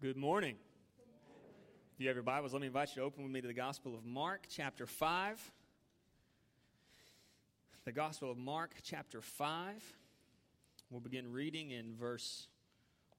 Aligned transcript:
Good 0.00 0.16
morning. 0.16 0.54
If 1.94 2.00
you 2.00 2.06
have 2.06 2.14
your 2.14 2.22
Bibles, 2.22 2.52
let 2.52 2.60
me 2.60 2.68
invite 2.68 2.90
you 2.90 3.02
to 3.02 3.02
open 3.02 3.24
with 3.24 3.32
me 3.32 3.40
to 3.40 3.48
the 3.48 3.52
Gospel 3.52 3.96
of 3.96 4.04
Mark, 4.04 4.46
chapter 4.48 4.86
5. 4.86 5.52
The 7.84 7.90
Gospel 7.90 8.30
of 8.30 8.38
Mark, 8.38 8.76
chapter 8.84 9.20
5. 9.20 9.82
We'll 10.88 11.00
begin 11.00 11.32
reading 11.32 11.72
in 11.72 11.96
verse 11.96 12.46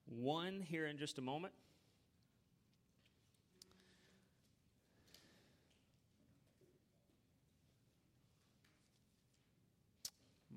1 0.05 0.61
here 0.61 0.85
in 0.85 0.97
just 0.97 1.17
a 1.17 1.21
moment. 1.21 1.51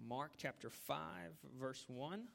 Mark 0.09 0.31
chapter 0.39 0.70
5, 0.70 0.98
verse 1.59 1.84
1. 1.89 2.29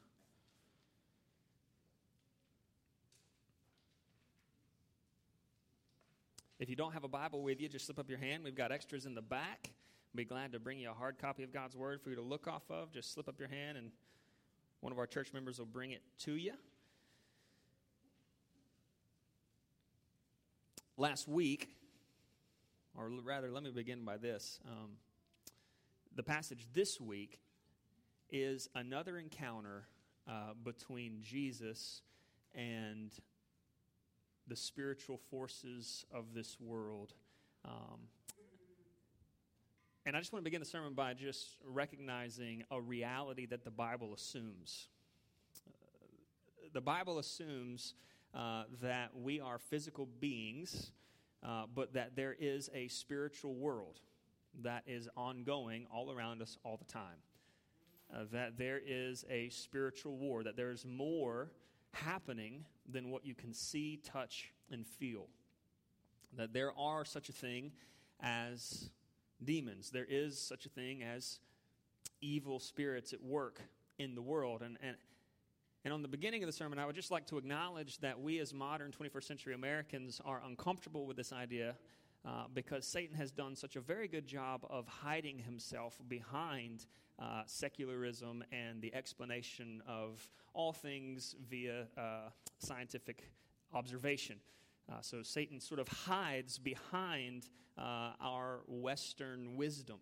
If 6.58 6.68
you 6.68 6.74
don't 6.74 6.92
have 6.92 7.04
a 7.04 7.08
Bible 7.08 7.42
with 7.42 7.60
you, 7.60 7.68
just 7.68 7.86
slip 7.86 8.00
up 8.00 8.10
your 8.10 8.18
hand. 8.18 8.42
We've 8.42 8.54
got 8.54 8.72
extras 8.72 9.06
in 9.06 9.14
the 9.14 9.22
back. 9.22 9.70
We'll 10.12 10.24
be 10.24 10.24
glad 10.24 10.52
to 10.52 10.58
bring 10.58 10.78
you 10.80 10.90
a 10.90 10.94
hard 10.94 11.18
copy 11.18 11.44
of 11.44 11.52
God's 11.52 11.76
Word 11.76 12.02
for 12.02 12.10
you 12.10 12.16
to 12.16 12.22
look 12.22 12.48
off 12.48 12.68
of. 12.68 12.90
Just 12.92 13.12
slip 13.12 13.28
up 13.28 13.38
your 13.38 13.48
hand, 13.48 13.78
and 13.78 13.92
one 14.80 14.92
of 14.92 14.98
our 14.98 15.06
church 15.06 15.32
members 15.32 15.60
will 15.60 15.66
bring 15.66 15.92
it 15.92 16.02
to 16.20 16.32
you. 16.32 16.54
Last 20.96 21.28
week, 21.28 21.68
or 22.96 23.08
rather, 23.22 23.52
let 23.52 23.62
me 23.62 23.70
begin 23.70 24.04
by 24.04 24.16
this. 24.16 24.58
Um, 24.66 24.96
the 26.16 26.24
passage 26.24 26.66
this 26.74 27.00
week 27.00 27.38
is 28.30 28.68
another 28.74 29.16
encounter 29.16 29.84
uh, 30.26 30.54
between 30.64 31.18
Jesus 31.22 32.02
and 32.52 33.12
the 34.48 34.56
spiritual 34.56 35.18
forces 35.30 36.04
of 36.12 36.34
this 36.34 36.56
world. 36.60 37.14
Um, 37.64 38.08
and 40.06 40.16
I 40.16 40.20
just 40.20 40.32
want 40.32 40.42
to 40.42 40.44
begin 40.44 40.60
the 40.60 40.66
sermon 40.66 40.94
by 40.94 41.12
just 41.12 41.58
recognizing 41.64 42.64
a 42.70 42.80
reality 42.80 43.46
that 43.46 43.64
the 43.64 43.70
Bible 43.70 44.14
assumes. 44.14 44.88
The 46.72 46.80
Bible 46.80 47.18
assumes 47.18 47.94
uh, 48.34 48.64
that 48.80 49.10
we 49.14 49.40
are 49.40 49.58
physical 49.58 50.08
beings, 50.20 50.92
uh, 51.42 51.64
but 51.74 51.92
that 51.92 52.16
there 52.16 52.34
is 52.38 52.70
a 52.74 52.88
spiritual 52.88 53.54
world 53.54 54.00
that 54.62 54.82
is 54.86 55.08
ongoing 55.16 55.86
all 55.92 56.10
around 56.10 56.40
us 56.40 56.56
all 56.64 56.76
the 56.76 56.90
time. 56.90 57.18
Uh, 58.12 58.20
that 58.32 58.56
there 58.56 58.80
is 58.86 59.26
a 59.28 59.50
spiritual 59.50 60.16
war, 60.16 60.42
that 60.42 60.56
there's 60.56 60.86
more 60.86 61.50
happening 61.92 62.64
than 62.90 63.10
what 63.10 63.24
you 63.24 63.34
can 63.34 63.52
see, 63.52 64.00
touch, 64.04 64.52
and 64.70 64.86
feel. 64.86 65.26
That 66.36 66.52
there 66.52 66.72
are 66.78 67.04
such 67.04 67.28
a 67.28 67.32
thing 67.32 67.72
as 68.20 68.90
demons, 69.44 69.90
there 69.90 70.06
is 70.08 70.40
such 70.40 70.66
a 70.66 70.68
thing 70.68 71.02
as 71.02 71.38
evil 72.20 72.58
spirits 72.58 73.12
at 73.12 73.22
work 73.22 73.60
in 73.98 74.14
the 74.14 74.22
world. 74.22 74.62
And, 74.62 74.76
and, 74.82 74.96
and 75.84 75.94
on 75.94 76.02
the 76.02 76.08
beginning 76.08 76.42
of 76.42 76.48
the 76.48 76.52
sermon, 76.52 76.78
I 76.78 76.86
would 76.86 76.96
just 76.96 77.10
like 77.10 77.26
to 77.26 77.38
acknowledge 77.38 77.98
that 77.98 78.20
we 78.20 78.40
as 78.40 78.52
modern 78.52 78.92
21st 78.92 79.24
century 79.24 79.54
Americans 79.54 80.20
are 80.24 80.42
uncomfortable 80.44 81.06
with 81.06 81.16
this 81.16 81.32
idea 81.32 81.76
uh, 82.24 82.44
because 82.52 82.86
Satan 82.86 83.16
has 83.16 83.30
done 83.30 83.54
such 83.54 83.76
a 83.76 83.80
very 83.80 84.08
good 84.08 84.26
job 84.26 84.66
of 84.68 84.86
hiding 84.86 85.38
himself 85.38 85.98
behind 86.08 86.86
uh, 87.18 87.42
secularism 87.46 88.44
and 88.52 88.80
the 88.80 88.94
explanation 88.94 89.82
of 89.86 90.28
all 90.54 90.72
things 90.72 91.34
via 91.48 91.86
uh, 91.96 92.28
scientific 92.58 93.30
observation. 93.72 94.36
Uh, 94.90 95.00
so 95.00 95.22
Satan 95.22 95.60
sort 95.60 95.80
of 95.80 95.88
hides 95.88 96.58
behind 96.58 97.48
uh, 97.76 98.12
our 98.20 98.60
Western 98.66 99.56
wisdom, 99.56 99.98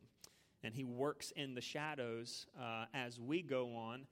and 0.63 0.75
he 0.75 0.85
works 0.85 1.33
in 1.37 1.55
the 1.55 1.61
shadows 1.61 2.47
uh, 2.61 2.87
as 2.95 3.21
we 3.21 3.43
go 3.43 3.75
on 3.77 4.07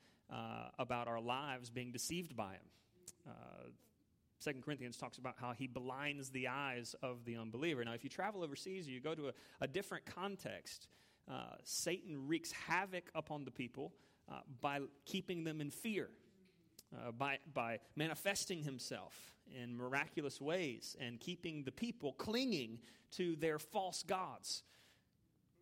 about 0.78 1.06
our 1.06 1.20
lives 1.20 1.70
being 1.70 1.92
deceived 1.92 2.34
by 2.34 2.54
him. 2.54 3.32
Second 4.44 4.62
Corinthians 4.62 4.98
talks 4.98 5.16
about 5.16 5.36
how 5.40 5.52
he 5.52 5.66
blinds 5.66 6.28
the 6.28 6.48
eyes 6.48 6.94
of 7.02 7.24
the 7.24 7.34
unbeliever. 7.34 7.82
Now, 7.82 7.94
if 7.94 8.04
you 8.04 8.10
travel 8.10 8.42
overseas 8.42 8.86
you 8.86 9.00
go 9.00 9.14
to 9.14 9.28
a, 9.28 9.32
a 9.62 9.66
different 9.66 10.04
context, 10.04 10.88
uh, 11.30 11.56
Satan 11.62 12.28
wreaks 12.28 12.52
havoc 12.52 13.10
upon 13.14 13.46
the 13.46 13.50
people 13.50 13.94
uh, 14.30 14.40
by 14.60 14.80
keeping 15.06 15.44
them 15.44 15.62
in 15.62 15.70
fear, 15.70 16.10
uh, 16.94 17.10
by, 17.12 17.38
by 17.54 17.78
manifesting 17.96 18.62
himself 18.62 19.32
in 19.58 19.74
miraculous 19.74 20.42
ways 20.42 20.94
and 21.00 21.18
keeping 21.20 21.62
the 21.64 21.72
people 21.72 22.12
clinging 22.12 22.78
to 23.12 23.36
their 23.36 23.58
false 23.58 24.02
gods. 24.02 24.62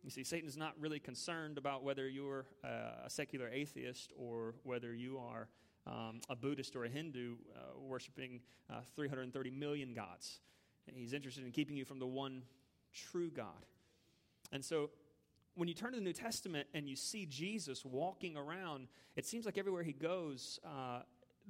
You 0.03 0.09
see, 0.09 0.25
Satan 0.25 0.49
is 0.49 0.57
not 0.57 0.73
really 0.77 0.99
concerned 0.99 1.57
about 1.57 1.85
whether 1.85 2.09
you're 2.09 2.47
uh, 2.65 3.05
a 3.05 3.09
secular 3.09 3.47
atheist 3.47 4.11
or 4.17 4.55
whether 4.63 4.93
you 4.93 5.19
are 5.19 5.47
um, 5.87 6.21
a 6.29 6.35
Buddhist 6.35 6.75
or 6.75 6.85
a 6.85 6.89
Hindu 6.89 7.35
uh, 7.55 7.79
worshiping 7.79 8.41
uh, 8.69 8.81
330 8.95 9.51
million 9.51 9.93
gods. 9.93 10.39
He's 10.93 11.13
interested 11.13 11.45
in 11.45 11.51
keeping 11.51 11.77
you 11.77 11.85
from 11.85 11.99
the 11.99 12.07
one 12.07 12.43
true 12.93 13.31
God. 13.31 13.65
And 14.51 14.63
so 14.63 14.89
when 15.55 15.67
you 15.67 15.73
turn 15.73 15.91
to 15.91 15.97
the 15.97 16.03
New 16.03 16.13
Testament 16.13 16.67
and 16.73 16.87
you 16.87 16.95
see 16.95 17.25
Jesus 17.25 17.85
walking 17.85 18.37
around, 18.37 18.87
it 19.15 19.25
seems 19.25 19.45
like 19.45 19.57
everywhere 19.57 19.83
he 19.83 19.93
goes, 19.93 20.59
uh, 20.65 21.01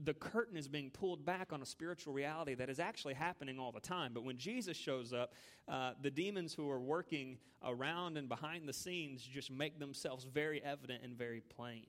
the 0.04 0.14
curtain 0.14 0.58
is 0.58 0.68
being 0.68 0.90
pulled 0.90 1.24
back 1.24 1.54
on 1.54 1.62
a 1.62 1.66
spiritual 1.66 2.14
reality 2.14 2.56
that 2.56 2.70
is 2.70 2.80
actually 2.80 3.14
happening 3.14 3.60
all 3.60 3.72
the 3.72 3.80
time. 3.80 4.12
But 4.14 4.24
when 4.24 4.38
Jesus 4.38 4.76
shows 4.76 5.14
up, 5.14 5.34
uh, 5.68 5.92
the 6.02 6.10
demons 6.10 6.54
who 6.54 6.70
are 6.70 6.80
working 6.80 7.38
around 7.64 8.18
and 8.18 8.28
behind 8.28 8.68
the 8.68 8.74
scenes 8.74 9.22
just 9.22 9.52
make 9.52 9.80
themselves 9.80 10.26
very 10.26 10.64
evident 10.64 11.04
and 11.04 11.16
very 11.16 11.42
plain. 11.42 11.86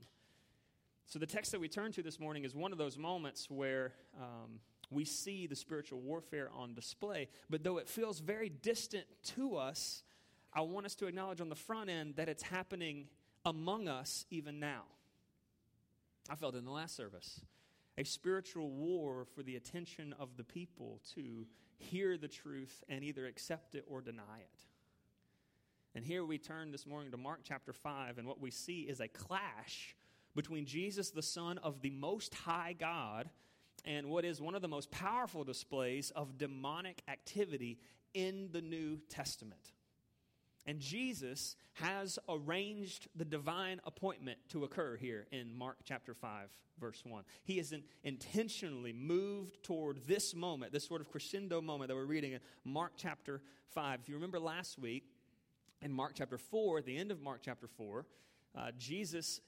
So, 1.07 1.19
the 1.19 1.27
text 1.27 1.53
that 1.53 1.61
we 1.61 1.69
turn 1.69 1.93
to 1.93 2.03
this 2.03 2.19
morning 2.19 2.45
is 2.45 2.55
one 2.55 2.73
of 2.73 2.79
those 2.79 2.97
moments 2.97 3.51
where 3.51 3.93
um, 4.21 4.61
we 4.91 5.05
see 5.05 5.47
the 5.47 5.57
spiritual 5.57 6.01
warfare 6.01 6.51
on 6.55 6.75
display. 6.75 7.29
But 7.51 7.63
though 7.63 7.79
it 7.79 7.89
feels 7.89 8.21
very 8.21 8.49
distant 8.49 9.05
to 9.35 9.57
us, 9.57 10.03
I 10.53 10.63
want 10.63 10.87
us 10.87 10.95
to 10.97 11.07
acknowledge 11.07 11.41
on 11.41 11.49
the 11.49 11.55
front 11.55 11.91
end 11.91 12.17
that 12.17 12.29
it's 12.29 12.43
happening 12.43 13.09
among 13.45 13.89
us 13.89 14.25
even 14.31 14.61
now. 14.61 14.85
I 16.31 16.37
felt 16.37 16.55
in 16.55 16.65
the 16.65 16.71
last 16.71 16.97
service. 16.97 17.41
A 17.99 18.05
spiritual 18.05 18.71
war 18.71 19.27
for 19.35 19.43
the 19.43 19.57
attention 19.57 20.15
of 20.19 20.37
the 20.37 20.45
people 20.45 21.01
to 21.15 21.47
hear 21.77 22.17
the 22.17 22.29
truth 22.29 22.83
and 22.89 23.05
either 23.05 23.27
accept 23.27 23.75
it 23.75 23.85
or 23.87 24.01
deny 24.01 24.39
it. 24.41 24.61
And 25.95 26.05
here 26.05 26.25
we 26.25 26.39
turn 26.39 26.73
this 26.73 26.87
morning 26.87 27.13
to 27.13 27.17
Mark 27.17 27.41
chapter 27.45 27.73
5, 27.73 28.19
and 28.19 28.27
what 28.27 28.41
we 28.41 28.51
see 28.51 28.81
is 28.81 29.01
a 29.01 29.07
clash 29.07 29.95
between 30.35 30.67
Jesus, 30.67 31.11
the 31.11 31.23
Son 31.23 31.59
of 31.59 31.81
the 31.83 31.91
Most 31.91 32.35
High 32.35 32.75
God, 32.79 33.31
and 33.85 34.09
what 34.09 34.25
is 34.25 34.41
one 34.41 34.55
of 34.55 34.63
the 34.63 34.69
most 34.69 34.91
powerful 34.91 35.45
displays 35.45 36.11
of 36.11 36.39
demonic 36.39 37.03
activity 37.09 37.79
in 38.15 38.49
the 38.53 38.63
New 38.63 38.99
Testament. 39.09 39.73
And 40.67 40.81
Jesus 40.81 41.57
has 41.75 42.19
arranged 42.29 43.09
the 43.15 43.25
divine 43.25 43.81
appointment 43.85 44.39
to 44.49 44.65
occur 44.65 44.97
here 44.97 45.27
in 45.31 45.55
Mark 45.55 45.77
chapter 45.85 46.15
5, 46.15 46.49
verse 46.81 47.03
1. 47.05 47.25
He 47.45 47.59
has 47.59 47.75
intentionally 48.03 48.93
moved 48.95 49.63
toward 49.63 50.07
this 50.07 50.35
moment, 50.35 50.73
this 50.73 50.87
sort 50.87 51.03
of 51.03 51.11
crescendo 51.11 51.61
moment 51.61 51.89
that 51.89 51.95
we're 51.95 52.07
reading 52.07 52.33
in 52.33 52.41
Mark 52.65 52.93
chapter 52.97 53.43
5. 53.75 54.01
If 54.01 54.09
you 54.09 54.15
remember 54.15 54.41
last 54.41 54.79
week, 54.79 55.05
in 55.83 55.93
Mark 55.93 56.13
chapter 56.15 56.39
4, 56.39 56.79
at 56.79 56.87
the 56.87 56.97
end 56.97 57.11
of 57.11 57.21
Mark 57.21 57.41
chapter 57.43 57.67
4, 57.67 58.07
uh, 58.57 58.71
Jesus 58.79 59.41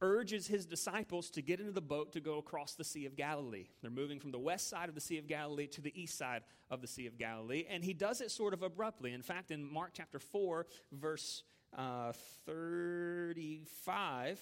urges 0.00 0.46
his 0.46 0.66
disciples 0.66 1.30
to 1.30 1.42
get 1.42 1.60
into 1.60 1.72
the 1.72 1.80
boat 1.80 2.12
to 2.12 2.20
go 2.20 2.38
across 2.38 2.74
the 2.74 2.84
Sea 2.84 3.06
of 3.06 3.16
Galilee. 3.16 3.66
They're 3.82 3.90
moving 3.90 4.20
from 4.20 4.30
the 4.30 4.38
west 4.38 4.68
side 4.68 4.88
of 4.88 4.94
the 4.94 5.00
Sea 5.00 5.18
of 5.18 5.26
Galilee 5.26 5.66
to 5.68 5.80
the 5.80 5.92
east 6.00 6.16
side 6.16 6.42
of 6.70 6.80
the 6.80 6.86
Sea 6.86 7.06
of 7.06 7.18
Galilee, 7.18 7.66
and 7.68 7.84
he 7.84 7.92
does 7.92 8.20
it 8.20 8.30
sort 8.30 8.54
of 8.54 8.62
abruptly. 8.62 9.12
In 9.12 9.22
fact, 9.22 9.50
in 9.50 9.64
Mark 9.64 9.90
chapter 9.94 10.18
4, 10.18 10.66
verse 10.92 11.42
uh, 11.76 12.12
35, 12.46 14.40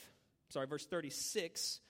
sorry, 0.48 0.66
verse 0.66 0.86
36, 0.86 1.80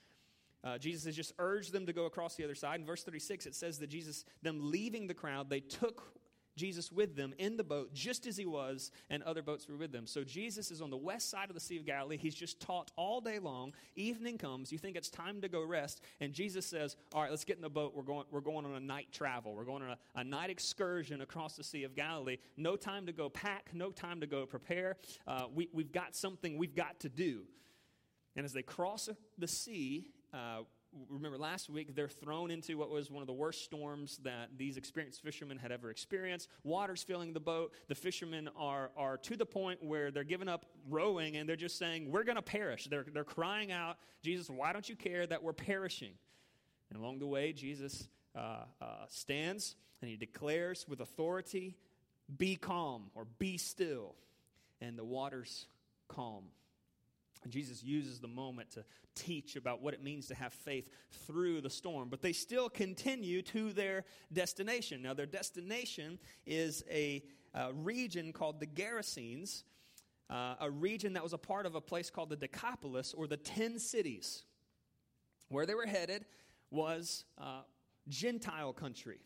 uh, 0.63 0.77
Jesus 0.77 1.05
has 1.05 1.15
just 1.15 1.33
urged 1.39 1.71
them 1.71 1.85
to 1.85 1.93
go 1.93 2.05
across 2.05 2.35
the 2.35 2.43
other 2.43 2.55
side. 2.55 2.79
In 2.79 2.85
verse 2.85 3.03
36, 3.03 3.45
it 3.45 3.55
says 3.55 3.79
that 3.79 3.89
Jesus, 3.89 4.25
them 4.41 4.71
leaving 4.71 5.07
the 5.07 5.13
crowd, 5.13 5.49
they 5.49 5.61
took 5.61 6.18
Jesus 6.55 6.91
with 6.91 7.15
them 7.15 7.33
in 7.37 7.57
the 7.57 7.63
boat, 7.63 7.93
just 7.93 8.27
as 8.27 8.37
he 8.37 8.45
was, 8.45 8.91
and 9.09 9.23
other 9.23 9.41
boats 9.41 9.67
were 9.67 9.77
with 9.77 9.91
them. 9.91 10.05
So 10.05 10.23
Jesus 10.23 10.71
is 10.71 10.81
on 10.81 10.89
the 10.89 10.97
west 10.97 11.29
side 11.29 11.49
of 11.49 11.53
the 11.53 11.59
Sea 11.59 11.77
of 11.77 11.85
Galilee. 11.85 12.17
He's 12.17 12.35
just 12.35 12.59
taught 12.59 12.91
all 12.95 13.21
day 13.21 13.39
long. 13.39 13.73
Evening 13.95 14.37
comes. 14.37 14.71
You 14.71 14.77
think 14.77 14.95
it's 14.95 15.09
time 15.09 15.41
to 15.41 15.47
go 15.47 15.63
rest. 15.63 16.01
And 16.19 16.33
Jesus 16.33 16.65
says, 16.65 16.95
All 17.13 17.21
right, 17.21 17.31
let's 17.31 17.45
get 17.45 17.55
in 17.55 17.61
the 17.61 17.69
boat. 17.69 17.93
We're 17.95 18.03
going, 18.03 18.25
we're 18.31 18.41
going 18.41 18.65
on 18.65 18.75
a 18.75 18.79
night 18.79 19.07
travel. 19.11 19.53
We're 19.55 19.65
going 19.65 19.83
on 19.83 19.91
a, 19.91 19.97
a 20.15 20.23
night 20.23 20.49
excursion 20.49 21.21
across 21.21 21.55
the 21.55 21.63
Sea 21.63 21.83
of 21.83 21.95
Galilee. 21.95 22.37
No 22.57 22.75
time 22.75 23.05
to 23.05 23.13
go 23.13 23.29
pack, 23.29 23.69
no 23.73 23.91
time 23.91 24.19
to 24.21 24.27
go 24.27 24.45
prepare. 24.45 24.97
Uh, 25.27 25.45
we, 25.53 25.69
we've 25.73 25.91
got 25.91 26.15
something 26.15 26.57
we've 26.57 26.75
got 26.75 26.99
to 27.01 27.09
do. 27.09 27.43
And 28.35 28.45
as 28.45 28.53
they 28.53 28.61
cross 28.61 29.09
the 29.37 29.47
sea, 29.47 30.05
uh, 30.33 30.59
remember 31.09 31.37
last 31.37 31.69
week, 31.69 31.95
they're 31.95 32.07
thrown 32.07 32.51
into 32.51 32.77
what 32.77 32.89
was 32.89 33.11
one 33.11 33.21
of 33.21 33.27
the 33.27 33.33
worst 33.33 33.63
storms 33.63 34.19
that 34.23 34.49
these 34.57 34.77
experienced 34.77 35.21
fishermen 35.21 35.57
had 35.57 35.71
ever 35.71 35.89
experienced. 35.89 36.49
Water's 36.63 37.03
filling 37.03 37.33
the 37.33 37.39
boat. 37.39 37.73
The 37.87 37.95
fishermen 37.95 38.49
are, 38.57 38.91
are 38.97 39.17
to 39.17 39.35
the 39.35 39.45
point 39.45 39.83
where 39.83 40.11
they're 40.11 40.23
giving 40.23 40.47
up 40.47 40.65
rowing 40.87 41.37
and 41.37 41.47
they're 41.47 41.55
just 41.55 41.77
saying, 41.77 42.11
We're 42.11 42.23
going 42.23 42.37
to 42.37 42.41
perish. 42.41 42.87
They're, 42.89 43.05
they're 43.13 43.23
crying 43.23 43.71
out, 43.71 43.97
Jesus, 44.23 44.49
why 44.49 44.73
don't 44.73 44.87
you 44.87 44.95
care 44.95 45.25
that 45.27 45.43
we're 45.43 45.53
perishing? 45.53 46.13
And 46.89 46.99
along 46.99 47.19
the 47.19 47.27
way, 47.27 47.53
Jesus 47.53 48.07
uh, 48.35 48.63
uh, 48.81 48.85
stands 49.07 49.75
and 50.01 50.09
he 50.09 50.15
declares 50.15 50.85
with 50.87 51.01
authority, 51.01 51.77
Be 52.37 52.55
calm 52.55 53.11
or 53.15 53.25
be 53.37 53.57
still. 53.57 54.15
And 54.81 54.97
the 54.97 55.03
waters 55.03 55.67
calm. 56.07 56.45
Jesus 57.47 57.81
uses 57.81 58.19
the 58.19 58.27
moment 58.27 58.71
to 58.71 58.83
teach 59.15 59.55
about 59.55 59.81
what 59.81 59.93
it 59.93 60.03
means 60.03 60.27
to 60.27 60.35
have 60.35 60.53
faith 60.53 60.89
through 61.25 61.61
the 61.61 61.69
storm, 61.69 62.09
but 62.09 62.21
they 62.21 62.33
still 62.33 62.69
continue 62.69 63.41
to 63.43 63.71
their 63.71 64.03
destination. 64.33 65.01
Now, 65.01 65.13
their 65.13 65.25
destination 65.25 66.19
is 66.45 66.83
a 66.89 67.23
uh, 67.53 67.69
region 67.73 68.33
called 68.33 68.59
the 68.59 68.67
Gerasenes, 68.67 69.63
uh, 70.29 70.55
a 70.59 70.69
region 70.69 71.13
that 71.13 71.23
was 71.23 71.33
a 71.33 71.37
part 71.37 71.65
of 71.65 71.75
a 71.75 71.81
place 71.81 72.09
called 72.09 72.29
the 72.29 72.35
Decapolis, 72.35 73.13
or 73.13 73.27
the 73.27 73.37
Ten 73.37 73.79
Cities. 73.79 74.43
Where 75.47 75.65
they 75.65 75.73
were 75.73 75.87
headed 75.87 76.25
was 76.69 77.25
uh, 77.37 77.61
Gentile 78.07 78.73
country. 78.73 79.19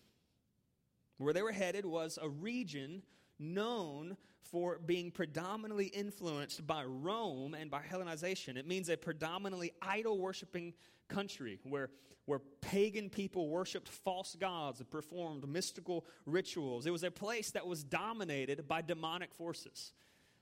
Where 1.18 1.33
they 1.33 1.42
were 1.42 1.51
headed 1.51 1.86
was 1.86 2.18
a 2.21 2.30
region 2.30 3.04
known 3.39 4.18
for 4.41 4.80
being 4.85 5.09
predominantly 5.09 5.88
influenced 5.88 6.65
by 6.68 6.83
Rome 6.83 7.53
and 7.53 7.71
by 7.71 7.81
Hellenization. 7.81 8.57
It 8.57 8.68
means 8.68 8.89
a 8.89 8.97
predominantly 8.97 9.71
idol 9.81 10.19
worshiping 10.19 10.74
country 11.07 11.59
where, 11.63 11.89
where 12.25 12.39
pagan 12.62 13.09
people 13.09 13.50
worshiped 13.50 13.89
false 13.89 14.35
gods 14.39 14.80
and 14.80 14.89
performed 14.89 15.47
mystical 15.47 16.06
rituals. 16.25 16.85
It 16.85 16.91
was 16.91 17.03
a 17.03 17.12
place 17.12 17.51
that 17.51 17.65
was 17.65 17.83
dominated 17.83 18.68
by 18.68 18.81
demonic 18.81 19.33
forces. 19.33 19.94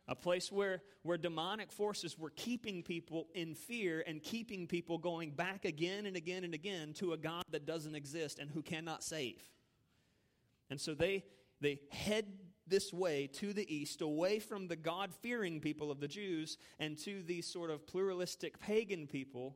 A 0.07 0.15
place 0.15 0.51
where, 0.51 0.81
where 1.03 1.17
demonic 1.17 1.71
forces 1.71 2.17
were 2.17 2.31
keeping 2.31 2.83
people 2.83 3.27
in 3.33 3.53
fear 3.53 4.03
and 4.05 4.21
keeping 4.21 4.67
people 4.67 4.97
going 4.97 5.31
back 5.31 5.63
again 5.63 6.05
and 6.05 6.17
again 6.17 6.43
and 6.43 6.53
again 6.53 6.93
to 6.95 7.13
a 7.13 7.17
God 7.17 7.43
that 7.51 7.65
doesn't 7.65 7.95
exist 7.95 8.39
and 8.39 8.49
who 8.49 8.61
cannot 8.61 9.03
save. 9.03 9.41
And 10.69 10.81
so 10.81 10.95
they, 10.95 11.23
they 11.61 11.79
head 11.91 12.25
this 12.71 12.91
way 12.91 13.27
to 13.33 13.53
the 13.53 13.71
east, 13.71 14.01
away 14.01 14.39
from 14.39 14.67
the 14.67 14.75
God 14.75 15.13
fearing 15.21 15.59
people 15.59 15.91
of 15.91 15.99
the 15.99 16.07
Jews 16.07 16.57
and 16.79 16.97
to 16.99 17.21
these 17.21 17.45
sort 17.45 17.69
of 17.69 17.85
pluralistic 17.85 18.59
pagan 18.59 19.05
people 19.05 19.55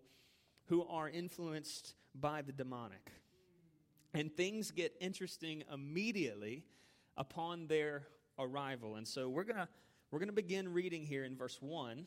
who 0.65 0.85
are 0.85 1.09
influenced 1.09 1.95
by 2.13 2.43
the 2.43 2.51
demonic. 2.51 3.11
And 4.13 4.31
things 4.31 4.69
get 4.69 4.95
interesting 4.99 5.63
immediately 5.73 6.63
upon 7.17 7.67
their 7.67 8.03
arrival. 8.37 8.95
And 8.95 9.07
so 9.07 9.29
we're 9.29 9.43
going 9.43 9.57
to 9.57 9.67
we're 10.11 10.19
going 10.19 10.29
to 10.29 10.33
begin 10.33 10.71
reading 10.71 11.03
here 11.03 11.25
in 11.25 11.35
verse 11.35 11.57
1 11.59 12.05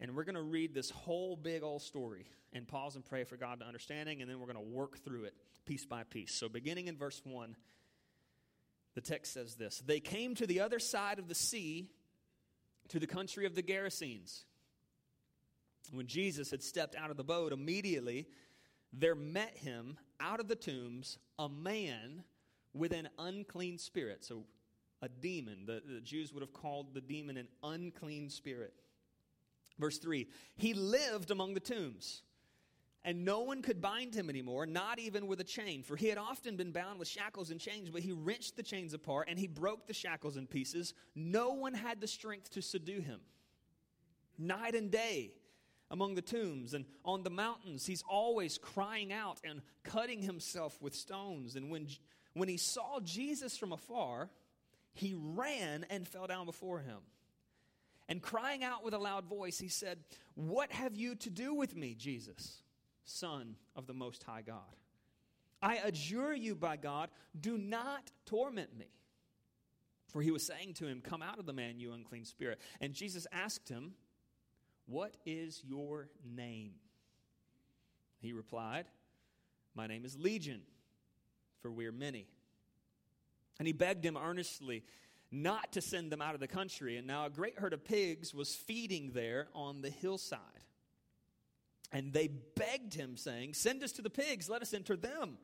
and 0.00 0.14
we're 0.14 0.24
going 0.24 0.36
to 0.36 0.42
read 0.42 0.72
this 0.72 0.88
whole 0.88 1.36
big 1.36 1.62
old 1.62 1.82
story 1.82 2.26
and 2.52 2.66
pause 2.66 2.94
and 2.96 3.04
pray 3.04 3.24
for 3.24 3.36
God 3.36 3.60
to 3.60 3.66
understanding 3.66 4.22
and 4.22 4.30
then 4.30 4.38
we're 4.38 4.46
going 4.46 4.64
to 4.64 4.72
work 4.72 5.04
through 5.04 5.24
it 5.24 5.34
piece 5.66 5.84
by 5.84 6.04
piece. 6.04 6.32
So 6.32 6.48
beginning 6.48 6.86
in 6.86 6.96
verse 6.96 7.20
1 7.24 7.56
the 8.96 9.02
text 9.02 9.34
says 9.34 9.54
this 9.54 9.80
They 9.86 10.00
came 10.00 10.34
to 10.34 10.46
the 10.46 10.60
other 10.60 10.80
side 10.80 11.20
of 11.20 11.28
the 11.28 11.34
sea, 11.34 11.88
to 12.88 12.98
the 12.98 13.06
country 13.06 13.46
of 13.46 13.54
the 13.54 13.62
Gerasenes. 13.62 14.42
When 15.92 16.08
Jesus 16.08 16.50
had 16.50 16.64
stepped 16.64 16.96
out 16.96 17.12
of 17.12 17.16
the 17.16 17.22
boat, 17.22 17.52
immediately 17.52 18.26
there 18.92 19.14
met 19.14 19.56
him 19.58 19.98
out 20.18 20.40
of 20.40 20.48
the 20.48 20.56
tombs 20.56 21.18
a 21.38 21.48
man 21.48 22.24
with 22.74 22.92
an 22.92 23.08
unclean 23.18 23.78
spirit. 23.78 24.24
So, 24.24 24.44
a 25.02 25.08
demon. 25.08 25.66
The, 25.66 25.82
the 25.86 26.00
Jews 26.00 26.32
would 26.32 26.40
have 26.40 26.54
called 26.54 26.94
the 26.94 27.02
demon 27.02 27.36
an 27.36 27.48
unclean 27.62 28.30
spirit. 28.30 28.72
Verse 29.78 29.98
3 29.98 30.26
He 30.56 30.72
lived 30.72 31.30
among 31.30 31.52
the 31.54 31.60
tombs 31.60 32.22
and 33.06 33.24
no 33.24 33.42
one 33.42 33.62
could 33.62 33.80
bind 33.80 34.16
him 34.16 34.28
anymore, 34.28 34.66
not 34.66 34.98
even 34.98 35.28
with 35.28 35.40
a 35.40 35.44
chain. 35.44 35.84
For 35.84 35.94
he 35.94 36.08
had 36.08 36.18
often 36.18 36.56
been 36.56 36.72
bound 36.72 36.98
with 36.98 37.06
shackles 37.06 37.52
and 37.52 37.60
chains, 37.60 37.88
but 37.88 38.02
he 38.02 38.10
wrenched 38.10 38.56
the 38.56 38.64
chains 38.64 38.94
apart 38.94 39.28
and 39.30 39.38
he 39.38 39.46
broke 39.46 39.86
the 39.86 39.94
shackles 39.94 40.36
in 40.36 40.48
pieces. 40.48 40.92
No 41.14 41.50
one 41.50 41.72
had 41.72 42.00
the 42.00 42.08
strength 42.08 42.50
to 42.50 42.60
subdue 42.60 43.00
him. 43.00 43.20
Night 44.36 44.74
and 44.74 44.90
day 44.90 45.30
among 45.88 46.16
the 46.16 46.20
tombs 46.20 46.74
and 46.74 46.84
on 47.04 47.22
the 47.22 47.30
mountains, 47.30 47.86
he's 47.86 48.02
always 48.10 48.58
crying 48.58 49.12
out 49.12 49.40
and 49.44 49.62
cutting 49.84 50.20
himself 50.20 50.76
with 50.82 50.92
stones. 50.92 51.54
And 51.54 51.70
when, 51.70 51.86
when 52.34 52.48
he 52.48 52.56
saw 52.56 52.98
Jesus 52.98 53.56
from 53.56 53.70
afar, 53.70 54.30
he 54.94 55.14
ran 55.16 55.86
and 55.90 56.08
fell 56.08 56.26
down 56.26 56.44
before 56.44 56.80
him. 56.80 56.98
And 58.08 58.20
crying 58.20 58.64
out 58.64 58.84
with 58.84 58.94
a 58.94 58.98
loud 58.98 59.26
voice, 59.26 59.60
he 59.60 59.68
said, 59.68 59.98
What 60.34 60.72
have 60.72 60.96
you 60.96 61.14
to 61.16 61.30
do 61.30 61.54
with 61.54 61.76
me, 61.76 61.94
Jesus? 61.94 62.62
Son 63.06 63.56
of 63.74 63.86
the 63.86 63.94
Most 63.94 64.22
High 64.22 64.42
God. 64.42 64.76
I 65.62 65.76
adjure 65.76 66.34
you 66.34 66.54
by 66.54 66.76
God, 66.76 67.08
do 67.40 67.56
not 67.56 68.10
torment 68.26 68.76
me. 68.76 68.86
For 70.08 70.22
he 70.22 70.30
was 70.30 70.46
saying 70.46 70.74
to 70.74 70.86
him, 70.86 71.00
Come 71.00 71.22
out 71.22 71.38
of 71.38 71.46
the 71.46 71.52
man, 71.52 71.80
you 71.80 71.92
unclean 71.92 72.24
spirit. 72.24 72.60
And 72.80 72.92
Jesus 72.92 73.26
asked 73.32 73.68
him, 73.68 73.94
What 74.86 75.16
is 75.24 75.62
your 75.66 76.08
name? 76.24 76.72
He 78.18 78.32
replied, 78.32 78.86
My 79.74 79.86
name 79.86 80.04
is 80.04 80.18
Legion, 80.18 80.62
for 81.60 81.70
we 81.70 81.86
are 81.86 81.92
many. 81.92 82.26
And 83.58 83.66
he 83.66 83.72
begged 83.72 84.04
him 84.04 84.16
earnestly 84.16 84.84
not 85.32 85.72
to 85.72 85.80
send 85.80 86.12
them 86.12 86.22
out 86.22 86.34
of 86.34 86.40
the 86.40 86.48
country. 86.48 86.96
And 86.96 87.06
now 87.06 87.26
a 87.26 87.30
great 87.30 87.58
herd 87.58 87.72
of 87.72 87.84
pigs 87.84 88.34
was 88.34 88.54
feeding 88.54 89.10
there 89.12 89.48
on 89.54 89.82
the 89.82 89.90
hillside. 89.90 90.40
And 91.92 92.12
they 92.12 92.28
begged 92.28 92.94
him, 92.94 93.16
saying, 93.16 93.54
Send 93.54 93.82
us 93.82 93.92
to 93.92 94.02
the 94.02 94.10
pigs, 94.10 94.48
let 94.48 94.62
us 94.62 94.74
enter 94.74 94.96
them. 94.96 95.38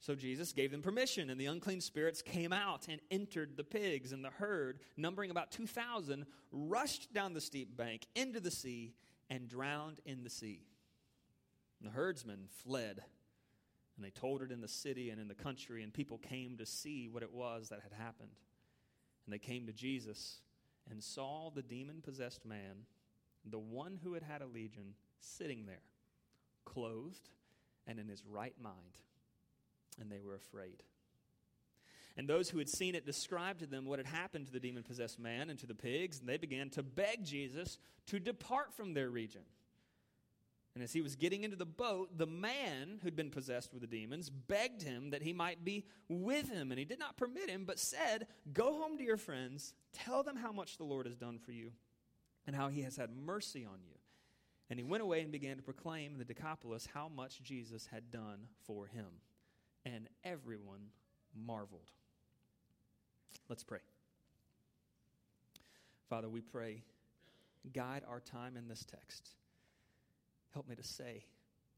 So 0.00 0.14
Jesus 0.14 0.52
gave 0.52 0.70
them 0.70 0.82
permission, 0.82 1.30
and 1.30 1.40
the 1.40 1.46
unclean 1.46 1.80
spirits 1.80 2.22
came 2.22 2.52
out 2.52 2.86
and 2.88 3.00
entered 3.10 3.56
the 3.56 3.64
pigs, 3.64 4.12
and 4.12 4.24
the 4.24 4.30
herd, 4.30 4.80
numbering 4.96 5.30
about 5.30 5.50
2,000, 5.50 6.26
rushed 6.52 7.12
down 7.12 7.32
the 7.32 7.40
steep 7.40 7.76
bank 7.76 8.06
into 8.14 8.40
the 8.40 8.50
sea 8.50 8.94
and 9.30 9.48
drowned 9.48 10.00
in 10.04 10.22
the 10.22 10.30
sea. 10.30 10.62
And 11.80 11.88
the 11.88 11.94
herdsmen 11.94 12.46
fled, 12.62 13.02
and 13.96 14.04
they 14.04 14.10
told 14.10 14.42
it 14.42 14.52
in 14.52 14.60
the 14.60 14.68
city 14.68 15.10
and 15.10 15.20
in 15.20 15.28
the 15.28 15.34
country, 15.34 15.82
and 15.82 15.92
people 15.92 16.18
came 16.18 16.56
to 16.58 16.66
see 16.66 17.08
what 17.08 17.22
it 17.22 17.32
was 17.32 17.70
that 17.70 17.80
had 17.82 17.92
happened. 17.92 18.36
And 19.24 19.32
they 19.32 19.38
came 19.38 19.66
to 19.66 19.72
Jesus 19.72 20.40
and 20.90 21.02
saw 21.02 21.50
the 21.50 21.62
demon 21.62 22.00
possessed 22.02 22.44
man, 22.44 22.84
the 23.44 23.58
one 23.58 23.98
who 24.02 24.14
had 24.14 24.22
had 24.22 24.42
a 24.42 24.46
legion 24.46 24.94
sitting 25.20 25.66
there, 25.66 25.82
clothed 26.64 27.28
and 27.86 27.98
in 27.98 28.08
his 28.08 28.24
right 28.26 28.54
mind. 28.60 29.00
And 30.00 30.10
they 30.10 30.20
were 30.20 30.34
afraid. 30.34 30.82
And 32.16 32.28
those 32.28 32.48
who 32.48 32.58
had 32.58 32.68
seen 32.68 32.94
it 32.94 33.04
described 33.04 33.60
to 33.60 33.66
them 33.66 33.84
what 33.84 33.98
had 33.98 34.06
happened 34.06 34.46
to 34.46 34.52
the 34.52 34.60
demon 34.60 34.82
possessed 34.82 35.18
man 35.18 35.50
and 35.50 35.58
to 35.58 35.66
the 35.66 35.74
pigs, 35.74 36.18
and 36.18 36.28
they 36.28 36.38
began 36.38 36.70
to 36.70 36.82
beg 36.82 37.24
Jesus 37.24 37.78
to 38.06 38.18
depart 38.18 38.72
from 38.74 38.94
their 38.94 39.10
region. 39.10 39.42
And 40.74 40.82
as 40.82 40.92
he 40.92 41.00
was 41.00 41.16
getting 41.16 41.42
into 41.42 41.56
the 41.56 41.64
boat, 41.64 42.18
the 42.18 42.26
man 42.26 43.00
who'd 43.02 43.16
been 43.16 43.30
possessed 43.30 43.72
with 43.72 43.80
the 43.80 43.86
demons 43.86 44.28
begged 44.28 44.82
him 44.82 45.10
that 45.10 45.22
he 45.22 45.32
might 45.32 45.64
be 45.64 45.86
with 46.08 46.50
him. 46.50 46.70
And 46.70 46.78
he 46.78 46.84
did 46.84 46.98
not 46.98 47.16
permit 47.16 47.48
him, 47.48 47.64
but 47.64 47.78
said, 47.78 48.26
Go 48.52 48.74
home 48.78 48.98
to 48.98 49.04
your 49.04 49.16
friends, 49.16 49.72
tell 49.94 50.22
them 50.22 50.36
how 50.36 50.52
much 50.52 50.76
the 50.76 50.84
Lord 50.84 51.06
has 51.06 51.16
done 51.16 51.38
for 51.38 51.52
you, 51.52 51.72
and 52.46 52.54
how 52.54 52.68
he 52.68 52.82
has 52.82 52.96
had 52.96 53.10
mercy 53.10 53.64
on 53.64 53.78
you. 53.86 53.95
And 54.68 54.78
he 54.78 54.84
went 54.84 55.02
away 55.02 55.20
and 55.20 55.30
began 55.30 55.56
to 55.56 55.62
proclaim 55.62 56.12
in 56.12 56.18
the 56.18 56.24
Decapolis 56.24 56.88
how 56.92 57.08
much 57.08 57.42
Jesus 57.42 57.86
had 57.86 58.10
done 58.10 58.48
for 58.66 58.86
him. 58.86 59.06
And 59.84 60.08
everyone 60.24 60.90
marveled. 61.34 61.90
Let's 63.48 63.62
pray. 63.62 63.78
Father, 66.08 66.28
we 66.28 66.40
pray, 66.40 66.82
guide 67.72 68.02
our 68.08 68.20
time 68.20 68.56
in 68.56 68.68
this 68.68 68.84
text. 68.84 69.30
Help 70.52 70.68
me 70.68 70.74
to 70.76 70.82
say 70.82 71.24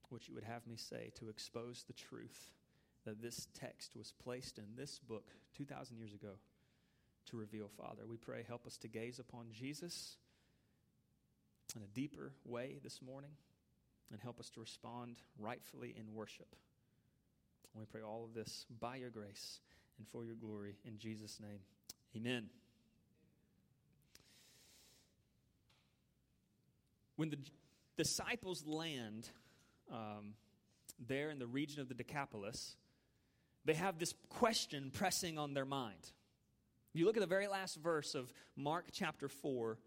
what 0.08 0.28
you 0.28 0.34
would 0.34 0.44
have 0.44 0.66
me 0.66 0.76
say 0.76 1.10
to 1.16 1.28
expose 1.28 1.84
the 1.86 1.92
truth 1.92 2.52
that 3.04 3.20
this 3.22 3.48
text 3.58 3.96
was 3.96 4.12
placed 4.22 4.58
in 4.58 4.64
this 4.76 4.98
book 4.98 5.26
2,000 5.56 5.98
years 5.98 6.14
ago 6.14 6.32
to 7.26 7.36
reveal, 7.36 7.68
Father. 7.68 8.06
We 8.08 8.16
pray, 8.16 8.44
help 8.46 8.66
us 8.66 8.76
to 8.78 8.88
gaze 8.88 9.18
upon 9.18 9.46
Jesus 9.52 10.16
in 11.74 11.82
a 11.82 11.86
deeper 11.86 12.32
way 12.44 12.78
this 12.82 13.00
morning 13.02 13.30
and 14.10 14.20
help 14.20 14.40
us 14.40 14.48
to 14.50 14.60
respond 14.60 15.16
rightfully 15.38 15.94
in 15.98 16.14
worship. 16.14 16.56
we 17.74 17.84
pray 17.84 18.00
all 18.02 18.24
of 18.24 18.34
this 18.34 18.66
by 18.80 18.96
your 18.96 19.10
grace 19.10 19.60
and 19.98 20.08
for 20.08 20.24
your 20.24 20.34
glory 20.34 20.76
in 20.84 20.98
Jesus' 20.98 21.38
name. 21.40 21.60
Amen. 22.16 22.48
When 27.16 27.30
the 27.30 27.38
disciples 27.96 28.64
land 28.66 29.28
um, 29.92 30.34
there 31.06 31.30
in 31.30 31.38
the 31.38 31.46
region 31.46 31.80
of 31.80 31.88
the 31.88 31.94
Decapolis, 31.94 32.76
they 33.64 33.74
have 33.74 33.98
this 33.98 34.14
question 34.30 34.90
pressing 34.92 35.36
on 35.36 35.52
their 35.52 35.66
mind. 35.66 36.12
You 36.94 37.04
look 37.04 37.16
at 37.16 37.20
the 37.20 37.26
very 37.26 37.46
last 37.46 37.76
verse 37.76 38.14
of 38.14 38.32
Mark 38.56 38.86
chapter 38.92 39.28
4, 39.28 39.78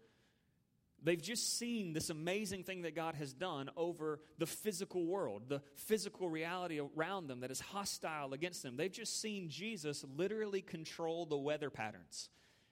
They've 1.04 1.20
just 1.20 1.58
seen 1.58 1.92
this 1.92 2.10
amazing 2.10 2.64
thing 2.64 2.82
that 2.82 2.94
God 2.94 3.16
has 3.16 3.32
done 3.32 3.70
over 3.76 4.20
the 4.38 4.46
physical 4.46 5.06
world, 5.06 5.48
the 5.48 5.62
physical 5.74 6.28
reality 6.28 6.80
around 6.80 7.26
them 7.26 7.40
that 7.40 7.50
is 7.50 7.60
hostile 7.60 8.32
against 8.32 8.62
them. 8.62 8.76
They've 8.76 8.92
just 8.92 9.20
seen 9.20 9.48
Jesus 9.48 10.04
literally 10.16 10.62
control 10.62 11.26
the 11.26 11.36
weather 11.36 11.70
patterns. 11.70 12.28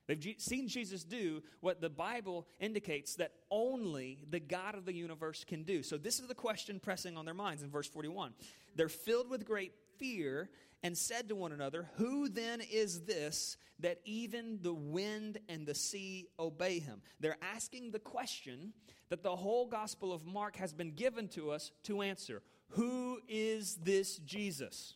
They've 0.06 0.34
seen 0.38 0.66
Jesus 0.66 1.04
do 1.04 1.42
what 1.60 1.80
the 1.80 1.88
Bible 1.88 2.48
indicates 2.58 3.14
that 3.16 3.32
only 3.48 4.24
the 4.28 4.40
God 4.40 4.74
of 4.74 4.84
the 4.84 4.92
universe 4.92 5.44
can 5.44 5.62
do. 5.62 5.84
So, 5.84 5.96
this 5.96 6.18
is 6.18 6.26
the 6.26 6.34
question 6.34 6.80
pressing 6.80 7.16
on 7.16 7.24
their 7.24 7.34
minds 7.34 7.62
in 7.62 7.70
verse 7.70 7.86
41. 7.86 8.32
They're 8.74 8.88
filled 8.88 9.30
with 9.30 9.46
great 9.46 9.72
fear 10.00 10.50
and 10.82 10.96
said 10.96 11.28
to 11.28 11.36
one 11.36 11.52
another, 11.52 11.88
Who 11.96 12.28
then 12.28 12.60
is 12.60 13.02
this 13.02 13.56
that 13.78 14.00
even 14.04 14.58
the 14.62 14.74
wind 14.74 15.38
and 15.48 15.66
the 15.66 15.74
sea 15.74 16.26
obey 16.38 16.80
him? 16.80 17.02
They're 17.20 17.36
asking 17.54 17.92
the 17.92 17.98
question 17.98 18.72
that 19.10 19.22
the 19.22 19.36
whole 19.36 19.66
Gospel 19.66 20.12
of 20.12 20.26
Mark 20.26 20.56
has 20.56 20.72
been 20.72 20.92
given 20.92 21.28
to 21.28 21.50
us 21.50 21.70
to 21.84 22.02
answer 22.02 22.42
Who 22.70 23.20
is 23.28 23.76
this 23.76 24.16
Jesus? 24.18 24.94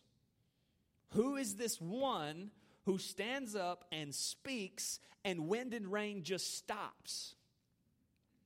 Who 1.09 1.37
is 1.37 1.55
this 1.55 1.79
one 1.79 2.51
who 2.83 2.97
stands 2.97 3.55
up 3.55 3.85
and 3.91 4.13
speaks 4.13 4.99
and 5.23 5.47
wind 5.47 5.73
and 5.73 5.91
rain 5.91 6.23
just 6.23 6.57
stops? 6.57 7.35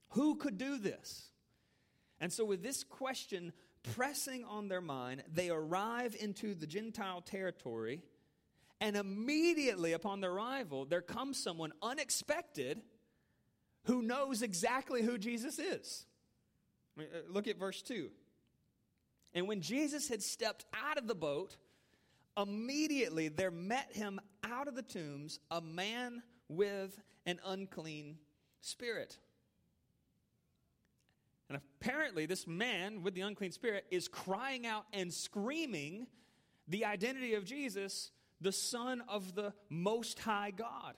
Who 0.10 0.36
could 0.36 0.58
do 0.58 0.78
this? 0.78 1.30
And 2.20 2.34
so, 2.34 2.44
with 2.44 2.62
this 2.62 2.84
question 2.84 3.54
pressing 3.84 4.44
on 4.44 4.68
their 4.68 4.82
mind, 4.82 5.24
they 5.32 5.50
arrive 5.50 6.16
into 6.20 6.54
the 6.54 6.68
Gentile 6.68 7.22
territory, 7.22 8.02
and 8.82 8.96
immediately 8.96 9.94
upon 9.94 10.22
their 10.22 10.32
arrival, 10.32 10.86
there 10.86 11.02
comes 11.02 11.42
someone 11.42 11.72
unexpected 11.82 12.82
who 13.86 14.02
knows 14.02 14.42
exactly 14.42 15.02
who 15.02 15.18
Jesus 15.18 15.60
is. 15.60 16.06
Uh, 16.98 17.04
look 17.30 17.48
at 17.48 17.58
verse 17.58 17.82
2. 17.82 18.10
And 19.34 19.48
when 19.48 19.62
Jesus 19.62 20.08
had 20.08 20.22
stepped 20.22 20.66
out 20.74 20.98
of 20.98 21.08
the 21.08 21.16
boat, 21.16 21.56
immediately 22.38 23.28
there 23.28 23.52
met 23.52 23.94
him 23.94 24.20
out 24.44 24.68
of 24.68 24.76
the 24.76 24.82
tombs 24.82 25.40
a 25.52 25.62
man 25.62 26.24
with 26.48 27.00
an 27.26 27.40
unclean 27.46 28.18
spirit. 28.62 29.18
And 31.50 31.60
apparently, 31.82 32.28
this 32.28 32.46
man 32.46 33.02
with 33.02 33.16
the 33.16 33.22
unclean 33.22 33.52
spirit 33.52 33.86
is 33.90 34.08
crying 34.08 34.68
out 34.68 34.86
and 34.94 35.12
screaming 35.12 36.06
the 36.68 36.86
identity 36.86 37.34
of 37.34 37.44
Jesus, 37.44 38.12
the 38.40 38.52
Son 38.52 39.02
of 39.08 39.34
the 39.34 39.54
Most 39.70 40.20
High 40.20 40.52
God. 40.52 40.94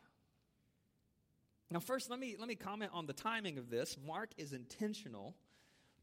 Now, 1.71 1.79
first, 1.79 2.09
let 2.09 2.19
me, 2.19 2.35
let 2.37 2.49
me 2.49 2.55
comment 2.55 2.91
on 2.93 3.05
the 3.05 3.13
timing 3.13 3.57
of 3.57 3.69
this. 3.69 3.97
Mark 4.05 4.31
is 4.37 4.51
intentional 4.51 5.37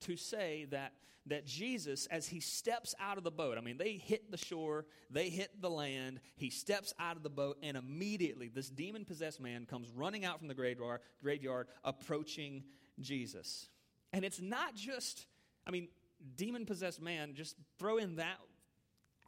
to 0.00 0.16
say 0.16 0.66
that, 0.70 0.94
that 1.26 1.44
Jesus, 1.44 2.06
as 2.06 2.26
he 2.26 2.40
steps 2.40 2.94
out 2.98 3.18
of 3.18 3.24
the 3.24 3.30
boat, 3.30 3.58
I 3.58 3.60
mean, 3.60 3.76
they 3.76 3.92
hit 3.92 4.30
the 4.30 4.38
shore, 4.38 4.86
they 5.10 5.28
hit 5.28 5.60
the 5.60 5.68
land, 5.68 6.20
he 6.36 6.48
steps 6.48 6.94
out 6.98 7.18
of 7.18 7.22
the 7.22 7.28
boat, 7.28 7.58
and 7.62 7.76
immediately 7.76 8.48
this 8.48 8.70
demon 8.70 9.04
possessed 9.04 9.40
man 9.40 9.66
comes 9.66 9.90
running 9.90 10.24
out 10.24 10.38
from 10.38 10.48
the 10.48 10.54
graveyard, 10.54 11.00
graveyard 11.22 11.66
approaching 11.84 12.64
Jesus. 12.98 13.68
And 14.12 14.24
it's 14.24 14.40
not 14.40 14.74
just, 14.74 15.26
I 15.66 15.70
mean, 15.70 15.88
demon 16.36 16.66
possessed 16.66 17.00
man, 17.00 17.34
just 17.34 17.56
throw 17.78 17.98
in 17.98 18.16
that 18.16 18.36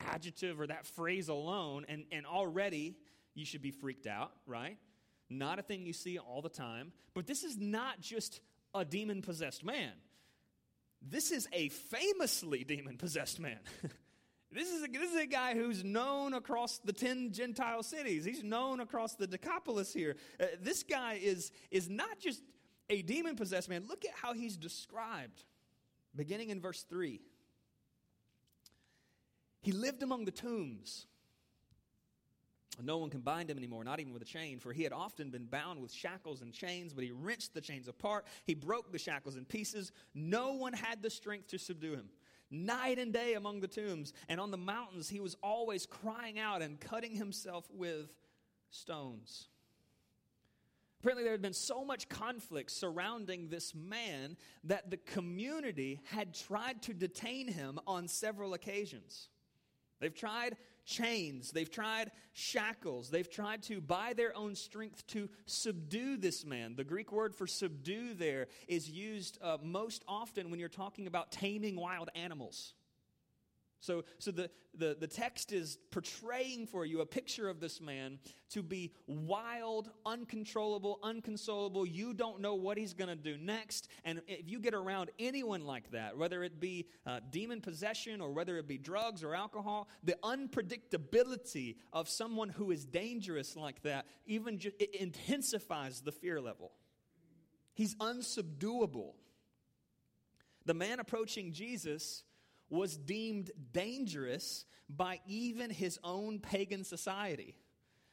adjective 0.01 0.61
or 0.61 0.67
that 0.67 0.87
phrase 0.87 1.29
alone, 1.29 1.85
and, 1.89 2.05
and 2.11 2.27
already 2.27 2.97
you 3.35 3.45
should 3.45 3.63
be 3.63 3.71
freaked 3.71 4.07
out, 4.07 4.33
right? 4.47 4.79
Not 5.29 5.59
a 5.59 5.63
thing 5.63 5.87
you 5.87 5.93
see 5.93 6.19
all 6.19 6.43
the 6.43 6.49
time. 6.49 6.93
But 7.15 7.27
this 7.27 7.45
is 7.45 7.59
not 7.59 8.01
just 8.01 8.41
a 8.75 8.85
demon 8.85 9.23
possessed 9.23 9.65
man, 9.65 9.93
this 11.03 11.31
is 11.31 11.49
a 11.53 11.69
famously 11.69 12.65
demon 12.69 12.97
possessed 12.97 13.41
man. 13.41 13.59
This 14.53 14.69
is, 14.69 14.83
a, 14.83 14.89
this 14.89 15.13
is 15.13 15.17
a 15.17 15.27
guy 15.27 15.55
who's 15.55 15.85
known 15.85 16.35
across 16.35 16.79
the 16.79 16.93
10 16.93 17.31
Gentile 17.31 17.85
cities. 17.85 18.25
He's 18.25 18.43
known 18.43 18.81
across 18.81 19.15
the 19.15 19.29
Decapolis 19.29 19.93
here. 19.93 20.17
Uh, 20.41 20.47
this 20.61 20.83
guy 20.83 21.21
is, 21.23 21.53
is 21.71 21.89
not 21.89 22.19
just 22.19 22.43
a 22.91 23.03
demon 23.03 23.37
possessed 23.37 23.69
man, 23.69 23.87
look 23.89 24.05
at 24.05 24.11
how 24.15 24.35
he's 24.35 24.57
described, 24.57 25.45
beginning 26.15 26.51
in 26.51 26.61
verse 26.61 26.83
3. 26.83 27.21
He 29.63 29.73
lived 29.73 30.03
among 30.03 30.25
the 30.25 30.31
tombs. 30.31 31.07
No 32.83 32.99
one 32.99 33.11
can 33.11 33.21
bind 33.21 33.51
him 33.51 33.59
anymore, 33.59 33.85
not 33.85 34.01
even 34.01 34.13
with 34.13 34.23
a 34.23 34.27
chain, 34.27 34.59
for 34.59 34.73
he 34.73 34.83
had 34.83 34.93
often 34.93 35.31
been 35.31 35.45
bound 35.45 35.81
with 35.81 35.93
shackles 35.93 36.41
and 36.41 36.53
chains, 36.53 36.95
but 36.95 37.05
he 37.05 37.11
wrenched 37.11 37.53
the 37.53 37.61
chains 37.61 37.89
apart. 37.89 38.27
He 38.45 38.55
broke 38.55 38.91
the 38.91 38.99
shackles 38.99 39.37
in 39.37 39.45
pieces. 39.45 39.93
No 40.15 40.55
one 40.55 40.73
had 40.73 41.03
the 41.03 41.11
strength 41.11 41.49
to 41.49 41.59
subdue 41.59 41.93
him. 41.93 42.09
Night 42.51 42.99
and 42.99 43.13
day 43.13 43.35
among 43.35 43.61
the 43.61 43.69
tombs 43.69 44.13
and 44.29 44.41
on 44.41 44.51
the 44.51 44.57
mountains, 44.57 45.09
he 45.09 45.21
was 45.21 45.37
always 45.43 45.87
crying 45.87 46.39
out 46.39 46.63
and 46.63 46.81
cutting 46.81 47.15
himself 47.15 47.69
with 47.71 48.09
stones. 48.71 49.50
Apparently, 51.01 51.25
there 51.25 51.33
had 51.33 51.41
been 51.41 51.55
so 51.55 51.83
much 51.83 52.11
conflict 52.11 52.71
surrounding 52.71 53.49
this 53.49 53.75
man 53.75 54.37
that 54.65 54.91
the 54.91 54.99
community 54.99 56.01
had 56.05 56.35
tried 56.35 56.83
to 56.83 56.93
detain 56.93 57.49
him 57.49 57.81
on 57.87 58.07
several 58.07 58.53
occasions. 58.53 59.29
They've 60.01 60.15
tried 60.15 60.57
chains, 60.85 61.53
they've 61.53 61.71
tried 61.71 62.11
shackles, 62.33 63.11
they've 63.11 63.31
tried 63.31 63.63
to, 63.65 63.81
by 63.81 64.13
their 64.13 64.37
own 64.37 64.55
strength, 64.55 65.07
to 65.09 65.31
subdue 65.47 66.19
this 66.19 66.45
man. 66.45 66.75
The 66.75 66.85
Greek 66.85 67.13
word 67.13 67.35
for 67.35 67.47
subdue 67.47 68.13
there 68.13 68.49
is 68.69 68.91
used 68.91 69.39
uh, 69.41 69.57
most 69.63 70.05
often 70.07 70.51
when 70.51 70.61
you're 70.61 70.69
talking 70.69 71.07
about 71.07 71.33
taming 71.33 71.77
wild 71.77 72.11
animals. 72.15 72.75
So, 73.81 74.05
so 74.19 74.31
the, 74.31 74.51
the, 74.75 74.97
the 74.99 75.07
text 75.07 75.53
is 75.53 75.79
portraying 75.91 76.67
for 76.67 76.85
you 76.85 77.01
a 77.01 77.07
picture 77.07 77.49
of 77.49 77.61
this 77.61 77.81
man 77.81 78.19
to 78.51 78.63
be 78.63 78.93
wild, 79.07 79.91
uncontrollable, 80.05 80.99
unconsolable. 81.03 81.87
You 81.87 82.13
don't 82.13 82.41
know 82.41 82.55
what 82.55 82.77
he's 82.77 82.93
going 82.93 83.09
to 83.09 83.17
do 83.17 83.39
next. 83.39 83.89
And 84.05 84.21
if 84.29 84.51
you 84.51 84.61
get 84.61 84.75
around 84.75 85.11
anyone 85.19 85.65
like 85.65 85.91
that, 85.93 86.17
whether 86.17 86.45
it 86.45 86.61
be 86.61 86.89
uh, 87.07 87.21
demon 87.31 87.63
possession 87.63 88.21
or 88.21 88.33
whether 88.33 88.59
it 88.59 88.69
be 88.69 88.77
drugs 88.77 89.25
or 89.25 89.35
alcohol, 89.35 89.89
the 90.05 90.17
unpredictability 90.23 91.77
of 91.93 92.09
someone 92.09 92.51
who 92.51 92.71
is 92.71 92.85
dangerous 92.85 93.57
like 93.57 93.83
that 93.83 94.07
even 94.27 94.59
ju- 94.59 94.73
it 94.79 94.95
intensifies 94.95 96.03
the 96.03 96.13
fear 96.13 96.41
level. 96.41 96.73
He's 97.73 97.95
unsubduable. 97.95 99.15
The 100.67 100.75
man 100.75 101.01
approaching 101.01 101.53
Jesus 101.53 102.25
was 102.71 102.97
deemed 102.97 103.51
dangerous 103.73 104.65
by 104.89 105.21
even 105.27 105.71
his 105.71 105.99
own 106.03 106.39
pagan 106.39 106.85
society 106.85 107.57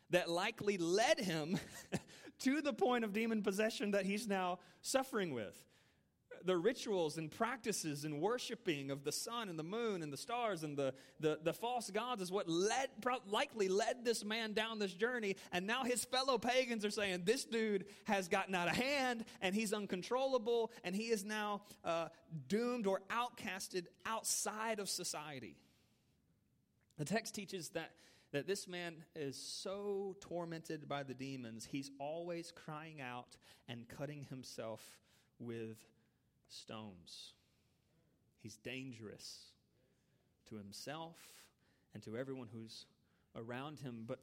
that 0.09 0.29
likely 0.29 0.77
led 0.77 1.19
him 1.19 1.59
to 2.39 2.61
the 2.61 2.73
point 2.73 3.03
of 3.03 3.13
demon 3.13 3.41
possession 3.41 3.91
that 3.91 4.05
he's 4.05 4.27
now 4.27 4.59
suffering 4.81 5.33
with 5.33 5.57
the 6.45 6.57
rituals 6.57 7.17
and 7.17 7.31
practices 7.31 8.05
and 8.05 8.21
worshiping 8.21 8.91
of 8.91 9.03
the 9.03 9.11
sun 9.11 9.49
and 9.49 9.57
the 9.57 9.63
moon 9.63 10.01
and 10.01 10.11
the 10.11 10.17
stars 10.17 10.63
and 10.63 10.77
the, 10.77 10.93
the, 11.19 11.39
the 11.43 11.53
false 11.53 11.89
gods 11.89 12.21
is 12.21 12.31
what 12.31 12.47
led, 12.49 12.89
likely 13.27 13.67
led 13.67 14.03
this 14.03 14.23
man 14.23 14.53
down 14.53 14.79
this 14.79 14.93
journey. 14.93 15.35
And 15.51 15.67
now 15.67 15.83
his 15.83 16.05
fellow 16.05 16.37
pagans 16.37 16.85
are 16.85 16.89
saying, 16.89 17.21
This 17.25 17.45
dude 17.45 17.85
has 18.05 18.27
gotten 18.27 18.55
out 18.55 18.67
of 18.67 18.75
hand 18.75 19.25
and 19.41 19.53
he's 19.53 19.73
uncontrollable 19.73 20.71
and 20.83 20.95
he 20.95 21.05
is 21.05 21.25
now 21.25 21.61
uh, 21.83 22.07
doomed 22.47 22.87
or 22.87 23.01
outcasted 23.09 23.85
outside 24.05 24.79
of 24.79 24.89
society. 24.89 25.55
The 26.97 27.05
text 27.05 27.35
teaches 27.35 27.69
that 27.69 27.91
that 28.33 28.45
this 28.45 28.67
man 28.67 28.93
is 29.15 29.37
so 29.37 30.15
tormented 30.19 30.87
by 30.87 31.03
the 31.03 31.13
demons, 31.13 31.67
he's 31.71 31.91
always 31.99 32.51
crying 32.51 32.99
out 33.01 33.37
and 33.69 33.87
cutting 33.87 34.25
himself 34.29 34.81
with 35.39 35.77
stones. 36.49 37.33
He's 38.39 38.57
dangerous 38.57 39.39
to 40.49 40.55
himself 40.55 41.17
and 41.93 42.03
to 42.03 42.17
everyone 42.17 42.47
who's 42.53 42.85
around 43.35 43.79
him. 43.79 44.03
But, 44.05 44.19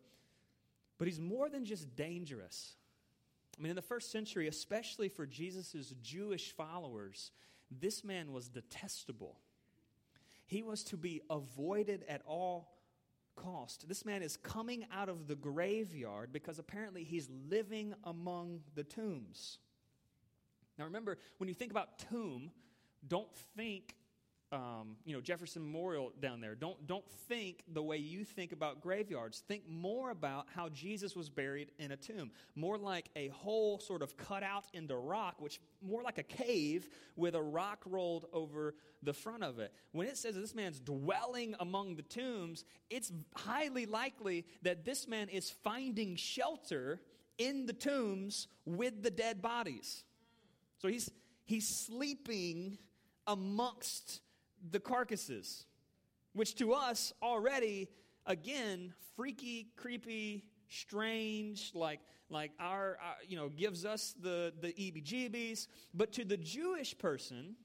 but 0.98 1.08
he's 1.08 1.20
more 1.20 1.48
than 1.48 1.64
just 1.64 1.94
dangerous. 1.96 2.74
I 3.58 3.62
mean, 3.62 3.70
in 3.70 3.76
the 3.76 3.82
first 3.82 4.10
century, 4.10 4.48
especially 4.48 5.08
for 5.08 5.26
Jesus' 5.26 5.94
Jewish 6.02 6.52
followers, 6.52 7.30
this 7.70 8.04
man 8.04 8.32
was 8.32 8.48
detestable. 8.48 9.38
He 10.46 10.62
was 10.62 10.84
to 10.84 10.96
be 10.96 11.22
avoided 11.30 12.04
at 12.08 12.22
all 12.26 12.70
cost. 13.36 13.88
This 13.88 14.04
man 14.04 14.22
is 14.22 14.36
coming 14.36 14.86
out 14.92 15.08
of 15.08 15.26
the 15.26 15.34
graveyard 15.34 16.32
because 16.32 16.58
apparently 16.58 17.04
he's 17.04 17.28
living 17.48 17.94
among 18.04 18.60
the 18.74 18.84
tombs. 18.84 19.58
Now 20.78 20.84
remember, 20.84 21.18
when 21.38 21.48
you 21.48 21.54
think 21.54 21.70
about 21.70 21.98
tomb, 22.10 22.50
don't 23.06 23.34
think 23.56 23.94
um, 24.54 24.96
you 25.04 25.14
know, 25.14 25.20
Jefferson 25.20 25.62
Memorial 25.62 26.12
down 26.20 26.40
there. 26.40 26.54
Don't, 26.54 26.86
don't 26.86 27.08
think 27.28 27.64
the 27.72 27.82
way 27.82 27.96
you 27.96 28.24
think 28.24 28.52
about 28.52 28.80
graveyards. 28.80 29.42
Think 29.48 29.68
more 29.68 30.10
about 30.10 30.46
how 30.54 30.68
Jesus 30.68 31.16
was 31.16 31.28
buried 31.28 31.72
in 31.80 31.90
a 31.90 31.96
tomb. 31.96 32.30
More 32.54 32.78
like 32.78 33.10
a 33.16 33.28
hole 33.28 33.80
sort 33.80 34.00
of 34.00 34.16
cut 34.16 34.44
out 34.44 34.66
into 34.72 34.96
rock, 34.96 35.40
which 35.40 35.60
more 35.82 36.02
like 36.02 36.18
a 36.18 36.22
cave 36.22 36.88
with 37.16 37.34
a 37.34 37.42
rock 37.42 37.82
rolled 37.84 38.26
over 38.32 38.76
the 39.02 39.12
front 39.12 39.42
of 39.42 39.58
it. 39.58 39.72
When 39.90 40.06
it 40.06 40.16
says 40.16 40.36
this 40.36 40.54
man's 40.54 40.78
dwelling 40.78 41.56
among 41.58 41.96
the 41.96 42.02
tombs, 42.02 42.64
it's 42.90 43.10
highly 43.34 43.86
likely 43.86 44.46
that 44.62 44.84
this 44.84 45.08
man 45.08 45.30
is 45.30 45.50
finding 45.50 46.14
shelter 46.14 47.00
in 47.38 47.66
the 47.66 47.72
tombs 47.72 48.46
with 48.64 49.02
the 49.02 49.10
dead 49.10 49.42
bodies. 49.42 50.04
So 50.84 50.90
he's, 50.90 51.10
he's 51.46 51.66
sleeping 51.66 52.76
amongst 53.26 54.20
the 54.70 54.78
carcasses, 54.78 55.64
which 56.34 56.56
to 56.56 56.74
us 56.74 57.10
already, 57.22 57.88
again, 58.26 58.92
freaky, 59.16 59.68
creepy, 59.76 60.44
strange, 60.68 61.70
like, 61.72 62.00
like 62.28 62.50
our, 62.60 62.98
our 63.02 63.14
you 63.26 63.34
know, 63.34 63.48
gives 63.48 63.86
us 63.86 64.14
the, 64.20 64.52
the 64.60 64.74
EBGBs. 64.74 65.68
But 65.94 66.12
to 66.12 66.24
the 66.26 66.36
Jewish 66.36 66.98
person, 66.98 67.56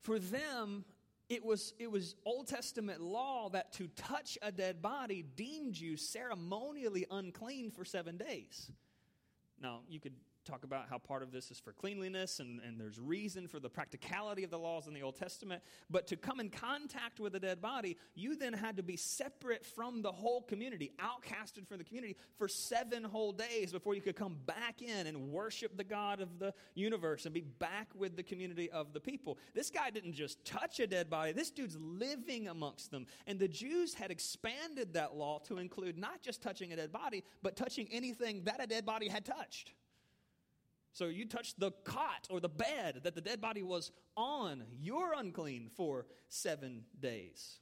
for 0.00 0.18
them, 0.18 0.84
it 1.28 1.44
was, 1.44 1.74
it 1.78 1.92
was 1.92 2.16
Old 2.24 2.48
Testament 2.48 3.00
law 3.00 3.50
that 3.50 3.72
to 3.74 3.86
touch 3.94 4.36
a 4.42 4.50
dead 4.50 4.82
body 4.82 5.24
deemed 5.36 5.78
you 5.78 5.96
ceremonially 5.96 7.06
unclean 7.08 7.70
for 7.70 7.84
seven 7.84 8.16
days. 8.16 8.72
Now, 9.60 9.82
you 9.88 10.00
could 10.00 10.14
talk 10.44 10.64
about 10.64 10.88
how 10.88 10.98
part 10.98 11.22
of 11.22 11.32
this 11.32 11.50
is 11.50 11.58
for 11.58 11.72
cleanliness 11.72 12.40
and, 12.40 12.60
and 12.60 12.78
there's 12.78 12.98
reason 12.98 13.46
for 13.46 13.60
the 13.60 13.68
practicality 13.68 14.44
of 14.44 14.50
the 14.50 14.58
laws 14.58 14.86
in 14.86 14.94
the 14.94 15.02
Old 15.02 15.16
Testament. 15.16 15.62
But 15.90 16.06
to 16.08 16.16
come 16.16 16.40
in 16.40 16.50
contact 16.50 17.20
with 17.20 17.34
a 17.34 17.40
dead 17.40 17.60
body, 17.60 17.96
you 18.14 18.36
then 18.36 18.52
had 18.52 18.76
to 18.76 18.82
be 18.82 18.96
separate 18.96 19.64
from 19.64 20.02
the 20.02 20.12
whole 20.12 20.42
community, 20.42 20.92
outcasted 20.98 21.66
from 21.66 21.78
the 21.78 21.84
community 21.84 22.16
for 22.36 22.48
seven 22.48 23.04
whole 23.04 23.32
days 23.32 23.72
before 23.72 23.94
you 23.94 24.00
could 24.00 24.16
come 24.16 24.36
back 24.46 24.82
in 24.82 25.06
and 25.06 25.30
worship 25.30 25.76
the 25.76 25.84
God 25.84 26.20
of 26.20 26.38
the 26.38 26.52
universe 26.74 27.24
and 27.24 27.34
be 27.34 27.40
back 27.42 27.88
with 27.94 28.16
the 28.16 28.22
community 28.22 28.70
of 28.70 28.92
the 28.92 29.00
people. 29.00 29.38
This 29.54 29.70
guy 29.70 29.90
didn't 29.90 30.14
just 30.14 30.44
touch 30.44 30.80
a 30.80 30.86
dead 30.86 31.08
body, 31.08 31.32
this 31.32 31.50
dude's 31.50 31.76
living 31.80 32.48
amongst 32.48 32.90
them. 32.90 33.06
And 33.26 33.38
the 33.38 33.48
Jews 33.48 33.94
had 33.94 34.10
expanded 34.10 34.94
that 34.94 35.14
law 35.14 35.38
to 35.46 35.58
include 35.58 35.98
not 35.98 36.22
just 36.22 36.42
touching 36.42 36.72
a 36.72 36.76
dead 36.76 36.92
body, 36.92 37.24
but 37.42 37.56
touching 37.56 37.88
anything 37.90 38.44
that 38.44 38.62
a 38.62 38.66
dead 38.66 38.84
body 38.84 39.08
had 39.08 39.24
touched. 39.24 39.72
So 40.92 41.06
you 41.06 41.24
touch 41.24 41.54
the 41.56 41.70
cot 41.84 42.28
or 42.28 42.40
the 42.40 42.48
bed 42.48 43.00
that 43.04 43.14
the 43.14 43.20
dead 43.20 43.40
body 43.40 43.62
was 43.62 43.90
on, 44.16 44.64
you're 44.70 45.14
unclean 45.16 45.70
for 45.74 46.06
seven 46.28 46.84
days. 47.00 47.58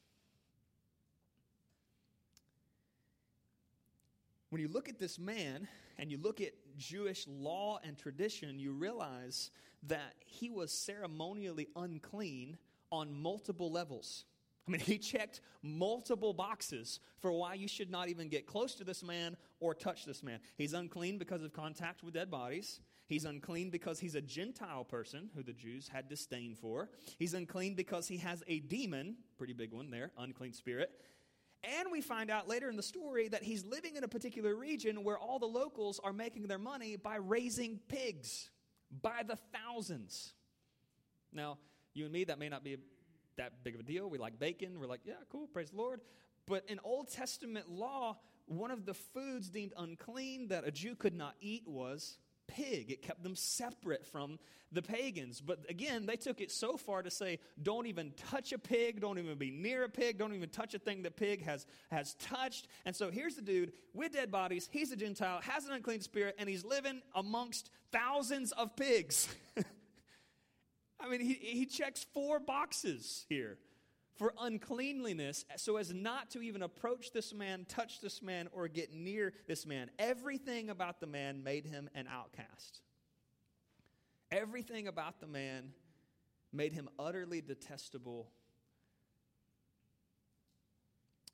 When 4.51 4.61
you 4.61 4.67
look 4.67 4.89
at 4.89 4.99
this 4.99 5.19
man 5.19 5.69
and 5.97 6.11
you 6.11 6.19
look 6.19 6.41
at 6.41 6.53
Jewish 6.77 7.27
law 7.29 7.79
and 7.85 7.97
tradition, 7.97 8.59
you 8.59 8.73
realize 8.73 9.53
that 9.85 10.15
he 10.27 10.51
was 10.51 10.73
ceremonially 10.73 11.69
unclean 11.77 12.59
on 12.91 13.15
multiple 13.15 13.71
levels. 13.71 14.25
I 14.67 14.73
mean, 14.73 14.81
he 14.85 14.99
checked 14.99 15.41
multiple 15.63 16.33
boxes 16.33 16.99
for 17.21 17.31
why 17.31 17.55
you 17.55 17.69
should 17.69 17.91
not 17.91 18.09
even 18.09 18.29
get 18.29 18.47
close 18.47 18.75
to 18.77 18.85
this 18.85 19.05
man 19.05 19.37
or 19.61 19.73
touch 19.73 20.05
this 20.05 20.25
man. 20.25 20.41
He's 20.57 20.73
unclean 20.73 21.19
because 21.19 21.45
of 21.45 21.53
contact 21.53 22.03
with 22.03 22.15
dead 22.15 22.29
bodies. 22.29 22.81
He's 23.11 23.25
unclean 23.25 23.71
because 23.71 23.99
he's 23.99 24.15
a 24.15 24.21
Gentile 24.21 24.85
person 24.85 25.31
who 25.35 25.43
the 25.43 25.53
Jews 25.53 25.89
had 25.89 26.09
disdain 26.09 26.55
for. 26.55 26.89
He's 27.19 27.35
unclean 27.35 27.75
because 27.75 28.07
he 28.07 28.19
has 28.19 28.45
a 28.47 28.61
demon, 28.61 29.17
pretty 29.37 29.53
big 29.53 29.73
one 29.73 29.91
there, 29.91 30.13
unclean 30.17 30.53
spirit. 30.53 30.93
And 31.65 31.89
we 31.91 32.03
find 32.03 32.31
out 32.31 32.47
later 32.47 32.71
in 32.71 32.77
the 32.77 32.85
story 32.85 33.27
that 33.27 33.43
he's 33.43 33.65
living 33.65 33.97
in 33.97 34.05
a 34.05 34.09
particular 34.09 34.55
region 34.55 35.03
where 35.03 35.19
all 35.19 35.41
the 35.41 35.47
locals 35.47 35.99
are 36.05 36.13
making 36.13 36.47
their 36.47 36.57
money 36.57 36.95
by 36.95 37.17
raising 37.17 37.81
pigs 37.89 38.49
by 39.03 39.25
the 39.27 39.37
thousands. 39.53 40.33
Now, 41.33 41.59
you 41.95 42.05
and 42.05 42.13
me, 42.13 42.23
that 42.25 42.39
may 42.39 42.49
not 42.49 42.63
be 42.63 42.77
that 43.39 43.65
big 43.65 43.75
of 43.75 43.81
a 43.81 43.85
deal. 43.85 44.09
We 44.09 44.19
like 44.19 44.39
bacon. 44.39 44.79
We're 44.79 44.87
like, 44.87 45.01
yeah, 45.05 45.15
cool, 45.33 45.49
praise 45.49 45.71
the 45.71 45.79
Lord. 45.79 46.01
But 46.47 46.65
in 46.69 46.79
Old 46.85 47.11
Testament 47.11 47.69
law, 47.69 48.19
one 48.47 48.71
of 48.71 48.87
the 48.87 48.95
foods 48.95 49.51
deemed 49.51 49.73
unclean 49.77 50.47
that 50.49 50.65
a 50.65 50.71
Jew 50.71 50.95
could 50.95 51.17
not 51.17 51.35
eat 51.41 51.67
was 51.67 52.19
pig. 52.51 52.91
It 52.91 53.03
kept 53.03 53.23
them 53.23 53.37
separate 53.37 54.05
from 54.07 54.39
the 54.73 54.83
pagans. 54.83 55.41
But 55.41 55.65
again, 55.69 56.07
they 56.07 56.17
took 56.17 56.41
it 56.41 56.51
so 56.51 56.77
far 56.77 57.03
to 57.03 57.11
say, 57.11 57.39
don't 57.63 57.87
even 57.87 58.13
touch 58.31 58.53
a 58.53 58.59
pig, 58.59 59.01
don't 59.01 59.19
even 59.19 59.37
be 59.37 59.51
near 59.51 59.85
a 59.85 59.89
pig, 59.89 60.19
don't 60.19 60.35
even 60.35 60.49
touch 60.49 60.75
a 60.75 60.79
thing 60.79 61.03
that 61.03 61.17
pig 61.17 61.45
has, 61.45 61.67
has 61.91 62.15
touched. 62.15 62.69
And 62.85 62.95
so 62.95 63.11
here's 63.11 63.35
the 63.35 63.43
dude 63.43 63.73
with 63.95 64.13
dead 64.13 64.31
bodies. 64.31 64.69
He's 64.71 64.93
a 64.93 64.97
Gentile, 64.97 65.41
has 65.43 65.67
an 65.67 65.73
unclean 65.73 66.01
spirit, 66.01 66.37
and 66.39 66.49
he's 66.49 66.65
living 66.65 67.03
amongst 67.15 67.71
thousands 67.93 68.53
of 68.53 68.77
pigs. 68.77 69.29
I 71.01 71.09
mean, 71.09 71.21
he, 71.21 71.35
he 71.35 71.67
checks 71.67 72.05
four 72.13 72.39
boxes 72.39 73.25
here 73.29 73.59
for 74.21 74.35
uncleanliness 74.39 75.47
so 75.57 75.79
as 75.79 75.95
not 75.95 76.29
to 76.29 76.43
even 76.43 76.61
approach 76.61 77.11
this 77.11 77.33
man, 77.33 77.65
touch 77.67 78.03
this 78.03 78.21
man, 78.21 78.51
or 78.53 78.69
get 78.69 78.93
near 78.93 79.33
this 79.47 79.65
man. 79.65 79.91
Everything 79.99 80.69
about 80.69 81.01
the 81.01 81.07
man 81.07 81.43
made 81.43 81.65
him 81.65 81.89
an 81.95 82.07
outcast. 82.07 82.83
Everything 84.31 84.89
about 84.89 85.21
the 85.21 85.27
man 85.27 85.73
made 86.53 86.75
him 86.75 86.91
utterly 86.99 87.41
detestable 87.41 88.29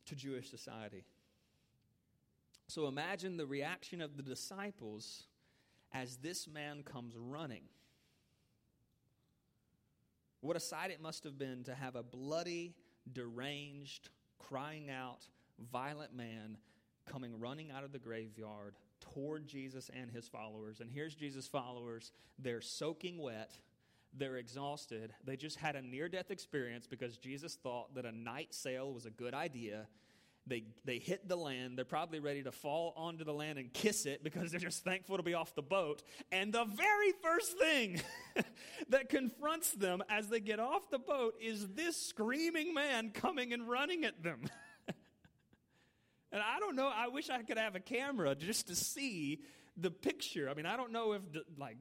to 0.05 0.15
Jewish 0.15 0.49
society. 0.49 1.03
So 2.69 2.87
imagine 2.87 3.37
the 3.37 3.47
reaction 3.47 4.01
of 4.01 4.17
the 4.17 4.23
disciples 4.23 5.25
as 5.93 6.19
this 6.19 6.47
man 6.47 6.85
comes 6.85 7.17
running. 7.17 7.65
What 10.47 10.57
a 10.57 10.61
sight 10.61 10.93
it 10.93 11.03
must 11.03 11.25
have 11.25 11.37
been 11.37 11.65
to 11.65 11.75
have 11.75 11.97
a 11.97 12.05
bloody, 12.05 12.77
deranged, 13.13 14.11
crying 14.39 14.89
out, 14.89 15.27
violent 15.73 16.15
man 16.15 16.57
coming 17.05 17.41
running 17.41 17.73
out 17.73 17.83
of 17.83 17.91
the 17.91 17.99
graveyard 17.99 18.77
toward 19.01 19.49
Jesus 19.49 19.91
and 19.93 20.09
his 20.09 20.29
followers. 20.29 20.79
And 20.79 20.89
here's 20.89 21.17
Jesus' 21.17 21.49
followers. 21.49 22.13
They're 22.39 22.61
soaking 22.61 23.19
wet. 23.19 23.59
They're 24.17 24.37
exhausted. 24.37 25.13
They 25.25 25.37
just 25.37 25.57
had 25.57 25.75
a 25.75 25.83
near 25.83 26.09
death 26.09 26.31
experience 26.31 26.87
because 26.87 27.17
Jesus 27.17 27.57
thought 27.57 27.97
that 27.97 28.05
a 28.05 28.13
night 28.13 28.55
sail 28.55 28.93
was 28.93 29.05
a 29.05 29.11
good 29.11 29.35
idea 29.35 29.89
they, 30.47 30.65
they 30.85 30.99
hit 30.99 31.29
the 31.29 31.37
land. 31.37 31.77
They're 31.77 31.85
probably 31.85 32.21
ready 32.21 32.43
to 32.45 32.53
fall 32.53 32.95
onto 32.97 33.25
the 33.25 33.33
land 33.33 33.59
and 33.59 33.73
kiss 33.73 34.07
it 34.07 34.23
because 34.23 34.51
they're 34.51 34.61
just 34.61 34.85
thankful 34.85 35.17
to 35.17 35.23
be 35.23 35.35
off 35.35 35.55
the 35.55 35.63
boat. 35.63 36.03
And 36.31 36.53
the 36.53 36.65
very 36.65 37.13
first 37.23 37.59
thing 37.59 38.01
that 38.91 39.09
confronts 39.09 39.73
them 39.73 40.03
as 40.09 40.29
they 40.29 40.41
get 40.41 40.61
off 40.61 40.89
the 40.91 40.99
boat 40.99 41.35
is 41.41 41.67
this 41.69 41.97
screaming 41.97 42.73
man 42.73 43.11
coming 43.11 43.53
and 43.53 43.69
running 43.69 44.05
at 44.05 44.23
them. 44.23 44.43
and 46.33 46.43
I 46.43 46.61
don't 46.61 46.77
know, 46.77 46.91
I 46.95 47.09
wish 47.09 47.29
I 47.29 47.43
could 47.43 47.59
have 47.59 47.75
a 47.75 47.81
camera 47.81 48.35
just 48.35 48.69
to 48.69 48.77
see 48.77 49.41
the 49.77 49.91
picture. 49.91 50.49
I 50.49 50.55
mean, 50.55 50.67
I 50.67 50.77
don't 50.77 50.93
know 50.93 51.13
if, 51.13 51.23
like, 51.59 51.77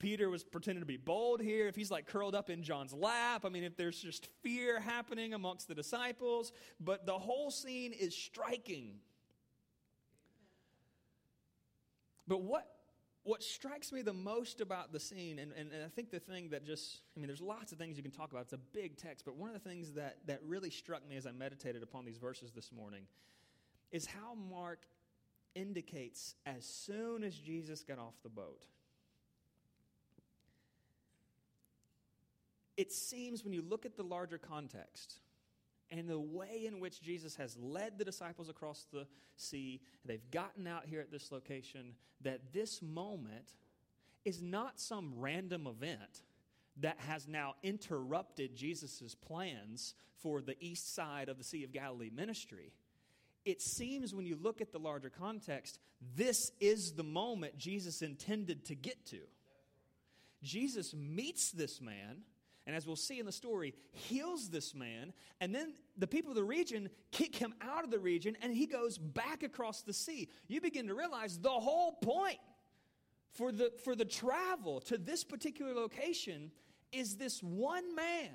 Peter 0.00 0.30
was 0.30 0.42
pretending 0.42 0.80
to 0.80 0.86
be 0.86 0.96
bold 0.96 1.40
here, 1.40 1.68
if 1.68 1.76
he's 1.76 1.90
like 1.90 2.06
curled 2.06 2.34
up 2.34 2.50
in 2.50 2.62
John's 2.62 2.92
lap, 2.92 3.44
I 3.44 3.50
mean, 3.50 3.62
if 3.62 3.76
there's 3.76 4.00
just 4.00 4.28
fear 4.42 4.80
happening 4.80 5.34
amongst 5.34 5.68
the 5.68 5.74
disciples, 5.74 6.52
but 6.80 7.06
the 7.06 7.18
whole 7.18 7.50
scene 7.50 7.92
is 7.92 8.16
striking. 8.16 8.94
But 12.26 12.40
what, 12.40 12.66
what 13.24 13.42
strikes 13.42 13.92
me 13.92 14.00
the 14.00 14.14
most 14.14 14.62
about 14.62 14.90
the 14.90 14.98
scene, 14.98 15.38
and, 15.38 15.52
and, 15.52 15.70
and, 15.70 15.84
I 15.84 15.88
think 15.88 16.10
the 16.10 16.18
thing 16.18 16.48
that 16.48 16.64
just, 16.64 17.02
I 17.14 17.20
mean, 17.20 17.26
there's 17.26 17.42
lots 17.42 17.70
of 17.70 17.76
things 17.78 17.98
you 17.98 18.02
can 18.02 18.10
talk 18.10 18.32
about. 18.32 18.44
It's 18.44 18.54
a 18.54 18.58
big 18.58 18.96
text, 18.96 19.26
but 19.26 19.36
one 19.36 19.50
of 19.50 19.62
the 19.62 19.68
things 19.68 19.92
that, 19.92 20.16
that 20.26 20.40
really 20.46 20.70
struck 20.70 21.06
me 21.06 21.16
as 21.16 21.26
I 21.26 21.32
meditated 21.32 21.82
upon 21.82 22.06
these 22.06 22.16
verses 22.16 22.52
this 22.52 22.72
morning 22.72 23.02
is 23.92 24.06
how 24.06 24.34
Mark 24.50 24.86
indicates 25.54 26.36
as 26.46 26.64
soon 26.64 27.22
as 27.22 27.34
Jesus 27.34 27.82
got 27.82 27.98
off 27.98 28.14
the 28.22 28.30
boat, 28.30 28.64
it 32.80 32.92
seems 32.92 33.44
when 33.44 33.52
you 33.52 33.60
look 33.60 33.84
at 33.84 33.94
the 33.94 34.02
larger 34.02 34.38
context 34.38 35.20
and 35.90 36.08
the 36.08 36.18
way 36.18 36.64
in 36.66 36.80
which 36.80 37.02
Jesus 37.02 37.36
has 37.36 37.54
led 37.58 37.98
the 37.98 38.06
disciples 38.06 38.48
across 38.48 38.86
the 38.90 39.06
sea, 39.36 39.82
they've 40.06 40.30
gotten 40.30 40.66
out 40.66 40.86
here 40.86 41.02
at 41.02 41.12
this 41.12 41.30
location, 41.30 41.92
that 42.22 42.54
this 42.54 42.80
moment 42.80 43.50
is 44.24 44.40
not 44.40 44.80
some 44.80 45.12
random 45.18 45.66
event 45.66 46.22
that 46.78 46.98
has 47.00 47.28
now 47.28 47.54
interrupted 47.62 48.56
Jesus' 48.56 49.14
plans 49.14 49.94
for 50.22 50.40
the 50.40 50.56
east 50.58 50.94
side 50.94 51.28
of 51.28 51.36
the 51.36 51.44
Sea 51.44 51.64
of 51.64 51.72
Galilee 51.74 52.10
ministry. 52.10 52.72
It 53.44 53.60
seems 53.60 54.14
when 54.14 54.24
you 54.24 54.38
look 54.40 54.62
at 54.62 54.72
the 54.72 54.78
larger 54.78 55.10
context, 55.10 55.80
this 56.16 56.50
is 56.60 56.92
the 56.92 57.04
moment 57.04 57.58
Jesus 57.58 58.00
intended 58.00 58.64
to 58.66 58.74
get 58.74 59.04
to. 59.08 59.20
Jesus 60.42 60.94
meets 60.94 61.50
this 61.50 61.82
man 61.82 62.22
And 62.70 62.76
as 62.76 62.86
we'll 62.86 62.94
see 62.94 63.18
in 63.18 63.26
the 63.26 63.32
story, 63.32 63.74
heals 63.90 64.48
this 64.48 64.76
man. 64.76 65.12
And 65.40 65.52
then 65.52 65.72
the 65.98 66.06
people 66.06 66.30
of 66.30 66.36
the 66.36 66.44
region 66.44 66.88
kick 67.10 67.34
him 67.34 67.52
out 67.60 67.82
of 67.82 67.90
the 67.90 67.98
region 67.98 68.36
and 68.40 68.54
he 68.54 68.66
goes 68.66 68.96
back 68.96 69.42
across 69.42 69.82
the 69.82 69.92
sea. 69.92 70.28
You 70.46 70.60
begin 70.60 70.86
to 70.86 70.94
realize 70.94 71.36
the 71.36 71.48
whole 71.50 71.90
point 71.90 72.38
for 73.32 73.50
the, 73.50 73.72
for 73.82 73.96
the 73.96 74.04
travel 74.04 74.78
to 74.82 74.98
this 74.98 75.24
particular 75.24 75.74
location 75.74 76.52
is 76.92 77.16
this 77.16 77.42
one 77.42 77.96
man 77.96 78.30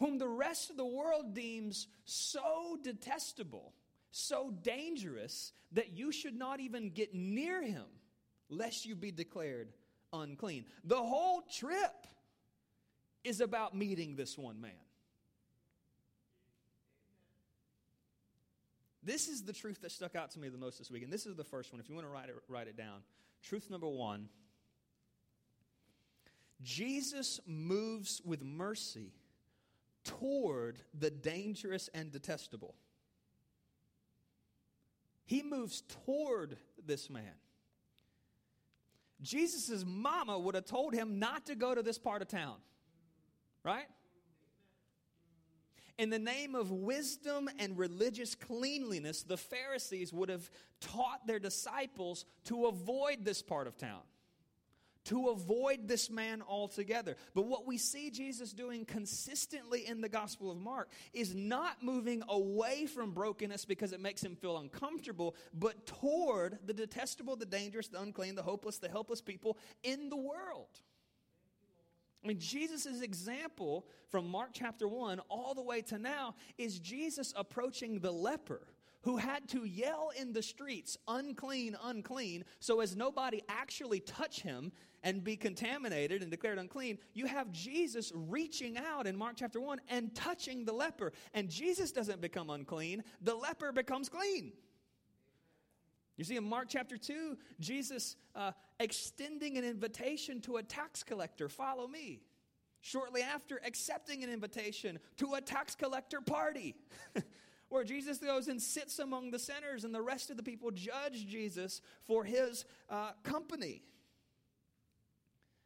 whom 0.00 0.18
the 0.18 0.28
rest 0.28 0.68
of 0.68 0.76
the 0.76 0.84
world 0.84 1.32
deems 1.32 1.86
so 2.04 2.76
detestable, 2.82 3.72
so 4.10 4.52
dangerous, 4.60 5.54
that 5.72 5.96
you 5.96 6.12
should 6.12 6.36
not 6.36 6.60
even 6.60 6.90
get 6.90 7.14
near 7.14 7.62
him 7.62 7.86
lest 8.50 8.84
you 8.84 8.94
be 8.94 9.10
declared 9.12 9.70
unclean. 10.12 10.66
The 10.84 11.02
whole 11.02 11.40
trip 11.50 12.06
is 13.24 13.40
about 13.40 13.76
meeting 13.76 14.16
this 14.16 14.38
one 14.38 14.60
man. 14.60 14.70
This 19.02 19.28
is 19.28 19.42
the 19.42 19.52
truth 19.52 19.80
that 19.82 19.90
stuck 19.90 20.14
out 20.14 20.32
to 20.32 20.38
me 20.38 20.48
the 20.48 20.58
most 20.58 20.78
this 20.78 20.90
week, 20.90 21.02
and 21.02 21.12
this 21.12 21.24
is 21.24 21.34
the 21.34 21.44
first 21.44 21.72
one. 21.72 21.80
If 21.80 21.88
you 21.88 21.94
want 21.94 22.06
to 22.06 22.12
write 22.12 22.28
it, 22.28 22.36
write 22.48 22.68
it 22.68 22.76
down. 22.76 23.00
Truth 23.42 23.70
number 23.70 23.88
one 23.88 24.28
Jesus 26.60 27.40
moves 27.46 28.20
with 28.24 28.42
mercy 28.42 29.12
toward 30.04 30.80
the 30.98 31.10
dangerous 31.10 31.88
and 31.94 32.10
detestable. 32.10 32.74
He 35.24 35.42
moves 35.42 35.82
toward 36.04 36.56
this 36.84 37.10
man. 37.10 37.34
Jesus' 39.20 39.84
mama 39.86 40.38
would 40.38 40.54
have 40.54 40.64
told 40.64 40.94
him 40.94 41.18
not 41.18 41.46
to 41.46 41.54
go 41.54 41.74
to 41.74 41.82
this 41.82 41.98
part 41.98 42.22
of 42.22 42.28
town, 42.28 42.56
right? 43.64 43.86
In 45.98 46.10
the 46.10 46.18
name 46.18 46.54
of 46.54 46.70
wisdom 46.70 47.48
and 47.58 47.76
religious 47.76 48.34
cleanliness, 48.34 49.22
the 49.22 49.36
Pharisees 49.36 50.12
would 50.12 50.28
have 50.28 50.48
taught 50.80 51.26
their 51.26 51.40
disciples 51.40 52.24
to 52.44 52.66
avoid 52.66 53.24
this 53.24 53.42
part 53.42 53.66
of 53.66 53.76
town 53.76 54.02
to 55.08 55.28
avoid 55.28 55.88
this 55.88 56.10
man 56.10 56.42
altogether. 56.46 57.16
But 57.34 57.46
what 57.46 57.66
we 57.66 57.78
see 57.78 58.10
Jesus 58.10 58.52
doing 58.52 58.84
consistently 58.84 59.86
in 59.86 60.02
the 60.02 60.08
Gospel 60.08 60.50
of 60.50 60.58
Mark 60.58 60.90
is 61.14 61.34
not 61.34 61.82
moving 61.82 62.22
away 62.28 62.84
from 62.84 63.12
brokenness 63.12 63.64
because 63.64 63.92
it 63.92 64.00
makes 64.00 64.22
him 64.22 64.36
feel 64.36 64.58
uncomfortable, 64.58 65.34
but 65.54 65.86
toward 65.86 66.58
the 66.66 66.74
detestable, 66.74 67.36
the 67.36 67.46
dangerous, 67.46 67.88
the 67.88 68.00
unclean, 68.00 68.34
the 68.34 68.42
hopeless, 68.42 68.78
the 68.78 68.88
helpless 68.90 69.22
people 69.22 69.56
in 69.82 70.10
the 70.10 70.16
world. 70.16 70.68
I 72.28 72.32
mean, 72.32 72.40
Jesus' 72.40 73.00
example 73.00 73.86
from 74.10 74.28
Mark 74.28 74.50
chapter 74.52 74.86
1 74.86 75.18
all 75.30 75.54
the 75.54 75.62
way 75.62 75.80
to 75.80 75.98
now 75.98 76.34
is 76.58 76.78
Jesus 76.78 77.32
approaching 77.34 78.00
the 78.00 78.10
leper 78.10 78.66
who 79.00 79.16
had 79.16 79.48
to 79.48 79.64
yell 79.64 80.12
in 80.14 80.34
the 80.34 80.42
streets, 80.42 80.98
unclean, 81.08 81.74
unclean, 81.82 82.44
so 82.60 82.80
as 82.80 82.94
nobody 82.94 83.40
actually 83.48 84.00
touch 84.00 84.42
him 84.42 84.72
and 85.02 85.24
be 85.24 85.36
contaminated 85.36 86.20
and 86.20 86.30
declared 86.30 86.58
unclean, 86.58 86.98
you 87.14 87.24
have 87.24 87.50
Jesus 87.50 88.12
reaching 88.14 88.76
out 88.76 89.06
in 89.06 89.16
Mark 89.16 89.36
chapter 89.36 89.58
1 89.58 89.80
and 89.88 90.14
touching 90.14 90.66
the 90.66 90.72
leper. 90.74 91.14
And 91.32 91.48
Jesus 91.48 91.92
doesn't 91.92 92.20
become 92.20 92.50
unclean, 92.50 93.04
the 93.22 93.34
leper 93.34 93.72
becomes 93.72 94.10
clean. 94.10 94.52
You 96.18 96.24
see, 96.24 96.36
in 96.36 96.44
Mark 96.44 96.66
chapter 96.68 96.98
2, 96.98 97.38
Jesus 97.60 98.16
uh, 98.34 98.52
extending 98.80 99.56
an 99.56 99.64
invitation 99.64 100.40
to 100.42 100.56
a 100.56 100.62
tax 100.62 101.02
collector, 101.02 101.48
follow 101.48 101.86
me. 101.86 102.20
Shortly 102.80 103.22
after, 103.22 103.60
accepting 103.64 104.22
an 104.22 104.30
invitation 104.30 104.98
to 105.16 105.34
a 105.34 105.40
tax 105.40 105.74
collector 105.74 106.20
party. 106.20 106.74
where 107.68 107.84
Jesus 107.84 108.18
goes 108.18 108.48
and 108.48 108.60
sits 108.60 108.98
among 108.98 109.30
the 109.30 109.38
sinners, 109.38 109.84
and 109.84 109.94
the 109.94 110.02
rest 110.02 110.30
of 110.30 110.36
the 110.36 110.42
people 110.42 110.70
judge 110.70 111.26
Jesus 111.26 111.80
for 112.06 112.24
his 112.24 112.64
uh, 112.88 113.12
company. 113.22 113.82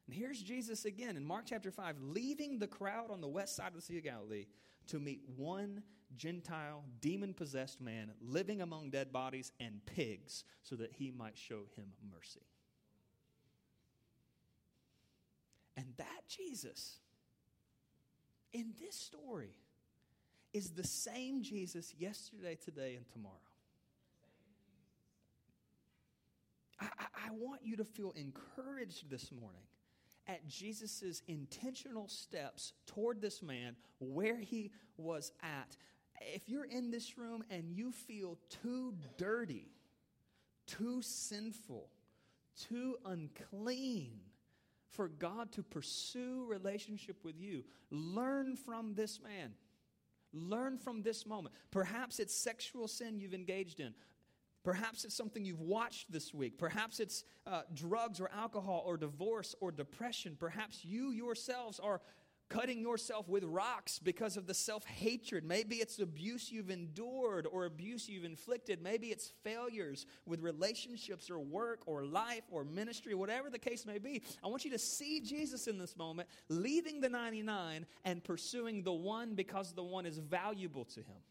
And 0.07 0.15
here's 0.15 0.43
Jesus 0.43 0.85
again 0.85 1.17
in 1.17 1.25
Mark 1.25 1.45
chapter 1.47 1.71
5, 1.71 1.97
leaving 2.03 2.59
the 2.59 2.67
crowd 2.67 3.11
on 3.11 3.21
the 3.21 3.29
west 3.29 3.57
side 3.57 3.69
of 3.69 3.75
the 3.75 3.81
Sea 3.81 3.99
of 3.99 4.05
Galilee 4.05 4.47
to 4.88 4.99
meet 4.99 5.21
one 5.37 5.83
Gentile, 6.16 6.85
demon 7.01 7.35
possessed 7.35 7.81
man 7.81 8.12
living 8.20 8.61
among 8.61 8.90
dead 8.90 9.12
bodies 9.12 9.53
and 9.61 9.85
pigs 9.87 10.44
so 10.62 10.77
that 10.77 10.92
he 10.92 11.11
might 11.11 11.37
show 11.37 11.62
him 11.77 11.92
mercy. 12.11 12.46
And 15.77 15.87
that 15.96 16.29
Jesus, 16.29 16.98
in 18.53 18.72
this 18.81 18.94
story, 18.94 19.57
is 20.53 20.70
the 20.70 20.85
same 20.85 21.42
Jesus 21.42 21.94
yesterday, 21.98 22.59
today, 22.62 22.94
and 22.96 23.09
tomorrow. 23.11 23.35
I, 26.79 26.87
I, 26.98 27.29
I 27.29 27.31
want 27.33 27.62
you 27.64 27.77
to 27.77 27.85
feel 27.85 28.12
encouraged 28.16 29.09
this 29.09 29.33
morning 29.33 29.62
at 30.29 30.46
Jesus' 30.46 31.22
intentional 31.27 32.09
steps 32.09 32.72
toward 32.87 33.20
this 33.20 33.42
man 33.42 33.75
where 33.98 34.38
he 34.38 34.70
was 34.96 35.33
at. 35.42 35.77
If 36.35 36.48
you're 36.48 36.64
in 36.64 36.90
this 36.90 37.18
room 37.18 37.44
and 37.50 37.70
you 37.70 37.92
feel 37.92 38.38
too 38.62 38.94
dirty, 39.16 39.68
too 40.66 41.02
sinful, 41.02 41.88
too 42.68 42.96
unclean 43.04 44.20
for 44.88 45.08
God 45.08 45.52
to 45.52 45.62
pursue 45.62 46.44
relationship 46.48 47.24
with 47.24 47.38
you, 47.38 47.64
learn 47.90 48.56
from 48.56 48.94
this 48.94 49.20
man. 49.20 49.52
Learn 50.35 50.78
from 50.78 51.02
this 51.02 51.26
moment. 51.26 51.54
Perhaps 51.70 52.18
it's 52.18 52.35
sexual 52.35 52.88
sin 52.88 53.18
you've 53.18 53.35
engaged 53.35 53.80
in. 53.80 53.94
Perhaps 54.64 55.04
it's 55.04 55.16
something 55.16 55.44
you've 55.44 55.61
watched 55.61 56.12
this 56.12 56.32
week. 56.32 56.56
Perhaps 56.56 57.00
it's 57.00 57.24
uh, 57.46 57.62
drugs 57.74 58.20
or 58.20 58.30
alcohol 58.32 58.85
or 58.87 58.96
divorce 58.96 59.54
or 59.61 59.72
depression. 59.72 60.37
Perhaps 60.38 60.85
you 60.85 61.11
yourselves 61.11 61.80
are 61.80 62.00
cutting 62.53 62.81
yourself 62.81 63.29
with 63.29 63.45
rocks 63.45 63.99
because 63.99 64.37
of 64.37 64.47
the 64.47 64.55
self 64.55 64.85
hatred. 64.85 65.45
Maybe 65.45 65.77
it's 65.77 65.99
abuse 65.99 66.53
you've 66.53 66.71
endured 66.71 67.47
or 67.51 67.65
abuse 67.65 68.09
you've 68.09 68.25
inflicted. 68.25 68.83
Maybe 68.83 69.09
it's 69.09 69.33
failures 69.43 70.07
with 70.27 70.41
relationships 70.41 71.31
or 71.31 71.38
work 71.38 71.81
or 71.87 72.05
life 72.05 72.45
or 72.51 72.65
ministry, 72.65 73.15
whatever 73.15 73.51
the 73.51 73.59
case 73.59 73.87
may 73.87 73.99
be. 73.99 74.23
I 74.45 74.49
want 74.49 74.65
you 74.65 74.71
to 74.73 74.79
see 74.79 75.21
Jesus 75.21 75.67
in 75.67 75.79
this 75.79 75.97
moment, 75.97 76.29
leaving 76.49 77.01
the 77.01 77.09
99 77.09 77.87
and 78.05 78.23
pursuing 78.23 78.83
the 78.83 78.93
one 78.93 79.35
because 79.35 79.73
the 79.73 79.83
one 79.83 80.07
is 80.07 80.19
valuable 80.19 80.85
to 80.87 81.01
him. 81.01 81.23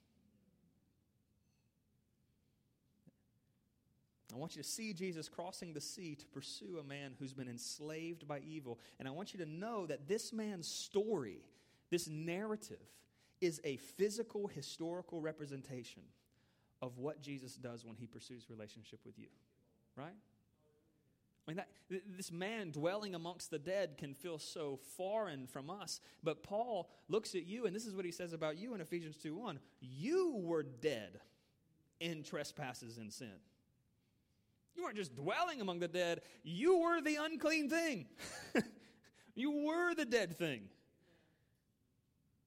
I 4.33 4.37
want 4.37 4.55
you 4.55 4.61
to 4.61 4.67
see 4.67 4.93
Jesus 4.93 5.27
crossing 5.27 5.73
the 5.73 5.81
sea 5.81 6.15
to 6.15 6.25
pursue 6.27 6.77
a 6.79 6.83
man 6.83 7.13
who's 7.19 7.33
been 7.33 7.49
enslaved 7.49 8.27
by 8.27 8.39
evil. 8.39 8.79
And 8.99 9.07
I 9.07 9.11
want 9.11 9.33
you 9.33 9.39
to 9.39 9.49
know 9.49 9.85
that 9.87 10.07
this 10.07 10.31
man's 10.31 10.67
story, 10.67 11.41
this 11.89 12.07
narrative, 12.07 12.77
is 13.41 13.59
a 13.63 13.77
physical, 13.77 14.47
historical 14.47 15.19
representation 15.19 16.03
of 16.81 16.97
what 16.97 17.21
Jesus 17.21 17.55
does 17.55 17.85
when 17.85 17.95
he 17.95 18.07
pursues 18.07 18.49
relationship 18.49 18.99
with 19.05 19.17
you. 19.17 19.27
Right? 19.95 20.15
I 21.47 21.51
mean, 21.51 21.57
that, 21.57 21.69
this 22.15 22.31
man 22.31 22.71
dwelling 22.71 23.15
amongst 23.15 23.49
the 23.49 23.59
dead 23.59 23.97
can 23.97 24.13
feel 24.13 24.37
so 24.37 24.79
foreign 24.95 25.47
from 25.47 25.69
us. 25.69 25.99
But 26.23 26.43
Paul 26.43 26.89
looks 27.09 27.33
at 27.35 27.45
you, 27.45 27.65
and 27.65 27.75
this 27.75 27.85
is 27.85 27.95
what 27.95 28.05
he 28.05 28.11
says 28.11 28.31
about 28.31 28.57
you 28.57 28.75
in 28.75 28.81
Ephesians 28.81 29.17
2 29.17 29.35
1. 29.35 29.59
You 29.81 30.35
were 30.37 30.63
dead 30.63 31.19
in 31.99 32.23
trespasses 32.23 32.97
and 32.97 33.11
sin. 33.11 33.33
You 34.75 34.83
weren't 34.83 34.95
just 34.95 35.15
dwelling 35.15 35.61
among 35.61 35.79
the 35.79 35.87
dead, 35.87 36.21
you 36.43 36.79
were 36.79 37.01
the 37.01 37.15
unclean 37.15 37.69
thing. 37.69 38.05
you 39.35 39.51
were 39.65 39.93
the 39.93 40.05
dead 40.05 40.37
thing. 40.37 40.69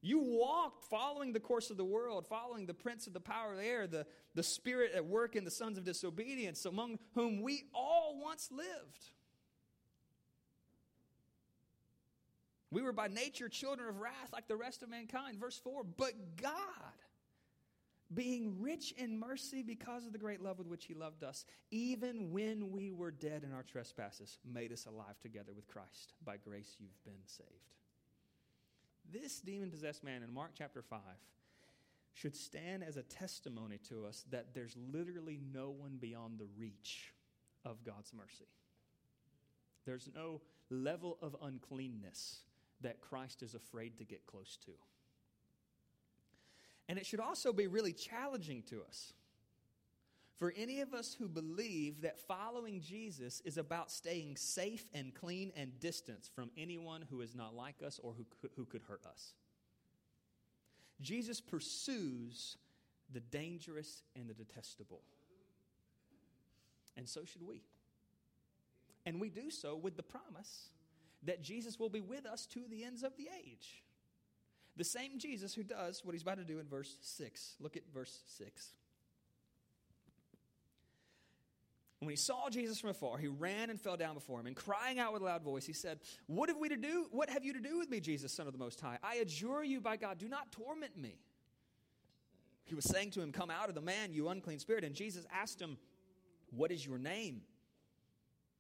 You 0.01 0.19
walked 0.19 0.85
following 0.85 1.33
the 1.33 1.41
course 1.41 1.71
of 1.71 1.79
the 1.79 1.85
world, 1.85 2.27
following 2.27 2.67
the 2.67 2.75
prince 2.75 3.07
of 3.07 3.15
the 3.15 3.21
power 3.21 3.53
of 3.53 3.57
the 3.57 3.65
air, 3.65 3.87
the, 3.87 4.07
the 4.35 4.43
spirit 4.43 4.93
at 4.95 5.07
work 5.07 5.35
in 5.35 5.45
the 5.45 5.51
sons 5.51 5.79
of 5.79 5.85
disobedience, 5.85 6.67
among 6.67 6.99
whom 7.15 7.41
we 7.41 7.65
all 7.75 8.21
once 8.23 8.51
lived. 8.53 9.13
We 12.71 12.83
were 12.83 12.93
by 12.93 13.09
nature 13.09 13.49
children 13.49 13.89
of 13.89 14.01
wrath 14.01 14.31
like 14.31 14.47
the 14.47 14.57
rest 14.57 14.83
of 14.83 14.91
mankind. 14.91 15.39
Verse 15.39 15.59
4 15.59 15.85
But 15.85 16.37
God, 16.37 16.53
being 18.15 18.61
rich 18.61 18.93
in 18.97 19.19
mercy 19.19 19.63
because 19.63 20.07
of 20.07 20.13
the 20.13 20.19
great 20.19 20.43
love 20.43 20.59
with 20.59 20.67
which 20.67 20.85
he 20.85 20.95
loved 20.95 21.25
us, 21.25 21.45
even 21.71 22.31
when 22.31 22.71
we 22.71 22.93
were 22.93 23.11
dead 23.11 23.45
in 23.45 23.53
our 23.53 23.63
trespasses, 23.63 24.39
made 24.45 24.73
us 24.73 24.87
alive 24.87 25.19
together 25.21 25.53
with 25.55 25.67
Christ. 25.67 26.15
By 26.25 26.37
grace 26.37 26.77
you've 26.79 27.05
been 27.05 27.27
saved. 27.27 27.51
This 29.13 29.41
demon 29.41 29.71
possessed 29.71 30.03
man 30.03 30.23
in 30.23 30.33
Mark 30.33 30.53
chapter 30.57 30.83
5 30.83 31.01
should 32.15 32.37
stand 32.37 32.83
as 32.85 32.97
a 32.97 33.03
testimony 33.03 33.79
to 33.89 34.07
us 34.07 34.25
that 34.31 34.55
there's 34.55 34.77
literally 34.93 35.41
no 35.53 35.71
one 35.71 35.99
beyond 36.01 36.39
the 36.39 36.47
reach 36.57 37.13
of 37.65 37.83
God's 37.85 38.13
mercy. 38.15 38.47
There's 39.85 40.09
no 40.15 40.41
level 40.71 41.19
of 41.21 41.37
uncleanness 41.43 42.43
that 42.81 43.01
Christ 43.01 43.43
is 43.43 43.55
afraid 43.55 43.99
to 43.99 44.05
get 44.05 44.27
close 44.27 44.59
to. 44.65 44.73
And 46.89 46.99
it 46.99 47.07
should 47.07 47.21
also 47.21 47.53
be 47.53 47.67
really 47.67 47.93
challenging 47.93 48.63
to 48.71 48.83
us. 48.83 49.13
For 50.37 50.53
any 50.57 50.81
of 50.81 50.93
us 50.93 51.15
who 51.15 51.29
believe 51.29 52.03
that 52.03 52.19
following 52.19 52.81
Jesus 52.81 53.41
is 53.45 53.57
about 53.57 53.91
staying 53.91 54.37
safe 54.37 54.91
and 54.93 55.15
clean 55.15 55.53
and 55.57 55.79
distant 55.81 56.29
from 56.35 56.51
anyone 56.57 57.05
who 57.09 57.21
is 57.21 57.35
not 57.35 57.55
like 57.55 57.83
us 57.85 58.01
or 58.03 58.13
who, 58.13 58.27
who 58.57 58.65
could 58.65 58.83
hurt 58.83 59.07
us. 59.07 59.33
Jesus 61.01 61.41
pursues 61.41 62.57
the 63.13 63.21
dangerous 63.21 64.03
and 64.17 64.29
the 64.29 64.35
detestable. 64.35 65.03
And 66.97 67.09
so 67.09 67.25
should 67.25 67.47
we. 67.47 67.63
And 69.07 69.21
we 69.21 69.29
do 69.29 69.51
so 69.51 69.77
with 69.77 69.97
the 69.97 70.03
promise 70.03 70.71
that 71.23 71.43
Jesus 71.43 71.79
will 71.79 71.89
be 71.89 72.01
with 72.01 72.27
us 72.27 72.47
to 72.47 72.61
the 72.69 72.85
ends 72.85 73.03
of 73.03 73.17
the 73.17 73.29
age. 73.47 73.83
The 74.77 74.85
same 74.85 75.19
Jesus 75.19 75.55
who 75.55 75.63
does 75.63 76.05
what 76.05 76.15
he's 76.15 76.23
about 76.23 76.39
to 76.39 76.45
do 76.45 76.59
in 76.59 76.67
verse 76.67 76.97
6. 77.01 77.57
Look 77.61 77.77
at 77.77 77.83
verse 77.93 78.21
6. 78.39 78.73
When 82.01 82.11
he 82.11 82.17
saw 82.17 82.51
Jesus 82.51 82.81
from 82.81 82.91
afar, 82.91 83.17
he 83.17 83.29
ran 83.29 83.71
and 83.71 83.81
fell 83.81 83.97
down 83.97 84.15
before 84.15 84.39
him, 84.39 84.47
and 84.47 84.55
crying 84.55 84.99
out 84.99 85.13
with 85.13 85.23
a 85.23 85.25
loud 85.25 85.43
voice, 85.43 85.65
he 85.65 85.73
said, 85.73 86.01
What 86.27 86.51
have 86.51 86.59
we 86.59 86.69
to 86.69 86.77
do? 86.77 87.07
What 87.11 87.31
have 87.31 87.45
you 87.45 87.55
to 87.55 87.61
do 87.61 87.79
with 87.79 87.89
me, 87.89 88.01
Jesus, 88.01 88.33
Son 88.33 88.47
of 88.47 88.53
the 88.53 88.59
Most 88.59 88.81
High? 88.81 88.99
I 89.03 89.17
adjure 89.17 89.65
you 89.65 89.81
by 89.81 89.97
God, 89.97 90.19
do 90.19 90.29
not 90.29 90.53
torment 90.53 90.99
me. 90.99 91.17
He 92.65 92.75
was 92.75 92.85
saying 92.85 93.13
to 93.13 93.23
him, 93.23 93.33
Come 93.33 93.51
out 93.51 93.69
of 93.69 93.75
the 93.75 93.81
man, 93.81 94.13
you 94.13 94.29
unclean 94.29 94.59
spirit. 94.59 94.85
And 94.85 94.95
Jesus 94.95 95.25
asked 95.33 95.61
him, 95.61 95.79
What 96.51 96.71
is 96.73 96.85
your 96.85 96.99
name? 96.99 97.43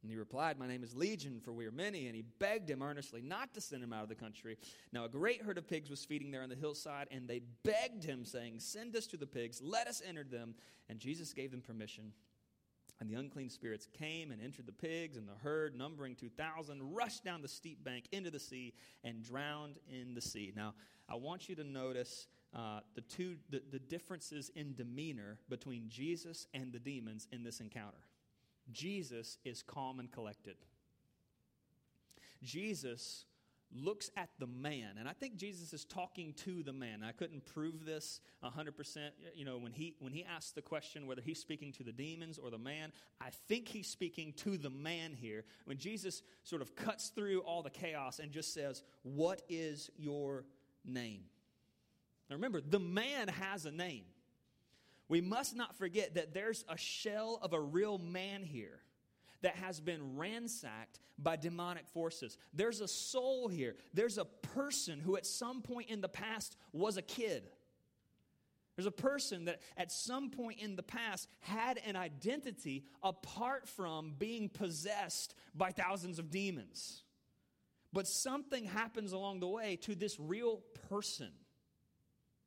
And 0.05 0.11
he 0.11 0.19
replied, 0.19 0.59
My 0.59 0.67
name 0.67 0.85
is 0.85 0.95
Legion, 0.95 1.41
for 1.43 1.53
we 1.53 1.65
are 1.65 1.73
many. 1.73 2.09
And 2.09 2.15
he 2.15 2.25
begged 2.39 2.69
him 2.69 2.83
earnestly 2.83 3.23
not 3.23 3.55
to 3.55 3.61
send 3.63 3.83
him 3.83 3.91
out 3.91 4.03
of 4.03 4.11
the 4.11 4.15
country. 4.15 4.59
Now, 4.93 5.07
a 5.07 5.09
great 5.09 5.41
herd 5.41 5.57
of 5.57 5.67
pigs 5.67 5.89
was 5.89 6.05
feeding 6.05 6.31
there 6.31 6.43
on 6.43 6.51
the 6.51 6.55
hillside, 6.55 7.09
and 7.11 7.27
they 7.27 7.41
begged 7.63 8.05
him, 8.05 8.27
saying, 8.27 8.61
Send 8.61 8.95
us 8.97 9.07
to 9.09 9.17
the 9.17 9.27
pigs, 9.27 9.63
let 9.63 9.87
us 9.87 10.03
enter 10.07 10.23
them. 10.23 10.57
And 10.91 10.99
Jesus 10.99 11.33
gave 11.33 11.51
them 11.51 11.63
permission. 11.63 12.13
And 13.01 13.09
the 13.09 13.15
unclean 13.15 13.49
spirits 13.49 13.89
came 13.99 14.31
and 14.31 14.43
entered 14.43 14.67
the 14.67 14.73
pigs, 14.73 15.17
and 15.17 15.27
the 15.27 15.33
herd, 15.43 15.75
numbering 15.75 16.17
2,000, 16.17 16.95
rushed 16.95 17.25
down 17.25 17.41
the 17.41 17.49
steep 17.49 17.83
bank 17.83 18.05
into 18.13 18.31
the 18.31 18.39
sea 18.39 18.75
and 19.05 19.23
drowned 19.23 19.79
in 19.91 20.13
the 20.15 20.21
sea. 20.21 20.53
Now, 20.55 20.75
I 21.09 21.15
want 21.15 21.49
you 21.49 21.55
to 21.55 21.65
notice 21.65 22.27
uh, 22.55 22.81
the 22.95 23.01
two 23.01 23.37
the, 23.49 23.63
the 23.73 23.79
differences 23.79 24.51
in 24.55 24.75
demeanor 24.75 25.39
between 25.49 25.89
Jesus 25.89 26.47
and 26.53 26.75
the 26.75 26.79
demons 26.79 27.27
in 27.33 27.43
this 27.43 27.61
encounter. 27.61 28.05
Jesus 28.73 29.39
is 29.45 29.63
calm 29.63 30.01
and 30.01 30.11
collected. 30.11 30.57
Jesus 32.43 33.25
looks 33.75 34.11
at 34.17 34.29
the 34.39 34.47
man 34.47 34.97
and 34.99 35.09
i 35.09 35.13
think 35.13 35.37
jesus 35.37 35.73
is 35.73 35.85
talking 35.85 36.33
to 36.35 36.63
the 36.63 36.73
man. 36.73 37.03
I 37.03 37.13
couldn't 37.13 37.45
prove 37.45 37.85
this 37.85 38.21
100% 38.45 38.71
you 39.35 39.45
know 39.45 39.59
when 39.59 39.73
he 39.73 39.95
when 39.99 40.13
he 40.13 40.25
asks 40.25 40.53
the 40.53 40.63
question 40.63 41.07
whether 41.07 41.23
he's 41.23 41.41
speaking 41.41 41.73
to 41.73 41.83
the 41.83 41.93
demons 41.93 42.39
or 42.39 42.51
the 42.51 42.59
man 42.59 42.93
i 43.21 43.31
think 43.49 43.69
he's 43.69 43.89
speaking 43.89 44.33
to 44.39 44.57
the 44.57 44.71
man 44.71 45.13
here. 45.13 45.45
When 45.65 45.77
jesus 45.77 46.23
sort 46.45 46.63
of 46.63 46.77
cuts 46.77 47.09
through 47.09 47.41
all 47.41 47.63
the 47.63 47.71
chaos 47.71 48.21
and 48.21 48.31
just 48.31 48.55
says 48.55 48.83
what 49.03 49.43
is 49.49 49.91
your 49.97 50.45
name? 50.85 51.23
Now 52.31 52.37
remember 52.37 52.61
the 52.61 52.81
man 52.81 53.29
has 53.29 53.67
a 53.67 53.73
name 53.73 54.05
we 55.09 55.21
must 55.21 55.57
not 55.57 55.77
forget 55.77 56.15
that 56.15 56.33
there's 56.35 56.65
a 56.69 56.77
shell 56.77 57.39
of 57.43 57.53
a 57.53 57.61
real 57.61 57.99
man 57.99 58.43
here 58.43 58.81
that 59.43 59.57
has 59.57 59.79
been 59.79 60.17
ransacked 60.17 60.99
by 61.19 61.37
demonic 61.37 61.87
forces. 61.89 62.39
There's 62.55 62.81
a 62.81 62.89
soul 62.89 63.49
here. 63.49 63.77
There's 63.93 64.17
a 64.17 64.25
person 64.25 65.01
who 65.01 65.17
at 65.17 65.27
some 65.27 65.61
point 65.61 65.91
in 65.91 66.01
the 66.01 66.09
past 66.09 66.57
was 66.73 66.97
a 66.97 67.03
kid. 67.03 67.45
There's 68.75 68.87
a 68.87 68.91
person 68.91 69.45
that 69.45 69.61
at 69.77 69.93
some 69.93 70.31
point 70.31 70.61
in 70.61 70.77
the 70.77 70.83
past 70.83 71.29
had 71.41 71.79
an 71.87 71.95
identity 71.95 72.85
apart 73.03 73.69
from 73.69 74.15
being 74.19 74.49
possessed 74.49 75.35
by 75.55 75.71
thousands 75.71 76.19
of 76.19 76.31
demons. 76.31 77.03
But 77.93 78.09
something 78.09 78.65
happens 78.65 79.13
along 79.13 79.41
the 79.41 79.47
way 79.47 79.77
to 79.83 79.95
this 79.95 80.19
real 80.19 80.63
person. 80.89 81.31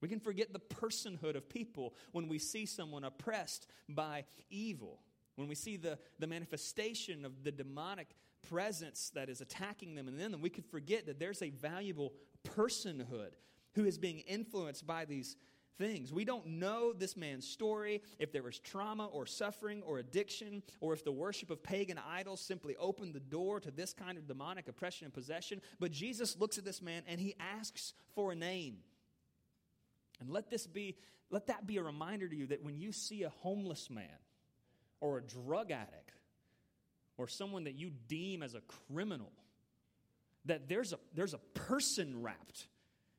We 0.02 0.08
can 0.08 0.20
forget 0.20 0.54
the 0.54 0.60
personhood 0.60 1.36
of 1.36 1.50
people 1.50 1.96
when 2.12 2.28
we 2.28 2.40
see 2.40 2.66
someone 2.66 3.04
oppressed 3.04 3.68
by 3.90 4.26
evil, 4.50 5.02
when 5.36 5.48
we 5.48 5.56
see 5.56 5.78
the, 5.78 5.98
the 6.20 6.28
manifestation 6.28 7.26
of 7.26 7.44
the 7.44 7.52
demonic 7.52 8.16
presence 8.50 9.12
that 9.16 9.30
is 9.30 9.42
attacking 9.42 9.96
them 9.96 10.08
and 10.08 10.20
then 10.20 10.32
them. 10.32 10.42
We 10.42 10.50
can 10.50 10.64
forget 10.64 11.08
that 11.08 11.20
there's 11.20 11.42
a 11.42 11.50
valuable 11.50 12.14
personhood 12.44 13.32
who 13.74 13.86
is 13.86 13.98
being 13.98 14.20
influenced 14.20 14.86
by 14.86 15.06
these 15.06 15.36
things. 15.78 16.12
We 16.12 16.26
don't 16.26 16.48
know 16.48 16.94
this 16.94 17.16
man's 17.16 17.48
story, 17.48 18.02
if 18.20 18.32
there 18.32 18.44
was 18.44 18.60
trauma 18.60 19.06
or 19.08 19.26
suffering 19.26 19.84
or 19.84 20.00
addiction, 20.00 20.64
or 20.82 20.94
if 20.94 21.04
the 21.04 21.12
worship 21.12 21.52
of 21.52 21.62
pagan 21.62 22.00
idols 22.10 22.42
simply 22.42 22.76
opened 22.78 23.14
the 23.14 23.20
door 23.20 23.60
to 23.60 23.72
this 23.72 23.94
kind 23.94 24.18
of 24.18 24.28
demonic 24.28 24.68
oppression 24.68 25.06
and 25.06 25.14
possession. 25.14 25.62
But 25.80 25.92
Jesus 25.92 26.38
looks 26.38 26.58
at 26.58 26.66
this 26.66 26.82
man 26.82 27.04
and 27.08 27.20
he 27.20 27.36
asks 27.40 27.94
for 28.16 28.32
a 28.32 28.36
name. 28.36 28.78
And 30.20 30.30
let 30.30 30.50
this 30.50 30.68
be, 30.68 30.96
let 31.30 31.48
that 31.48 31.68
be 31.68 31.78
a 31.78 31.84
reminder 31.84 32.28
to 32.28 32.36
you 32.36 32.48
that 32.48 32.64
when 32.64 32.78
you 32.78 32.92
see 32.92 33.24
a 33.24 33.30
homeless 33.30 33.90
man 33.90 34.06
or 35.00 35.18
a 35.18 35.22
drug 35.22 35.72
addict 35.72 36.12
or 37.18 37.28
someone 37.28 37.66
that 37.66 37.76
you 37.76 37.92
deem 38.08 38.44
as 38.44 38.56
a 38.56 38.62
criminal, 38.92 39.32
that 40.46 40.68
there's 40.68 40.94
a, 40.94 41.00
there's 41.14 41.34
a 41.34 41.40
person 41.54 42.22
wrapped 42.22 42.68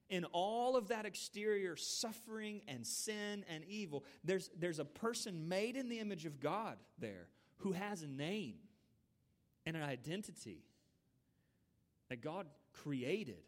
in 0.09 0.25
all 0.27 0.77
of 0.77 0.89
that 0.89 1.05
exterior 1.05 1.77
suffering 1.77 2.63
and 2.67 2.87
sin 2.87 3.45
and 3.49 3.63
evil. 3.65 4.05
There's, 4.25 4.51
there's 4.59 4.79
a 4.79 4.85
person 4.85 5.49
made 5.49 5.77
in 5.77 5.89
the 5.89 5.99
image 5.99 6.25
of 6.25 6.41
God 6.41 6.79
there 6.99 7.29
who 7.59 7.73
has 7.73 8.03
a 8.03 8.09
name 8.09 8.55
and 9.67 9.77
an 9.77 9.83
identity 9.83 10.65
that 12.09 12.23
God 12.23 12.47
created 12.73 13.43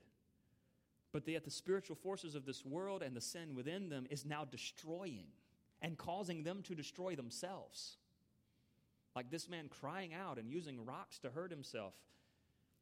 but 1.12 1.26
yet 1.26 1.44
the 1.44 1.50
spiritual 1.50 1.96
forces 1.96 2.34
of 2.34 2.46
this 2.46 2.64
world 2.64 3.02
and 3.02 3.16
the 3.16 3.20
sin 3.20 3.54
within 3.54 3.88
them 3.88 4.06
is 4.10 4.24
now 4.24 4.44
destroying 4.44 5.26
and 5.82 5.98
causing 5.98 6.42
them 6.42 6.62
to 6.62 6.74
destroy 6.74 7.14
themselves. 7.16 7.96
Like 9.16 9.30
this 9.30 9.48
man 9.48 9.68
crying 9.68 10.14
out 10.14 10.38
and 10.38 10.50
using 10.50 10.84
rocks 10.84 11.18
to 11.20 11.30
hurt 11.30 11.50
himself. 11.50 11.94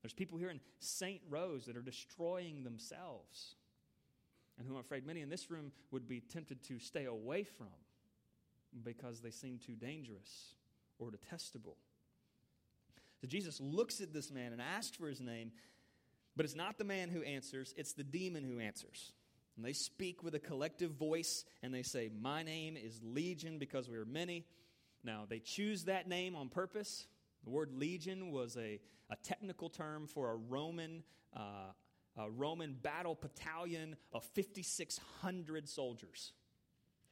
There's 0.03 0.13
people 0.13 0.39
here 0.39 0.51
in 0.51 0.61
St. 0.79 1.21
Rose 1.29 1.65
that 1.67 1.77
are 1.77 1.83
destroying 1.83 2.63
themselves, 2.63 3.57
and 4.57 4.67
who 4.67 4.75
I'm 4.75 4.81
afraid 4.81 5.07
many 5.07 5.23
in 5.23 5.29
this 5.29 5.51
room 5.51 5.73
would 5.91 6.07
be 6.07 6.21
tempted 6.21 6.63
to 6.65 6.79
stay 6.79 7.07
away 7.07 7.45
from 7.45 7.67
because 8.85 9.21
they 9.21 9.31
seem 9.31 9.59
too 9.59 9.75
dangerous 9.75 10.55
or 10.99 11.11
detestable. 11.11 11.77
So 13.21 13.27
Jesus 13.27 13.61
looks 13.61 14.01
at 14.01 14.13
this 14.13 14.31
man 14.31 14.53
and 14.53 14.61
asks 14.61 14.97
for 14.97 15.09
his 15.09 15.21
name, 15.21 15.51
but 16.39 16.45
it's 16.45 16.55
not 16.55 16.79
the 16.79 16.85
man 16.85 17.09
who 17.11 17.21
answers, 17.23 17.75
it's 17.77 17.95
the 17.95 18.05
demon 18.05 18.45
who 18.45 18.61
answers. 18.61 19.13
And 19.57 19.65
they 19.65 19.73
speak 19.73 20.23
with 20.23 20.37
a 20.37 20.39
collective 20.39 20.93
voice 20.93 21.45
and 21.65 21.75
they 21.75 21.83
say, 21.83 22.11
My 22.17 22.45
name 22.45 22.77
is 22.77 23.01
Legion 23.03 23.59
because 23.59 23.89
we 23.89 23.97
are 23.97 24.05
many. 24.05 24.47
Now, 25.03 25.25
they 25.29 25.41
choose 25.41 25.85
that 25.85 26.09
name 26.09 26.37
on 26.37 26.49
purpose. 26.49 27.09
The 27.43 27.51
word 27.51 27.73
legion 27.73 28.31
was 28.31 28.57
a, 28.57 28.79
a 29.11 29.17
technical 29.25 29.69
term 29.69 30.07
for 30.07 30.31
a 30.31 30.37
Roman, 30.37 31.03
uh, 31.37 31.73
a 32.17 32.31
Roman 32.31 32.75
battle 32.81 33.19
battalion 33.21 33.97
of 34.13 34.23
5,600 34.37 35.69
soldiers. 35.69 36.33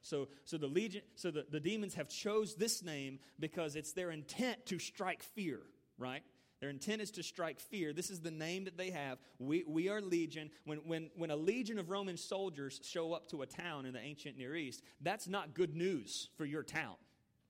So, 0.03 0.29
so 0.45 0.57
the 0.57 0.69
legion, 0.69 1.03
so 1.17 1.33
the, 1.33 1.47
the 1.51 1.59
demons 1.59 1.95
have 1.95 2.09
chose 2.09 2.55
this 2.55 2.81
name 2.81 3.19
because 3.41 3.75
it's 3.75 3.93
their 3.93 4.13
intent 4.13 4.67
to 4.67 4.79
strike 4.79 5.25
fear, 5.25 5.63
right? 5.99 6.23
Their 6.67 6.73
intent 6.73 7.01
is 7.01 7.13
to 7.13 7.23
strike 7.23 7.61
fear. 7.61 7.93
This 7.93 8.11
is 8.11 8.19
the 8.19 8.33
name 8.33 8.65
that 8.65 8.77
they 8.77 8.91
have. 8.91 9.19
We, 9.39 9.63
we 9.69 9.89
are 9.89 10.01
legion. 10.01 10.51
When, 10.65 10.79
when, 10.79 11.11
when 11.15 11.31
a 11.31 11.37
legion 11.37 11.79
of 11.79 11.91
Roman 11.91 12.17
soldiers 12.17 12.81
show 12.83 13.13
up 13.13 13.29
to 13.29 13.43
a 13.43 13.47
town 13.47 13.87
in 13.87 13.93
the 13.93 14.01
ancient 14.01 14.37
Near 14.37 14.57
East, 14.57 14.83
that's 15.01 15.29
not 15.29 15.55
good 15.55 15.77
news 15.77 16.29
for 16.37 16.45
your 16.45 16.65
town, 16.65 16.97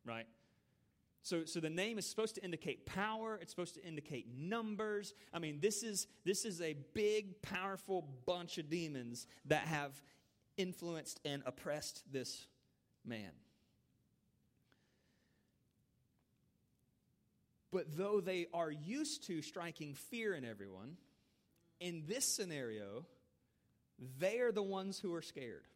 right? 0.04 0.26
So, 1.22 1.46
so 1.46 1.60
the 1.60 1.70
name 1.70 1.96
is 1.96 2.04
supposed 2.04 2.34
to 2.34 2.44
indicate 2.44 2.84
power. 2.84 3.38
It's 3.40 3.50
supposed 3.50 3.76
to 3.76 3.82
indicate 3.82 4.26
numbers. 4.36 5.14
I 5.32 5.38
mean, 5.38 5.60
this 5.62 5.82
is, 5.82 6.08
this 6.26 6.44
is 6.44 6.60
a 6.60 6.76
big, 6.92 7.40
powerful 7.40 8.06
bunch 8.26 8.58
of 8.58 8.68
demons 8.68 9.26
that 9.46 9.62
have 9.62 9.98
influenced 10.58 11.20
and 11.24 11.42
oppressed 11.46 12.02
this 12.12 12.48
man. 13.02 13.30
But 17.76 17.94
though 17.94 18.22
they 18.22 18.46
are 18.54 18.70
used 18.70 19.26
to 19.26 19.42
striking 19.42 19.92
fear 19.92 20.32
in 20.32 20.46
everyone, 20.46 20.96
in 21.78 22.04
this 22.06 22.24
scenario, 22.24 23.04
they 24.18 24.38
are 24.38 24.50
the 24.50 24.62
ones 24.62 24.98
who 24.98 25.12
are 25.12 25.20
scared. 25.20 25.66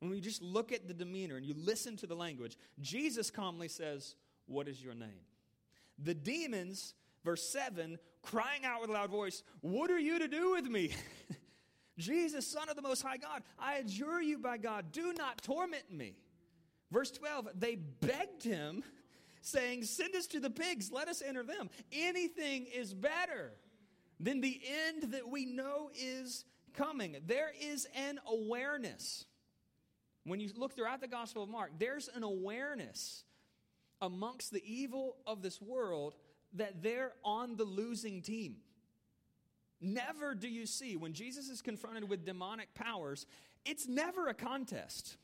When 0.00 0.12
you 0.12 0.20
just 0.20 0.42
look 0.42 0.70
at 0.70 0.86
the 0.86 0.92
demeanor 0.92 1.38
and 1.38 1.46
you 1.46 1.54
listen 1.56 1.96
to 1.96 2.06
the 2.06 2.14
language, 2.14 2.58
Jesus 2.78 3.30
calmly 3.30 3.68
says, 3.68 4.16
What 4.44 4.68
is 4.68 4.84
your 4.84 4.92
name? 4.92 5.24
The 5.98 6.12
demons, 6.12 6.92
Verse 7.24 7.48
7, 7.48 7.96
crying 8.20 8.66
out 8.66 8.82
with 8.82 8.90
a 8.90 8.92
loud 8.92 9.08
voice, 9.08 9.42
What 9.62 9.90
are 9.90 9.98
you 9.98 10.18
to 10.18 10.28
do 10.28 10.50
with 10.50 10.66
me? 10.66 10.94
Jesus, 11.98 12.46
Son 12.46 12.68
of 12.68 12.76
the 12.76 12.82
Most 12.82 13.00
High 13.00 13.16
God, 13.16 13.44
I 13.58 13.76
adjure 13.76 14.20
you 14.20 14.36
by 14.36 14.58
God, 14.58 14.92
do 14.92 15.14
not 15.14 15.40
torment 15.40 15.90
me. 15.90 16.16
Verse 16.90 17.10
12, 17.12 17.48
they 17.54 17.76
begged 17.76 18.42
him, 18.42 18.84
saying, 19.42 19.84
Send 19.84 20.14
us 20.14 20.26
to 20.28 20.40
the 20.40 20.50
pigs, 20.50 20.90
let 20.90 21.08
us 21.08 21.22
enter 21.26 21.42
them. 21.42 21.68
Anything 21.92 22.66
is 22.74 22.94
better 22.94 23.52
than 24.18 24.40
the 24.40 24.60
end 24.88 25.12
that 25.12 25.28
we 25.28 25.44
know 25.44 25.90
is 25.94 26.44
coming. 26.74 27.16
There 27.26 27.52
is 27.60 27.86
an 27.94 28.18
awareness. 28.26 29.26
When 30.24 30.40
you 30.40 30.50
look 30.56 30.74
throughout 30.74 31.00
the 31.00 31.08
Gospel 31.08 31.42
of 31.42 31.48
Mark, 31.48 31.72
there's 31.78 32.08
an 32.08 32.22
awareness 32.22 33.24
amongst 34.00 34.52
the 34.52 34.62
evil 34.64 35.16
of 35.26 35.42
this 35.42 35.60
world 35.60 36.14
that 36.54 36.82
they're 36.82 37.12
on 37.24 37.56
the 37.56 37.64
losing 37.64 38.22
team. 38.22 38.56
Never 39.80 40.34
do 40.34 40.48
you 40.48 40.66
see, 40.66 40.96
when 40.96 41.12
Jesus 41.12 41.48
is 41.48 41.60
confronted 41.60 42.08
with 42.08 42.24
demonic 42.24 42.72
powers, 42.74 43.26
it's 43.64 43.88
never 43.88 44.28
a 44.28 44.34
contest. 44.34 45.16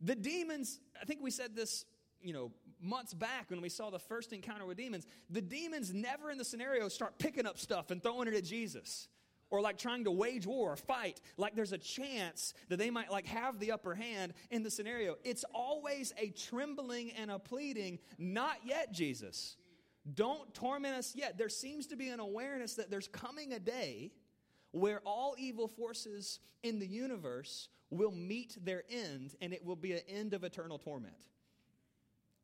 The 0.00 0.14
demons, 0.14 0.78
I 1.00 1.04
think 1.04 1.20
we 1.20 1.32
said 1.32 1.56
this, 1.56 1.84
you 2.22 2.32
know, 2.32 2.52
months 2.80 3.14
back 3.14 3.50
when 3.50 3.60
we 3.60 3.68
saw 3.68 3.90
the 3.90 3.98
first 3.98 4.32
encounter 4.32 4.66
with 4.66 4.76
demons, 4.76 5.06
the 5.30 5.40
demons 5.40 5.92
never 5.92 6.30
in 6.30 6.38
the 6.38 6.44
scenario 6.44 6.88
start 6.88 7.18
picking 7.18 7.46
up 7.46 7.58
stuff 7.58 7.90
and 7.90 8.02
throwing 8.02 8.28
it 8.28 8.34
at 8.34 8.44
Jesus. 8.44 9.08
Or 9.50 9.62
like 9.62 9.78
trying 9.78 10.04
to 10.04 10.10
wage 10.10 10.46
war 10.46 10.72
or 10.72 10.76
fight, 10.76 11.22
like 11.38 11.56
there's 11.56 11.72
a 11.72 11.78
chance 11.78 12.52
that 12.68 12.78
they 12.78 12.90
might 12.90 13.10
like 13.10 13.26
have 13.26 13.58
the 13.58 13.72
upper 13.72 13.94
hand 13.94 14.34
in 14.50 14.62
the 14.62 14.70
scenario. 14.70 15.16
It's 15.24 15.42
always 15.54 16.12
a 16.18 16.28
trembling 16.28 17.12
and 17.12 17.30
a 17.30 17.38
pleading, 17.38 17.98
not 18.18 18.58
yet, 18.62 18.92
Jesus. 18.92 19.56
Don't 20.14 20.52
torment 20.52 20.96
us 20.96 21.14
yet. 21.16 21.38
There 21.38 21.48
seems 21.48 21.86
to 21.86 21.96
be 21.96 22.08
an 22.08 22.20
awareness 22.20 22.74
that 22.74 22.90
there's 22.90 23.08
coming 23.08 23.54
a 23.54 23.58
day 23.58 24.12
where 24.72 25.00
all 25.06 25.34
evil 25.38 25.66
forces 25.66 26.40
in 26.62 26.78
the 26.78 26.86
universe 26.86 27.68
will 27.90 28.12
meet 28.12 28.56
their 28.62 28.84
end, 28.90 29.34
and 29.40 29.52
it 29.52 29.64
will 29.64 29.76
be 29.76 29.92
an 29.92 30.00
end 30.08 30.34
of 30.34 30.44
eternal 30.44 30.78
torment. 30.78 31.14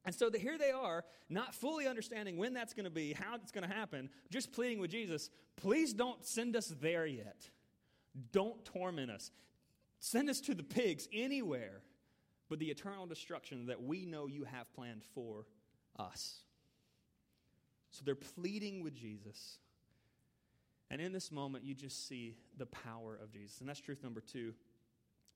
And 0.04 0.14
so 0.14 0.28
the, 0.28 0.38
here 0.38 0.58
they 0.58 0.70
are, 0.70 1.04
not 1.30 1.54
fully 1.54 1.86
understanding 1.86 2.36
when 2.36 2.52
that's 2.52 2.74
going 2.74 2.84
to 2.84 2.90
be, 2.90 3.14
how 3.14 3.36
it's 3.36 3.52
going 3.52 3.68
to 3.68 3.74
happen, 3.74 4.10
just 4.30 4.52
pleading 4.52 4.78
with 4.78 4.90
Jesus, 4.90 5.30
please 5.56 5.94
don't 5.94 6.24
send 6.24 6.56
us 6.56 6.72
there 6.80 7.06
yet. 7.06 7.48
Don't 8.32 8.62
torment 8.64 9.10
us. 9.10 9.30
Send 9.98 10.28
us 10.28 10.40
to 10.42 10.54
the 10.54 10.62
pigs 10.62 11.08
anywhere 11.12 11.80
but 12.48 12.58
the 12.58 12.70
eternal 12.70 13.06
destruction 13.06 13.66
that 13.66 13.82
we 13.82 14.04
know 14.04 14.26
you 14.26 14.44
have 14.44 14.72
planned 14.74 15.02
for 15.14 15.46
us. 15.98 16.42
So 17.90 18.02
they're 18.04 18.14
pleading 18.14 18.82
with 18.82 18.94
Jesus. 18.94 19.58
And 20.90 21.00
in 21.00 21.12
this 21.12 21.32
moment, 21.32 21.64
you 21.64 21.74
just 21.74 22.06
see 22.06 22.36
the 22.56 22.66
power 22.66 23.18
of 23.20 23.32
Jesus. 23.32 23.60
And 23.60 23.68
that's 23.68 23.80
truth 23.80 24.02
number 24.02 24.20
two 24.20 24.54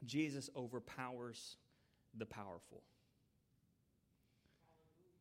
Jesus 0.05 0.49
overpowers 0.55 1.57
the 2.17 2.27
powerful. 2.27 2.83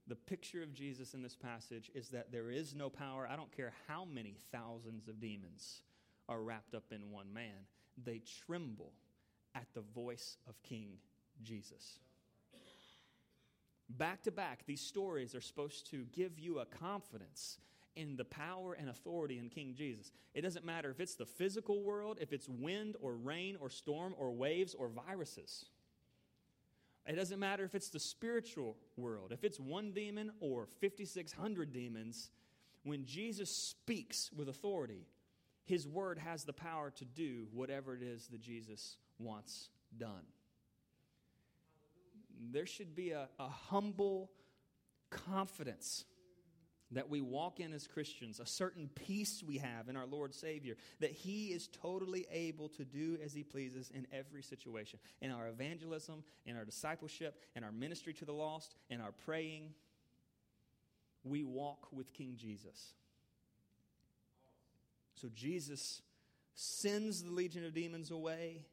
The 0.07 0.15
picture 0.15 0.63
of 0.63 0.73
Jesus 0.73 1.13
in 1.13 1.21
this 1.21 1.35
passage 1.35 1.91
is 1.93 2.09
that 2.09 2.31
there 2.31 2.49
is 2.49 2.73
no 2.73 2.89
power. 2.89 3.27
I 3.29 3.35
don't 3.35 3.55
care 3.55 3.73
how 3.87 4.05
many 4.05 4.37
thousands 4.51 5.07
of 5.07 5.19
demons 5.19 5.81
are 6.29 6.41
wrapped 6.41 6.75
up 6.75 6.91
in 6.91 7.11
one 7.11 7.33
man, 7.33 7.67
they 8.03 8.21
tremble 8.45 8.91
at 9.55 9.67
the 9.73 9.81
voice 9.81 10.37
of 10.47 10.61
King 10.63 10.97
Jesus. 11.41 11.99
Back 13.89 14.23
to 14.23 14.31
back, 14.31 14.63
these 14.65 14.81
stories 14.81 15.33
are 15.33 15.41
supposed 15.41 15.89
to 15.91 16.05
give 16.11 16.39
you 16.39 16.59
a 16.59 16.65
confidence 16.65 17.57
in 17.95 18.15
the 18.15 18.25
power 18.25 18.73
and 18.73 18.89
authority 18.89 19.39
in 19.39 19.49
King 19.49 19.73
Jesus. 19.75 20.11
It 20.33 20.41
doesn't 20.41 20.65
matter 20.65 20.91
if 20.91 20.99
it's 20.99 21.15
the 21.15 21.25
physical 21.25 21.81
world, 21.81 22.19
if 22.21 22.33
it's 22.33 22.47
wind 22.47 22.95
or 23.01 23.15
rain 23.15 23.57
or 23.59 23.69
storm 23.69 24.13
or 24.17 24.31
waves 24.31 24.75
or 24.75 24.89
viruses. 24.89 25.65
It 27.07 27.15
doesn't 27.15 27.39
matter 27.39 27.63
if 27.63 27.73
it's 27.73 27.89
the 27.89 27.99
spiritual 27.99 28.75
world, 28.97 29.31
if 29.31 29.43
it's 29.43 29.59
one 29.59 29.91
demon 29.91 30.31
or 30.39 30.67
5,600 30.81 31.71
demons. 31.71 32.31
When 32.83 33.05
Jesus 33.05 33.49
speaks 33.49 34.29
with 34.35 34.49
authority, 34.49 35.07
his 35.65 35.87
word 35.87 36.19
has 36.19 36.43
the 36.43 36.53
power 36.53 36.91
to 36.91 37.05
do 37.05 37.47
whatever 37.53 37.95
it 37.95 38.03
is 38.03 38.27
that 38.27 38.41
Jesus 38.41 38.97
wants 39.19 39.69
done 39.97 40.23
there 42.51 42.65
should 42.65 42.95
be 42.95 43.11
a, 43.11 43.27
a 43.39 43.47
humble 43.47 44.29
confidence 45.09 46.05
that 46.91 47.09
we 47.09 47.19
walk 47.21 47.59
in 47.59 47.73
as 47.73 47.85
Christians, 47.85 48.39
a 48.39 48.45
certain 48.45 48.89
peace 48.95 49.43
we 49.45 49.57
have 49.57 49.89
in 49.89 49.97
our 49.97 50.05
Lord 50.05 50.33
Savior, 50.33 50.75
that 50.99 51.11
He 51.11 51.47
is 51.47 51.67
totally 51.67 52.25
able 52.31 52.69
to 52.69 52.85
do 52.85 53.17
as 53.23 53.33
He 53.33 53.43
pleases 53.43 53.91
in 53.93 54.07
every 54.11 54.41
situation. 54.41 54.99
In 55.21 55.31
our 55.31 55.47
evangelism, 55.47 56.23
in 56.45 56.55
our 56.55 56.63
discipleship, 56.63 57.41
in 57.55 57.63
our 57.63 57.71
ministry 57.71 58.13
to 58.13 58.25
the 58.25 58.33
lost, 58.33 58.75
in 58.89 59.01
our 59.01 59.11
praying, 59.25 59.73
we 61.23 61.43
walk 61.43 61.87
with 61.91 62.13
King 62.13 62.35
Jesus. 62.37 62.93
So 65.15 65.27
Jesus 65.33 66.01
sends 66.55 67.21
the 67.23 67.31
legion 67.31 67.65
of 67.65 67.73
demons 67.73 68.11
away, 68.11 68.65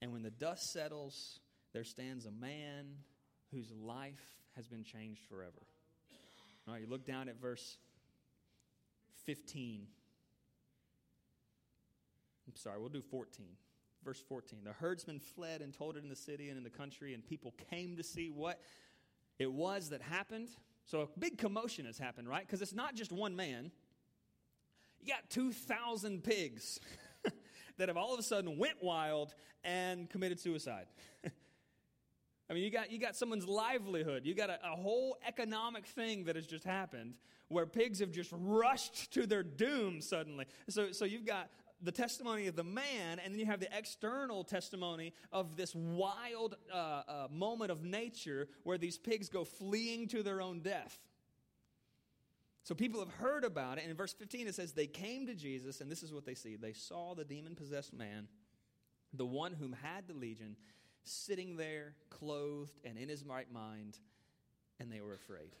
and 0.00 0.12
when 0.12 0.22
the 0.22 0.30
dust 0.30 0.72
settles, 0.72 1.40
there 1.72 1.84
stands 1.84 2.24
a 2.24 2.30
man 2.30 2.86
whose 3.52 3.70
life 3.70 4.38
has 4.56 4.66
been 4.66 4.84
changed 4.84 5.20
forever. 5.28 5.66
All 6.66 6.72
right, 6.72 6.82
you 6.82 6.88
look 6.88 7.04
down 7.04 7.28
at 7.28 7.40
verse 7.40 7.76
15. 9.26 9.86
I'm 12.46 12.56
sorry, 12.56 12.78
we'll 12.78 12.88
do 12.88 13.02
14. 13.02 13.46
Verse 14.02 14.22
14. 14.28 14.60
The 14.64 14.72
herdsmen 14.72 15.20
fled 15.20 15.60
and 15.60 15.74
told 15.74 15.96
it 15.96 16.02
in 16.02 16.08
the 16.08 16.16
city 16.16 16.48
and 16.48 16.56
in 16.56 16.64
the 16.64 16.70
country, 16.70 17.14
and 17.14 17.24
people 17.24 17.54
came 17.70 17.96
to 17.96 18.02
see 18.02 18.30
what 18.30 18.60
it 19.38 19.52
was 19.52 19.90
that 19.90 20.00
happened. 20.00 20.48
So 20.86 21.00
a 21.00 21.18
big 21.18 21.38
commotion 21.38 21.84
has 21.86 21.98
happened, 21.98 22.28
right? 22.28 22.46
Because 22.46 22.62
it's 22.62 22.74
not 22.74 22.94
just 22.94 23.12
one 23.12 23.36
man. 23.36 23.70
You 25.00 25.12
got 25.12 25.28
2,000 25.30 26.24
pigs 26.24 26.80
that 27.78 27.88
have 27.88 27.96
all 27.96 28.14
of 28.14 28.20
a 28.20 28.22
sudden 28.22 28.58
went 28.58 28.82
wild 28.82 29.34
and 29.64 30.08
committed 30.08 30.40
suicide. 30.40 30.86
I 32.48 32.52
mean, 32.52 32.62
you 32.62 32.70
got, 32.70 32.92
you 32.92 32.98
got 32.98 33.16
someone's 33.16 33.48
livelihood. 33.48 34.26
You 34.26 34.34
got 34.34 34.50
a, 34.50 34.58
a, 34.62 34.76
whole 34.76 35.16
economic 35.26 35.86
thing 35.86 36.24
that 36.24 36.36
has 36.36 36.46
just 36.46 36.64
happened 36.64 37.16
where 37.48 37.64
pigs 37.64 38.00
have 38.00 38.10
just 38.12 38.30
rushed 38.34 39.12
to 39.14 39.26
their 39.26 39.42
doom 39.42 40.00
suddenly. 40.02 40.44
So, 40.68 40.92
so 40.92 41.06
you've 41.06 41.24
got 41.24 41.50
the 41.82 41.92
testimony 41.92 42.46
of 42.46 42.56
the 42.56 42.64
man, 42.64 43.18
and 43.18 43.32
then 43.32 43.38
you 43.38 43.46
have 43.46 43.60
the 43.60 43.76
external 43.76 44.44
testimony 44.44 45.12
of 45.32 45.56
this 45.56 45.74
wild 45.74 46.56
uh, 46.72 46.76
uh, 46.76 47.28
moment 47.30 47.70
of 47.70 47.82
nature 47.82 48.48
where 48.62 48.78
these 48.78 48.98
pigs 48.98 49.28
go 49.28 49.44
fleeing 49.44 50.08
to 50.08 50.22
their 50.22 50.40
own 50.40 50.60
death. 50.60 50.98
So 52.64 52.74
people 52.74 53.00
have 53.00 53.10
heard 53.10 53.44
about 53.44 53.76
it. 53.78 53.82
And 53.82 53.90
in 53.90 53.96
verse 53.96 54.14
15, 54.14 54.48
it 54.48 54.54
says, 54.54 54.72
They 54.72 54.86
came 54.86 55.26
to 55.26 55.34
Jesus, 55.34 55.80
and 55.80 55.90
this 55.90 56.02
is 56.02 56.12
what 56.12 56.24
they 56.24 56.34
see. 56.34 56.56
They 56.56 56.72
saw 56.72 57.14
the 57.14 57.24
demon 57.24 57.54
possessed 57.54 57.92
man, 57.92 58.28
the 59.12 59.26
one 59.26 59.52
whom 59.52 59.76
had 59.82 60.08
the 60.08 60.14
legion 60.14 60.56
sitting 61.04 61.56
there, 61.56 61.94
clothed 62.10 62.78
and 62.84 62.98
in 62.98 63.08
his 63.08 63.24
right 63.24 63.50
mind, 63.52 63.98
and 64.80 64.90
they 64.90 65.00
were 65.00 65.14
afraid. 65.14 65.54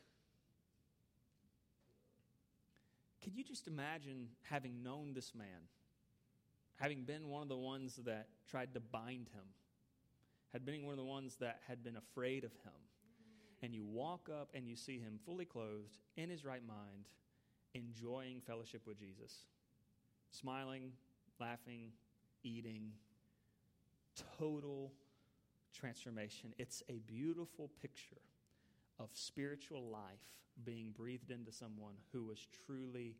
Can 3.22 3.34
you 3.34 3.44
just 3.44 3.66
imagine 3.66 4.28
having 4.42 4.82
known 4.82 5.14
this 5.14 5.34
man, 5.34 5.68
having 6.76 7.04
been 7.04 7.28
one 7.28 7.42
of 7.42 7.48
the 7.48 7.56
ones 7.56 8.00
that 8.04 8.28
tried 8.50 8.74
to 8.74 8.80
bind 8.80 9.28
him, 9.28 9.44
had 10.52 10.66
been 10.66 10.84
one 10.84 10.92
of 10.92 10.98
the 10.98 11.04
ones 11.04 11.36
that 11.36 11.60
had 11.66 11.82
been 11.82 11.96
afraid 11.96 12.44
of 12.44 12.52
him, 12.52 12.72
and 13.62 13.74
you 13.74 13.84
walk 13.84 14.28
up 14.28 14.50
and 14.54 14.68
you 14.68 14.76
see 14.76 14.98
him 14.98 15.18
fully 15.24 15.44
clothed, 15.44 15.96
in 16.16 16.28
his 16.28 16.44
right 16.44 16.66
mind, 16.66 17.08
enjoying 17.74 18.40
fellowship 18.40 18.82
with 18.86 18.98
Jesus, 18.98 19.46
smiling, 20.30 20.92
laughing, 21.40 21.92
eating, 22.42 22.92
total 24.38 24.92
transformation. 25.74 26.54
It's 26.58 26.82
a 26.88 27.00
beautiful 27.06 27.70
picture 27.80 28.22
of 28.98 29.08
spiritual 29.12 29.82
life 29.82 30.40
being 30.64 30.92
breathed 30.96 31.30
into 31.30 31.52
someone 31.52 31.94
who 32.12 32.24
was 32.24 32.46
truly, 32.66 33.16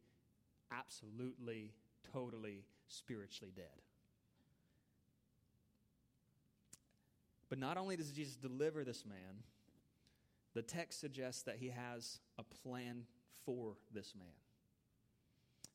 absolutely, 0.70 1.72
totally 2.12 2.64
spiritually 2.88 3.52
dead. 3.54 3.82
But 7.48 7.58
not 7.58 7.76
only 7.76 7.96
does 7.96 8.10
Jesus 8.10 8.36
deliver 8.36 8.84
this 8.84 9.04
man, 9.04 9.42
the 10.54 10.62
text 10.62 11.00
suggests 11.00 11.42
that 11.42 11.56
he 11.56 11.68
has 11.68 12.20
a 12.38 12.42
plan 12.42 13.02
for 13.44 13.74
this 13.92 14.14
man. 14.16 14.26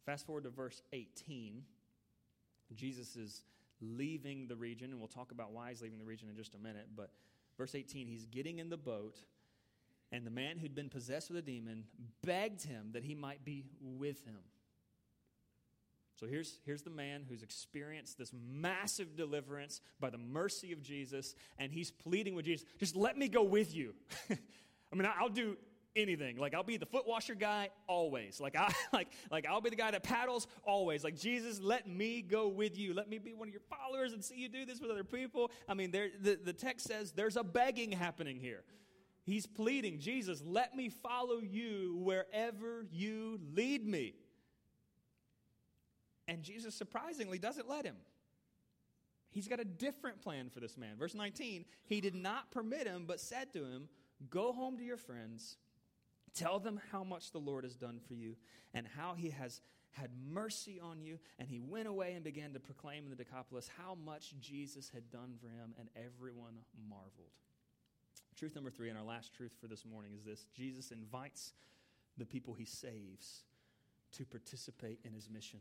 Fast 0.06 0.26
forward 0.26 0.46
to 0.46 0.50
verse 0.50 0.82
18. 0.94 1.64
Jesus 2.74 3.16
is 3.16 3.44
leaving 3.82 4.48
the 4.48 4.56
region, 4.56 4.92
and 4.92 5.00
we'll 5.00 5.08
talk 5.08 5.32
about 5.32 5.52
why 5.52 5.70
he's 5.70 5.82
leaving 5.82 6.00
the 6.00 6.06
region 6.06 6.30
in 6.30 6.36
just 6.36 6.56
a 6.56 6.58
minute. 6.58 6.88
But 6.96 7.12
verse 7.58 7.76
18, 7.76 8.08
he's 8.08 8.26
getting 8.26 8.60
in 8.60 8.70
the 8.70 8.78
boat, 8.78 9.18
And 10.12 10.26
the 10.26 10.32
man 10.32 10.58
who'd 10.58 10.74
been 10.74 10.90
possessed 10.90 11.30
with 11.30 11.38
a 11.38 11.42
demon 11.42 11.84
begged 12.24 12.64
him 12.64 12.90
that 12.94 13.04
he 13.04 13.14
might 13.14 13.46
be 13.46 13.66
with 13.80 14.26
him. 14.26 14.40
So 16.20 16.26
here's, 16.26 16.60
here's 16.66 16.82
the 16.82 16.90
man 16.90 17.26
who's 17.30 17.44
experienced 17.44 18.18
this 18.18 18.34
massive 18.34 19.16
deliverance 19.16 19.80
by 20.02 20.10
the 20.10 20.18
mercy 20.18 20.74
of 20.74 20.82
Jesus, 20.82 21.34
and 21.58 21.72
he's 21.72 21.92
pleading 21.92 22.36
with 22.36 22.44
Jesus, 22.44 22.66
just 22.78 22.96
let 22.96 23.18
me 23.18 23.30
go 23.30 23.44
with 23.44 23.74
you. 23.74 23.94
I 24.30 24.96
mean, 24.96 25.08
I'll 25.18 25.30
do 25.30 25.56
anything. 25.96 26.38
Like 26.38 26.54
I'll 26.54 26.64
be 26.64 26.78
the 26.78 26.86
foot 26.86 27.08
washer 27.08 27.36
guy 27.36 27.70
always. 27.88 28.40
Like 28.40 28.56
I 28.56 28.74
like 28.94 29.10
like 29.32 29.46
I'll 29.46 29.62
be 29.62 29.70
the 29.70 29.76
guy 29.76 29.92
that 29.92 30.04
paddles 30.04 30.48
always. 30.64 31.04
Like 31.04 31.18
Jesus, 31.18 31.60
let 31.62 31.88
me 31.88 32.22
go 32.22 32.48
with 32.48 32.78
you. 32.78 32.94
Let 32.94 33.10
me 33.10 33.18
be 33.18 33.34
one 33.34 33.48
of 33.48 33.54
your 33.54 33.64
followers 33.70 34.14
and 34.14 34.24
see 34.24 34.36
you 34.36 34.50
do 34.50 34.66
this 34.66 34.80
with 34.80 34.92
other 34.92 35.04
people. 35.04 35.52
I 35.68 35.74
mean, 35.74 35.92
there 35.92 36.10
the, 36.22 36.40
the 36.44 36.54
text 36.54 36.88
says 36.88 37.12
there's 37.12 37.38
a 37.38 37.44
begging 37.44 37.92
happening 37.92 38.40
here. 38.40 38.64
He's 39.24 39.46
pleading, 39.46 40.00
Jesus, 40.00 40.42
let 40.44 40.76
me 40.76 40.90
follow 40.90 41.40
you 41.40 41.98
wherever 42.00 42.86
you 42.92 43.40
lead 43.54 43.86
me. 43.86 44.16
And 46.28 46.42
Jesus 46.42 46.74
surprisingly 46.74 47.38
doesn't 47.38 47.70
let 47.70 47.86
him. 47.86 47.98
He's 49.30 49.48
got 49.48 49.60
a 49.60 49.66
different 49.66 50.22
plan 50.22 50.50
for 50.50 50.60
this 50.60 50.78
man. 50.78 50.98
Verse 50.98 51.14
19, 51.14 51.66
he 51.86 52.02
did 52.02 52.16
not 52.16 52.50
permit 52.50 52.88
him, 52.88 53.06
but 53.08 53.20
said 53.20 53.54
to 53.54 53.60
him, 53.60 53.88
Go 54.32 54.52
home 54.52 54.78
to 54.78 54.84
your 54.84 54.98
friends 54.98 55.58
Tell 56.34 56.60
them 56.60 56.80
how 56.92 57.04
much 57.04 57.32
the 57.32 57.40
Lord 57.40 57.64
has 57.64 57.76
done 57.76 58.00
for 58.08 58.14
you 58.14 58.36
and 58.74 58.86
how 58.88 59.14
he 59.16 59.30
has 59.32 59.62
had 59.92 60.12
mercy 60.32 60.80
on 60.80 61.02
you. 61.02 61.20
And 61.38 61.48
he 61.48 61.60
went 61.60 61.88
away 61.88 62.14
and 62.14 62.24
began 62.24 62.54
to 62.54 62.60
proclaim 62.60 63.06
in 63.06 63.10
the 63.10 63.16
Decapolis 63.16 63.70
how 63.78 63.96
much 64.06 64.34
Jesus 64.40 64.92
had 64.94 65.10
done 65.10 65.36
for 65.42 65.48
him, 65.48 65.74
and 65.80 65.90
everyone 65.96 66.54
marveled. 66.90 67.34
Truth 68.36 68.56
number 68.56 68.70
three, 68.70 68.90
and 68.90 68.98
our 68.98 69.04
last 69.04 69.34
truth 69.34 69.52
for 69.60 69.68
this 69.68 69.86
morning, 69.86 70.12
is 70.16 70.24
this 70.24 70.46
Jesus 70.56 70.92
invites 70.92 71.54
the 72.18 72.26
people 72.26 72.54
he 72.54 72.66
saves 72.66 73.44
to 74.14 74.26
participate 74.26 75.00
in 75.04 75.14
his 75.14 75.30
mission. 75.30 75.60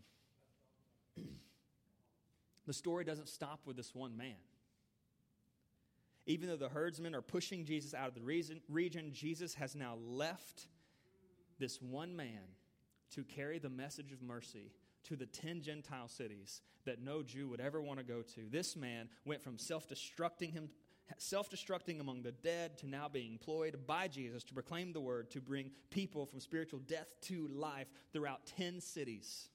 the 2.67 2.73
story 2.73 3.05
doesn't 3.05 3.29
stop 3.29 3.61
with 3.67 3.77
this 3.77 3.95
one 3.95 4.17
man. 4.17 4.37
Even 6.29 6.51
though 6.51 6.57
the 6.57 6.69
herdsmen 6.69 7.15
are 7.15 7.23
pushing 7.23 7.65
Jesus 7.65 7.95
out 7.95 8.07
of 8.07 8.15
the 8.15 8.21
region, 8.21 8.61
region, 8.69 9.13
Jesus 9.15 9.55
has 9.55 9.75
now 9.75 9.97
left 10.07 10.69
this 11.59 11.81
one 11.81 12.15
man 12.15 12.53
to 13.15 13.25
carry 13.25 13.59
the 13.59 13.71
message 13.71 14.13
of 14.13 14.21
mercy 14.21 14.71
to 15.05 15.17
the 15.17 15.25
10 15.25 15.63
Gentile 15.63 16.07
cities 16.07 16.61
that 16.85 17.03
no 17.03 17.23
Jew 17.23 17.49
would 17.49 17.63
ever 17.63 17.81
want 17.81 17.99
to 17.99 18.05
go 18.05 18.21
to. 18.21 18.43
This 18.51 18.77
man 18.77 19.09
went 19.25 19.43
from 19.43 19.57
self 19.57 19.89
destructing 19.89 20.53
him. 20.53 20.69
Self 21.17 21.49
destructing 21.49 21.99
among 22.01 22.21
the 22.21 22.33
dead 22.33 22.77
to 22.79 22.87
now 22.87 23.09
being 23.09 23.33
employed 23.33 23.87
by 23.87 24.09
Jesus 24.09 24.45
to 24.45 24.53
proclaim 24.53 24.93
the 24.93 25.01
word, 25.01 25.31
to 25.31 25.41
bring 25.41 25.71
people 25.89 26.27
from 26.27 26.41
spiritual 26.41 26.81
death 26.81 27.15
to 27.23 27.49
life 27.49 27.89
throughout 28.13 28.45
10 28.59 28.83
cities 28.83 29.49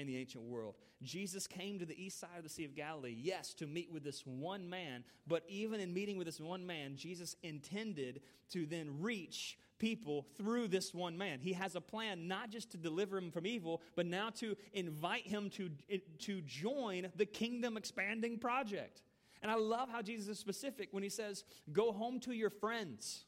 in 0.00 0.06
the 0.06 0.16
ancient 0.16 0.44
world. 0.44 0.74
Jesus 1.02 1.46
came 1.46 1.78
to 1.78 1.86
the 1.86 2.02
east 2.02 2.18
side 2.18 2.36
of 2.36 2.42
the 2.42 2.48
Sea 2.48 2.64
of 2.64 2.74
Galilee, 2.74 3.14
yes, 3.16 3.54
to 3.54 3.66
meet 3.66 3.90
with 3.92 4.02
this 4.02 4.26
one 4.26 4.68
man, 4.68 5.04
but 5.26 5.44
even 5.48 5.80
in 5.80 5.94
meeting 5.94 6.18
with 6.18 6.26
this 6.26 6.40
one 6.40 6.66
man, 6.66 6.96
Jesus 6.96 7.36
intended 7.42 8.20
to 8.52 8.66
then 8.66 9.00
reach 9.00 9.58
people 9.78 10.26
through 10.36 10.68
this 10.68 10.92
one 10.92 11.16
man. 11.16 11.40
He 11.40 11.54
has 11.54 11.74
a 11.74 11.80
plan 11.80 12.28
not 12.28 12.50
just 12.50 12.70
to 12.72 12.76
deliver 12.76 13.18
him 13.18 13.30
from 13.30 13.46
evil, 13.46 13.80
but 13.96 14.06
now 14.06 14.30
to 14.36 14.56
invite 14.72 15.26
him 15.26 15.50
to, 15.50 15.70
to 16.18 16.40
join 16.42 17.08
the 17.16 17.26
kingdom 17.26 17.76
expanding 17.76 18.38
project. 18.38 19.02
And 19.42 19.50
I 19.50 19.54
love 19.54 19.88
how 19.88 20.02
Jesus 20.02 20.28
is 20.28 20.38
specific 20.38 20.88
when 20.90 21.02
he 21.02 21.08
says, 21.08 21.44
Go 21.72 21.92
home 21.92 22.20
to 22.20 22.32
your 22.32 22.50
friends. 22.50 23.24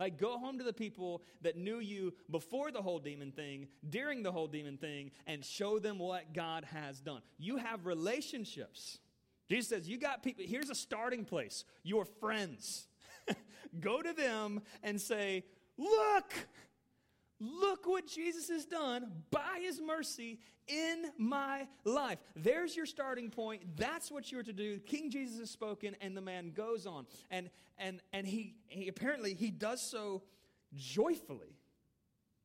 Like, 0.00 0.18
go 0.18 0.38
home 0.38 0.58
to 0.58 0.64
the 0.64 0.72
people 0.72 1.22
that 1.42 1.56
knew 1.56 1.78
you 1.78 2.14
before 2.30 2.70
the 2.70 2.82
whole 2.82 2.98
demon 2.98 3.30
thing, 3.32 3.68
during 3.88 4.22
the 4.22 4.32
whole 4.32 4.48
demon 4.48 4.76
thing, 4.76 5.10
and 5.26 5.44
show 5.44 5.78
them 5.78 5.98
what 5.98 6.32
God 6.32 6.64
has 6.64 7.00
done. 7.00 7.22
You 7.38 7.58
have 7.58 7.86
relationships. 7.86 8.98
Jesus 9.48 9.68
says, 9.68 9.88
You 9.88 9.98
got 9.98 10.22
people. 10.22 10.44
Here's 10.46 10.70
a 10.70 10.74
starting 10.74 11.24
place 11.24 11.64
your 11.82 12.04
friends. 12.04 12.86
go 13.80 14.02
to 14.02 14.12
them 14.12 14.62
and 14.82 15.00
say, 15.00 15.44
Look, 15.76 16.32
Look 17.42 17.88
what 17.88 18.06
Jesus 18.06 18.48
has 18.50 18.64
done 18.64 19.10
by 19.32 19.58
his 19.60 19.80
mercy 19.80 20.38
in 20.68 21.04
my 21.18 21.66
life. 21.84 22.18
There's 22.36 22.76
your 22.76 22.86
starting 22.86 23.30
point. 23.30 23.62
That's 23.76 24.10
what 24.10 24.30
you're 24.30 24.42
to 24.42 24.52
do. 24.52 24.78
King 24.78 25.10
Jesus 25.10 25.38
has 25.38 25.50
spoken, 25.50 25.96
and 26.00 26.16
the 26.16 26.20
man 26.20 26.52
goes 26.52 26.86
on. 26.86 27.06
And 27.30 27.50
and 27.78 28.00
and 28.12 28.26
he, 28.26 28.54
he 28.68 28.88
apparently 28.88 29.34
he 29.34 29.50
does 29.50 29.80
so 29.80 30.22
joyfully. 30.74 31.56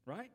Right? 0.06 0.32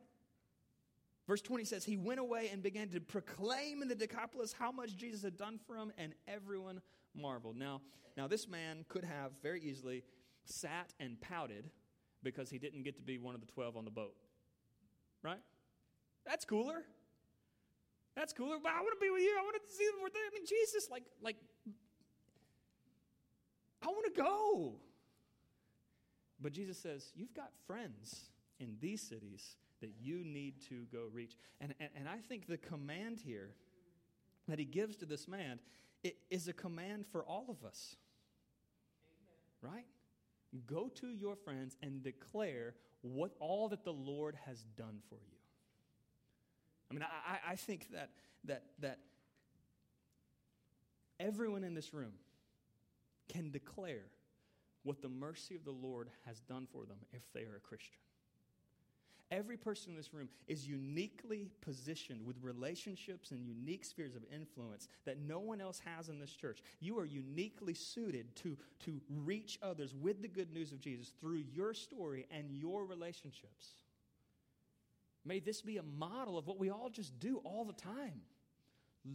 Verse 1.27 1.41
20 1.41 1.63
says, 1.63 1.85
He 1.85 1.97
went 1.97 2.19
away 2.19 2.49
and 2.51 2.61
began 2.61 2.89
to 2.89 2.99
proclaim 2.99 3.81
in 3.81 3.87
the 3.87 3.95
Decapolis 3.95 4.53
how 4.53 4.71
much 4.71 4.95
Jesus 4.97 5.23
had 5.23 5.37
done 5.37 5.59
for 5.65 5.77
him, 5.77 5.91
and 5.97 6.13
everyone 6.27 6.81
marveled. 7.15 7.57
Now, 7.57 7.81
now 8.17 8.27
this 8.27 8.47
man 8.47 8.85
could 8.89 9.05
have 9.05 9.31
very 9.41 9.61
easily 9.61 10.03
sat 10.45 10.93
and 10.99 11.19
pouted 11.21 11.69
because 12.23 12.49
he 12.49 12.59
didn't 12.59 12.83
get 12.83 12.97
to 12.97 13.01
be 13.01 13.17
one 13.17 13.35
of 13.35 13.41
the 13.41 13.47
12 13.47 13.77
on 13.77 13.85
the 13.85 13.91
boat 13.91 14.15
right? 15.23 15.39
That's 16.25 16.45
cooler. 16.45 16.83
That's 18.15 18.33
cooler. 18.33 18.57
But 18.61 18.73
I 18.73 18.81
want 18.81 18.97
to 18.99 19.03
be 19.03 19.09
with 19.09 19.21
you. 19.21 19.35
I 19.39 19.43
want 19.43 19.55
to 19.55 19.75
see 19.75 19.85
them. 19.85 19.99
More. 19.99 20.09
I 20.09 20.33
mean, 20.33 20.45
Jesus, 20.45 20.89
like, 20.89 21.03
like, 21.21 21.37
I 23.81 23.87
want 23.87 24.13
to 24.13 24.21
go. 24.21 24.75
But 26.39 26.53
Jesus 26.53 26.77
says, 26.77 27.11
You've 27.15 27.33
got 27.33 27.51
friends 27.65 28.29
in 28.59 28.75
these 28.79 29.01
cities 29.01 29.55
that 29.81 29.91
you 29.99 30.23
need 30.23 30.61
to 30.69 30.85
go 30.91 31.07
reach. 31.11 31.35
And, 31.59 31.73
and, 31.79 31.89
and 31.95 32.09
I 32.09 32.17
think 32.17 32.47
the 32.47 32.57
command 32.57 33.19
here 33.23 33.51
that 34.47 34.59
he 34.59 34.65
gives 34.65 34.95
to 34.97 35.05
this 35.05 35.27
man 35.27 35.59
is 36.29 36.47
a 36.47 36.53
command 36.53 37.05
for 37.11 37.23
all 37.23 37.45
of 37.49 37.65
us. 37.65 37.95
Amen. 39.61 39.73
Right? 39.73 39.85
Go 40.65 40.89
to 40.95 41.07
your 41.07 41.35
friends 41.35 41.77
and 41.81 42.03
declare 42.03 42.75
what 43.01 43.31
all 43.39 43.69
that 43.69 43.83
the 43.83 43.93
Lord 43.93 44.37
has 44.45 44.63
done 44.77 44.99
for 45.09 45.15
you. 45.15 45.32
I 46.93 46.99
mean, 46.99 47.07
I, 47.27 47.53
I 47.53 47.55
think 47.55 47.87
that, 47.91 48.11
that, 48.45 48.63
that 48.79 48.99
everyone 51.19 51.63
in 51.63 51.73
this 51.73 51.93
room 51.93 52.13
can 53.27 53.49
declare 53.49 54.05
what 54.83 55.01
the 55.01 55.09
mercy 55.09 55.55
of 55.55 55.63
the 55.63 55.71
Lord 55.71 56.09
has 56.27 56.41
done 56.41 56.67
for 56.71 56.85
them 56.85 56.97
if 57.11 57.21
they 57.33 57.41
are 57.41 57.55
a 57.55 57.59
Christian. 57.59 57.97
Every 59.31 59.57
person 59.57 59.91
in 59.91 59.97
this 59.97 60.13
room 60.13 60.29
is 60.47 60.67
uniquely 60.67 61.49
positioned 61.61 62.23
with 62.23 62.35
relationships 62.43 63.31
and 63.31 63.43
unique 63.43 63.85
spheres 63.85 64.15
of 64.15 64.21
influence 64.31 64.87
that 65.05 65.17
no 65.17 65.39
one 65.39 65.59
else 65.61 65.81
has 65.83 66.09
in 66.09 66.19
this 66.19 66.35
church. 66.35 66.61
You 66.79 66.99
are 66.99 67.05
uniquely 67.05 67.73
suited 67.73 68.35
to, 68.35 68.55
to 68.85 69.01
reach 69.09 69.57
others 69.63 69.95
with 69.99 70.21
the 70.21 70.27
good 70.27 70.53
news 70.53 70.71
of 70.71 70.79
Jesus 70.79 71.13
through 71.19 71.43
your 71.51 71.73
story 71.73 72.27
and 72.29 72.51
your 72.51 72.85
relationships. 72.85 73.73
May 75.25 75.39
this 75.39 75.61
be 75.61 75.77
a 75.77 75.83
model 75.83 76.37
of 76.37 76.47
what 76.47 76.59
we 76.59 76.69
all 76.69 76.89
just 76.89 77.19
do 77.19 77.41
all 77.43 77.65
the 77.65 77.73
time. 77.73 78.21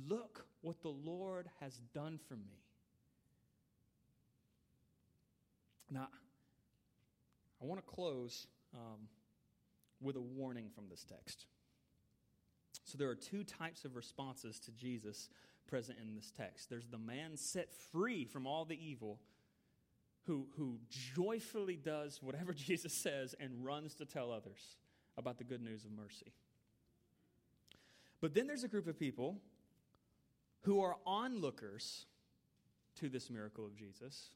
Look 0.08 0.46
what 0.62 0.82
the 0.82 0.88
Lord 0.88 1.48
has 1.60 1.80
done 1.94 2.18
for 2.28 2.34
me. 2.34 2.62
Now, 5.90 6.08
I 7.62 7.64
want 7.64 7.84
to 7.84 7.94
close. 7.94 8.46
Um, 8.74 9.08
with 10.00 10.16
a 10.16 10.20
warning 10.20 10.68
from 10.74 10.88
this 10.88 11.04
text. 11.04 11.46
So 12.84 12.96
there 12.96 13.08
are 13.08 13.14
two 13.14 13.44
types 13.44 13.84
of 13.84 13.96
responses 13.96 14.58
to 14.60 14.70
Jesus 14.72 15.28
present 15.66 15.98
in 16.00 16.14
this 16.14 16.30
text. 16.30 16.70
There's 16.70 16.88
the 16.88 16.98
man 16.98 17.36
set 17.36 17.72
free 17.92 18.24
from 18.24 18.46
all 18.46 18.64
the 18.64 18.78
evil 18.82 19.20
who, 20.26 20.46
who 20.56 20.78
joyfully 20.88 21.76
does 21.76 22.22
whatever 22.22 22.52
Jesus 22.54 22.92
says 22.92 23.34
and 23.38 23.64
runs 23.64 23.94
to 23.96 24.04
tell 24.04 24.30
others 24.30 24.76
about 25.18 25.36
the 25.36 25.44
good 25.44 25.60
news 25.60 25.84
of 25.84 25.90
mercy. 25.90 26.32
But 28.20 28.34
then 28.34 28.46
there's 28.46 28.64
a 28.64 28.68
group 28.68 28.86
of 28.86 28.98
people 28.98 29.36
who 30.62 30.80
are 30.80 30.96
onlookers 31.04 32.06
to 32.96 33.08
this 33.08 33.28
miracle 33.28 33.66
of 33.66 33.76
Jesus 33.76 34.30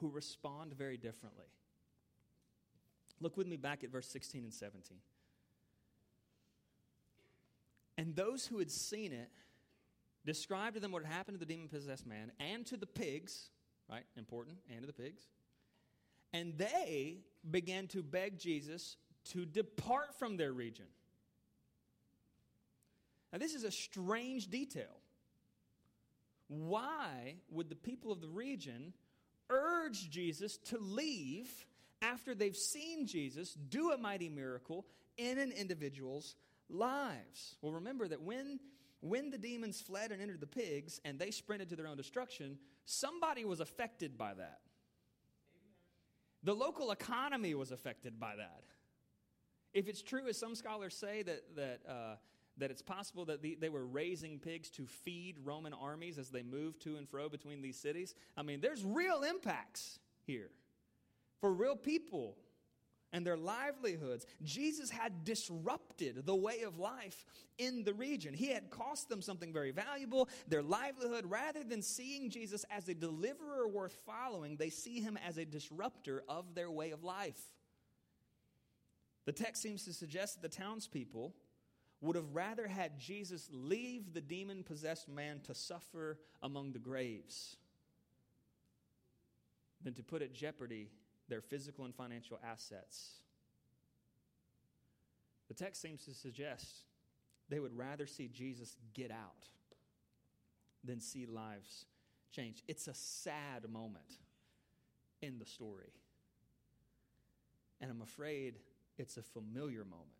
who 0.00 0.10
respond 0.10 0.74
very 0.74 0.96
differently. 0.96 1.46
Look 3.20 3.36
with 3.36 3.46
me 3.46 3.56
back 3.56 3.84
at 3.84 3.90
verse 3.90 4.08
16 4.08 4.42
and 4.44 4.52
17. 4.52 4.98
And 7.96 8.16
those 8.16 8.46
who 8.46 8.58
had 8.58 8.70
seen 8.70 9.12
it 9.12 9.30
described 10.26 10.74
to 10.74 10.80
them 10.80 10.90
what 10.90 11.04
had 11.04 11.12
happened 11.12 11.38
to 11.38 11.44
the 11.44 11.52
demon 11.52 11.68
possessed 11.68 12.06
man 12.06 12.32
and 12.40 12.66
to 12.66 12.76
the 12.76 12.86
pigs, 12.86 13.50
right? 13.88 14.04
Important, 14.16 14.56
and 14.68 14.80
to 14.80 14.86
the 14.86 14.92
pigs. 14.92 15.22
And 16.32 16.58
they 16.58 17.18
began 17.48 17.86
to 17.88 18.02
beg 18.02 18.38
Jesus 18.38 18.96
to 19.32 19.44
depart 19.44 20.14
from 20.18 20.36
their 20.36 20.52
region. 20.52 20.86
Now, 23.32 23.38
this 23.38 23.54
is 23.54 23.64
a 23.64 23.70
strange 23.70 24.48
detail. 24.48 25.00
Why 26.48 27.36
would 27.50 27.68
the 27.68 27.74
people 27.74 28.12
of 28.12 28.20
the 28.20 28.28
region 28.28 28.92
urge 29.50 30.10
Jesus 30.10 30.56
to 30.58 30.78
leave 30.78 31.66
after 32.02 32.34
they've 32.34 32.56
seen 32.56 33.06
Jesus 33.06 33.54
do 33.54 33.92
a 33.92 33.98
mighty 33.98 34.28
miracle 34.28 34.86
in 35.16 35.38
an 35.38 35.52
individual's 35.52 36.36
lives. 36.68 37.56
Well, 37.62 37.72
remember 37.72 38.08
that 38.08 38.22
when, 38.22 38.60
when 39.00 39.30
the 39.30 39.38
demons 39.38 39.80
fled 39.80 40.12
and 40.12 40.20
entered 40.20 40.40
the 40.40 40.46
pigs 40.46 41.00
and 41.04 41.18
they 41.18 41.30
sprinted 41.30 41.70
to 41.70 41.76
their 41.76 41.86
own 41.86 41.96
destruction, 41.96 42.58
somebody 42.84 43.44
was 43.44 43.60
affected 43.60 44.18
by 44.18 44.34
that. 44.34 44.60
The 46.42 46.54
local 46.54 46.90
economy 46.90 47.54
was 47.54 47.70
affected 47.70 48.20
by 48.20 48.36
that. 48.36 48.64
If 49.74 49.88
it's 49.88 50.02
true, 50.02 50.28
as 50.28 50.38
some 50.38 50.54
scholars 50.54 50.94
say, 50.94 51.22
that, 51.22 51.56
that, 51.56 51.80
uh, 51.88 52.16
that 52.58 52.70
it's 52.70 52.82
possible 52.82 53.24
that 53.26 53.42
the, 53.42 53.56
they 53.60 53.68
were 53.68 53.84
raising 53.84 54.38
pigs 54.38 54.70
to 54.70 54.86
feed 54.86 55.36
Roman 55.44 55.74
armies 55.74 56.16
as 56.16 56.30
they 56.30 56.42
moved 56.42 56.80
to 56.82 56.96
and 56.96 57.08
fro 57.08 57.28
between 57.28 57.60
these 57.60 57.76
cities, 57.76 58.14
I 58.36 58.42
mean, 58.42 58.60
there's 58.60 58.84
real 58.84 59.22
impacts 59.22 59.98
here 60.24 60.50
for 61.40 61.52
real 61.52 61.76
people 61.76 62.36
and 63.12 63.24
their 63.24 63.36
livelihoods. 63.36 64.26
Jesus 64.42 64.90
had 64.90 65.24
disrupted 65.24 66.26
the 66.26 66.34
way 66.34 66.62
of 66.62 66.78
life 66.78 67.24
in 67.58 67.84
the 67.84 67.94
region. 67.94 68.34
He 68.34 68.48
had 68.48 68.70
cost 68.70 69.08
them 69.08 69.22
something 69.22 69.52
very 69.52 69.70
valuable, 69.70 70.28
their 70.48 70.62
livelihood. 70.62 71.24
Rather 71.26 71.62
than 71.62 71.80
seeing 71.80 72.28
Jesus 72.28 72.64
as 72.70 72.88
a 72.88 72.94
deliverer 72.94 73.68
worth 73.68 73.96
following, 74.04 74.56
they 74.56 74.68
see 74.68 75.00
him 75.00 75.16
as 75.26 75.38
a 75.38 75.44
disruptor 75.44 76.24
of 76.28 76.56
their 76.56 76.70
way 76.70 76.90
of 76.90 77.04
life. 77.04 77.52
The 79.24 79.32
text 79.32 79.62
seems 79.62 79.84
to 79.84 79.92
suggest 79.92 80.40
that 80.40 80.50
the 80.50 80.56
townspeople 80.56 81.34
would 82.00 82.16
have 82.16 82.34
rather 82.34 82.68
had 82.68 82.98
Jesus 82.98 83.48
leave 83.50 84.12
the 84.12 84.20
demon 84.20 84.62
possessed 84.62 85.08
man 85.08 85.40
to 85.44 85.54
suffer 85.54 86.18
among 86.42 86.72
the 86.72 86.78
graves 86.78 87.56
than 89.82 89.94
to 89.94 90.02
put 90.02 90.22
at 90.22 90.34
jeopardy 90.34 90.90
their 91.28 91.40
physical 91.40 91.84
and 91.84 91.94
financial 91.94 92.38
assets. 92.44 93.20
The 95.48 95.54
text 95.54 95.80
seems 95.80 96.04
to 96.04 96.14
suggest 96.14 96.84
they 97.48 97.60
would 97.60 97.76
rather 97.76 98.06
see 98.06 98.28
Jesus 98.28 98.76
get 98.92 99.10
out 99.10 99.48
than 100.82 101.00
see 101.00 101.26
lives 101.26 101.86
change. 102.32 102.62
It's 102.68 102.88
a 102.88 102.94
sad 102.94 103.70
moment 103.70 104.18
in 105.22 105.38
the 105.38 105.46
story. 105.46 105.92
And 107.80 107.90
I'm 107.90 108.02
afraid 108.02 108.56
it's 108.98 109.16
a 109.16 109.22
familiar 109.22 109.84
moment. 109.84 110.10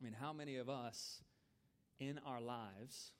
I 0.00 0.04
mean, 0.04 0.14
how 0.18 0.32
many 0.32 0.56
of 0.56 0.68
us 0.68 1.22
in 1.98 2.20
our 2.26 2.40
lives 2.40 3.12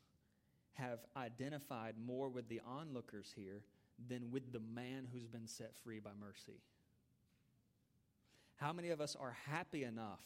have 0.74 0.98
identified 1.16 1.94
more 2.04 2.28
with 2.28 2.48
the 2.48 2.60
onlookers 2.66 3.32
here 3.34 3.62
than 4.08 4.30
with 4.30 4.52
the 4.52 4.60
man 4.60 5.08
who's 5.12 5.26
been 5.26 5.46
set 5.46 5.74
free 5.76 6.00
by 6.00 6.10
mercy? 6.18 6.60
How 8.56 8.72
many 8.72 8.90
of 8.90 9.00
us 9.00 9.16
are 9.16 9.36
happy 9.46 9.84
enough 9.84 10.20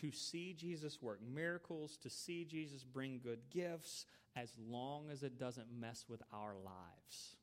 to 0.00 0.10
see 0.10 0.52
Jesus 0.52 1.00
work 1.00 1.20
miracles, 1.22 1.96
to 1.98 2.10
see 2.10 2.44
Jesus 2.44 2.84
bring 2.84 3.20
good 3.22 3.40
gifts, 3.50 4.06
as 4.36 4.52
long 4.68 5.10
as 5.10 5.22
it 5.22 5.38
doesn't 5.38 5.66
mess 5.72 6.04
with 6.08 6.22
our 6.32 6.54
lives? 6.54 7.36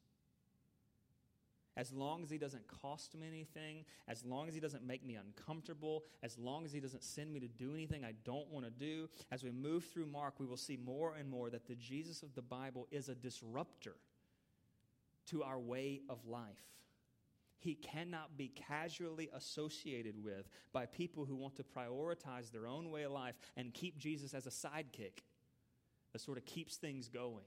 As 1.77 1.91
long 1.91 2.23
as 2.23 2.29
he 2.29 2.37
doesn't 2.37 2.65
cost 2.81 3.15
me 3.17 3.27
anything, 3.27 3.83
as 4.07 4.23
long 4.23 4.47
as 4.47 4.53
he 4.53 4.61
doesn't 4.61 4.85
make 4.85 5.05
me 5.05 5.15
uncomfortable, 5.15 6.05
as 6.23 6.37
long 6.37 6.63
as 6.63 6.71
he 6.71 6.79
doesn't 6.79 7.03
send 7.03 7.33
me 7.33 7.39
to 7.41 7.47
do 7.47 7.73
anything 7.73 8.05
I 8.05 8.13
don't 8.23 8.49
want 8.49 8.65
to 8.65 8.71
do, 8.71 9.09
as 9.31 9.43
we 9.43 9.51
move 9.51 9.83
through 9.85 10.05
Mark, 10.05 10.39
we 10.39 10.45
will 10.45 10.55
see 10.55 10.77
more 10.77 11.15
and 11.15 11.29
more 11.29 11.49
that 11.49 11.67
the 11.67 11.75
Jesus 11.75 12.23
of 12.23 12.33
the 12.33 12.41
Bible 12.41 12.87
is 12.91 13.09
a 13.09 13.15
disruptor 13.15 13.95
to 15.27 15.43
our 15.43 15.59
way 15.59 16.01
of 16.09 16.25
life. 16.25 16.63
He 17.59 17.75
cannot 17.75 18.37
be 18.37 18.49
casually 18.49 19.29
associated 19.35 20.23
with 20.23 20.47
by 20.71 20.85
people 20.85 21.25
who 21.25 21.35
want 21.35 21.55
to 21.55 21.63
prioritize 21.63 22.51
their 22.51 22.67
own 22.67 22.91
way 22.91 23.03
of 23.03 23.11
life 23.11 23.35
and 23.57 23.73
keep 23.73 23.97
Jesus 23.97 24.33
as 24.33 24.45
a 24.45 24.49
sidekick 24.49 25.23
that 26.13 26.21
sort 26.21 26.37
of 26.37 26.45
keeps 26.45 26.77
things 26.77 27.09
going. 27.09 27.43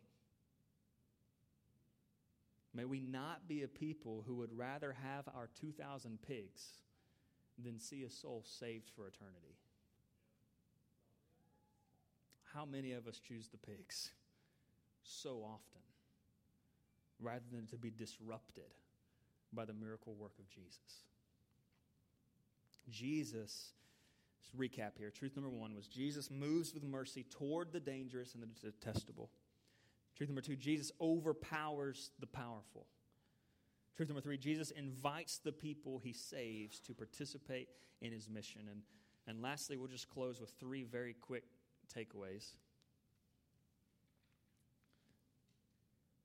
May 2.75 2.85
we 2.85 3.01
not 3.01 3.49
be 3.49 3.63
a 3.63 3.69
people 3.69 4.25
who 4.27 4.37
would 4.37 4.57
rather 4.57 4.93
have 4.93 5.29
our 5.35 5.49
2,000 5.61 6.19
pigs 6.23 6.63
than 7.63 7.81
see 7.81 8.05
a 8.05 8.11
soul 8.11 8.45
saved 8.47 8.91
for 8.95 9.07
eternity. 9.07 9.57
How 12.55 12.65
many 12.65 12.93
of 12.93 13.07
us 13.07 13.19
choose 13.19 13.49
the 13.49 13.59
pigs 13.59 14.11
so 15.03 15.43
often? 15.45 15.79
rather 17.21 17.45
than 17.53 17.67
to 17.67 17.77
be 17.77 17.91
disrupted 17.91 18.73
by 19.53 19.65
the 19.65 19.73
miracle 19.73 20.15
work 20.15 20.33
of 20.39 20.49
Jesus. 20.49 21.05
Jesus, 22.91 23.73
recap 24.57 24.93
here. 24.97 25.11
Truth 25.11 25.37
number 25.37 25.51
one 25.51 25.75
was 25.75 25.87
Jesus 25.87 26.31
moves 26.31 26.73
with 26.73 26.85
mercy 26.85 27.25
toward 27.31 27.73
the 27.73 27.81
dangerous 27.81 28.35
and 28.35 28.43
the 28.43 28.71
detestable. 28.71 29.31
Truth 30.19 30.31
number 30.31 30.43
two, 30.43 30.57
Jesus 30.57 30.91
overpowers 31.01 32.11
the 32.19 32.27
powerful. 32.27 32.87
Truth 33.97 34.09
number 34.09 34.21
three, 34.21 34.37
Jesus 34.37 34.73
invites 34.73 35.39
the 35.39 35.53
people 35.53 36.01
he 36.01 36.13
saves 36.13 36.81
to 36.81 36.93
participate 36.93 37.69
in 38.01 38.11
his 38.11 38.29
mission. 38.29 38.63
And, 38.69 38.83
and 39.29 39.41
lastly, 39.41 39.77
we'll 39.77 39.87
just 39.87 40.11
close 40.11 40.41
with 40.41 40.51
three 40.59 40.83
very 40.83 41.15
quick 41.15 41.45
takeaways. 41.97 42.55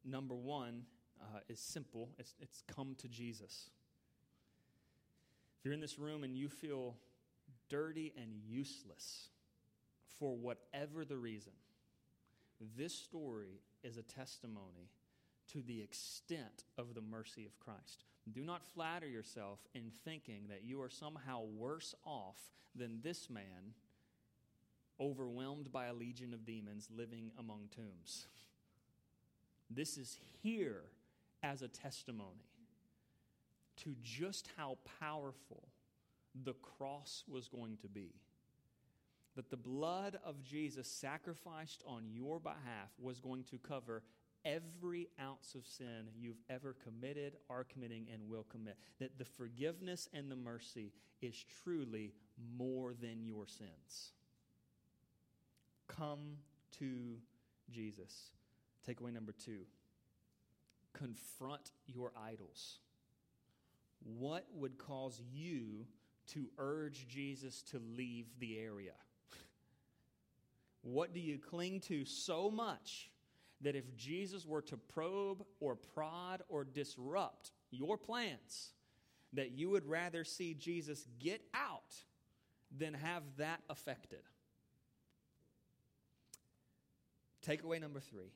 Number 0.04 0.34
one 0.34 0.86
uh, 1.22 1.42
is 1.48 1.60
simple 1.60 2.10
it's, 2.18 2.34
it's 2.40 2.64
come 2.66 2.96
to 2.98 3.08
Jesus. 3.08 3.70
If 5.60 5.66
you're 5.66 5.74
in 5.76 5.80
this 5.80 6.00
room 6.00 6.24
and 6.24 6.36
you 6.36 6.50
feel 6.50 6.96
dirty 7.70 8.12
and 8.18 8.34
useless 8.44 9.30
for 10.20 10.36
whatever 10.36 11.06
the 11.06 11.16
reason, 11.16 11.54
this 12.76 12.96
story 12.96 13.62
is 13.84 13.98
a 13.98 14.04
testimony 14.04 14.90
to 15.52 15.62
the 15.62 15.82
extent 15.82 16.64
of 16.78 16.94
the 16.94 17.02
mercy 17.02 17.46
of 17.46 17.60
Christ. 17.60 18.06
Do 18.32 18.44
not 18.44 18.64
flatter 18.64 19.08
yourself 19.08 19.60
in 19.74 19.92
thinking 20.06 20.44
that 20.50 20.64
you 20.64 20.82
are 20.82 20.90
somehow 20.90 21.42
worse 21.44 21.94
off 22.06 22.38
than 22.76 23.02
this 23.02 23.30
man 23.30 23.74
overwhelmed 25.00 25.72
by 25.72 25.88
a 25.88 25.94
legion 25.94 26.34
of 26.34 26.46
demons 26.46 26.88
living 26.96 27.32
among 27.38 27.70
tombs. 27.76 28.28
This 29.70 29.98
is 29.98 30.18
here 30.42 30.84
as 31.42 31.62
a 31.62 31.68
testimony 31.68 32.48
to 33.78 33.96
just 34.02 34.50
how 34.58 34.78
powerful 35.00 35.68
the 36.44 36.54
cross 36.54 37.24
was 37.28 37.48
going 37.48 37.78
to 37.82 37.88
be. 37.88 38.14
That 39.36 39.50
the 39.50 39.58
blood 39.58 40.20
of 40.24 40.44
Jesus 40.44 40.88
sacrificed 40.88 41.84
on 41.88 42.04
your 42.12 42.40
behalf 42.40 42.92
was 43.00 43.20
going 43.20 43.44
to 43.46 43.58
cover 43.58 44.04
every 44.46 45.08
ounce 45.22 45.56
of 45.56 45.66
sin 45.66 46.10
you've 46.16 46.42
ever 46.50 46.76
committed, 46.84 47.38
are 47.50 47.64
committing, 47.64 48.08
and 48.14 48.30
will 48.30 48.46
commit. 48.50 48.78
That 49.00 49.18
the 49.18 49.26
forgiveness 49.26 50.08
and 50.14 50.30
the 50.30 50.36
mercy 50.36 50.92
is 51.22 51.46
truly 51.64 52.14
more 52.58 52.94
than 52.94 53.26
your 53.26 53.48
sins. 53.48 54.12
Come 55.88 56.38
to 56.80 57.18
Jesus. 57.72 58.32
Takeaway 58.88 59.14
number 59.14 59.32
two 59.32 59.62
confront 60.94 61.72
your 61.88 62.12
idols. 62.16 62.78
What 64.04 64.46
would 64.54 64.78
cause 64.78 65.22
you 65.34 65.86
to 66.28 66.48
urge 66.58 67.08
Jesus 67.08 67.62
to 67.72 67.82
leave 67.98 68.28
the 68.40 68.60
area? 68.60 68.94
What 70.84 71.14
do 71.14 71.20
you 71.20 71.40
cling 71.40 71.80
to 71.82 72.06
so 72.06 72.52
much 72.52 73.10
that 73.62 73.76
if 73.76 73.96
Jesus 73.96 74.46
were 74.46 74.62
to 74.64 74.78
probe 74.78 75.44
or 75.62 75.76
prod 75.76 76.44
or 76.50 76.66
disrupt 76.66 77.52
your 77.72 77.98
plans, 77.98 78.74
that 79.32 79.52
you 79.52 79.70
would 79.70 79.86
rather 79.86 80.26
see 80.26 80.54
Jesus 80.54 81.08
get 81.20 81.42
out 81.54 81.96
than 82.78 82.94
have 82.94 83.24
that 83.38 83.62
affected? 83.70 84.20
Takeaway 87.46 87.82
number 87.82 88.00
three 88.00 88.32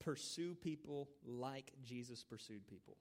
Pursue 0.00 0.56
people 0.56 1.08
like 1.24 1.72
Jesus 1.84 2.24
pursued 2.24 2.66
people. 2.66 2.96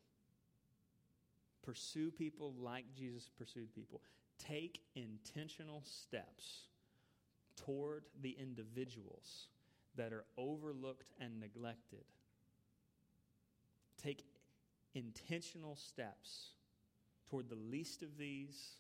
Pursue 1.64 2.12
people 2.12 2.54
like 2.60 2.86
Jesus 2.94 3.30
pursued 3.36 3.74
people. 3.74 4.02
Take 4.38 4.82
intentional 4.96 5.82
steps 5.86 6.68
toward 7.56 8.04
the 8.22 8.36
individuals 8.40 9.48
that 9.96 10.12
are 10.12 10.26
overlooked 10.38 11.12
and 11.20 11.40
neglected. 11.40 12.04
Take 14.02 14.26
intentional 14.96 15.76
steps 15.76 16.52
toward 17.30 17.50
the 17.50 17.56
least 17.56 18.02
of 18.02 18.18
these, 18.18 18.78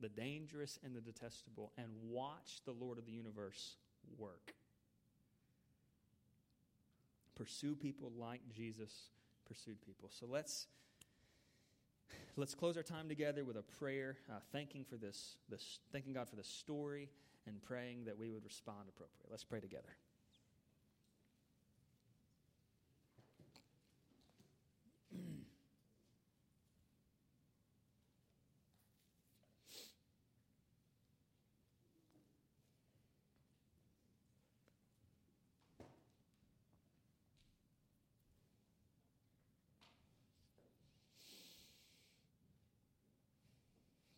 the 0.00 0.08
dangerous 0.08 0.78
and 0.84 0.94
the 0.94 1.00
detestable, 1.00 1.72
and 1.78 1.88
watch 2.08 2.60
the 2.64 2.72
Lord 2.72 2.98
of 2.98 3.06
the 3.06 3.12
universe 3.12 3.76
work. 4.18 4.54
Pursue 7.34 7.74
people 7.74 8.12
like 8.16 8.40
Jesus 8.54 9.10
pursued 9.46 9.80
people. 9.82 10.08
So 10.10 10.26
let's 10.28 10.66
let's 12.36 12.54
close 12.54 12.76
our 12.76 12.82
time 12.82 13.08
together 13.08 13.44
with 13.44 13.56
a 13.56 13.62
prayer, 13.62 14.16
uh, 14.30 14.34
thanking 14.52 14.84
for 14.84 14.96
this, 14.96 15.36
this, 15.48 15.78
thanking 15.92 16.12
God 16.12 16.28
for 16.28 16.36
this 16.36 16.48
story, 16.48 17.08
and 17.46 17.62
praying 17.62 18.04
that 18.04 18.18
we 18.18 18.30
would 18.30 18.44
respond 18.44 18.88
appropriately. 18.88 19.28
Let's 19.30 19.44
pray 19.44 19.60
together. 19.60 19.96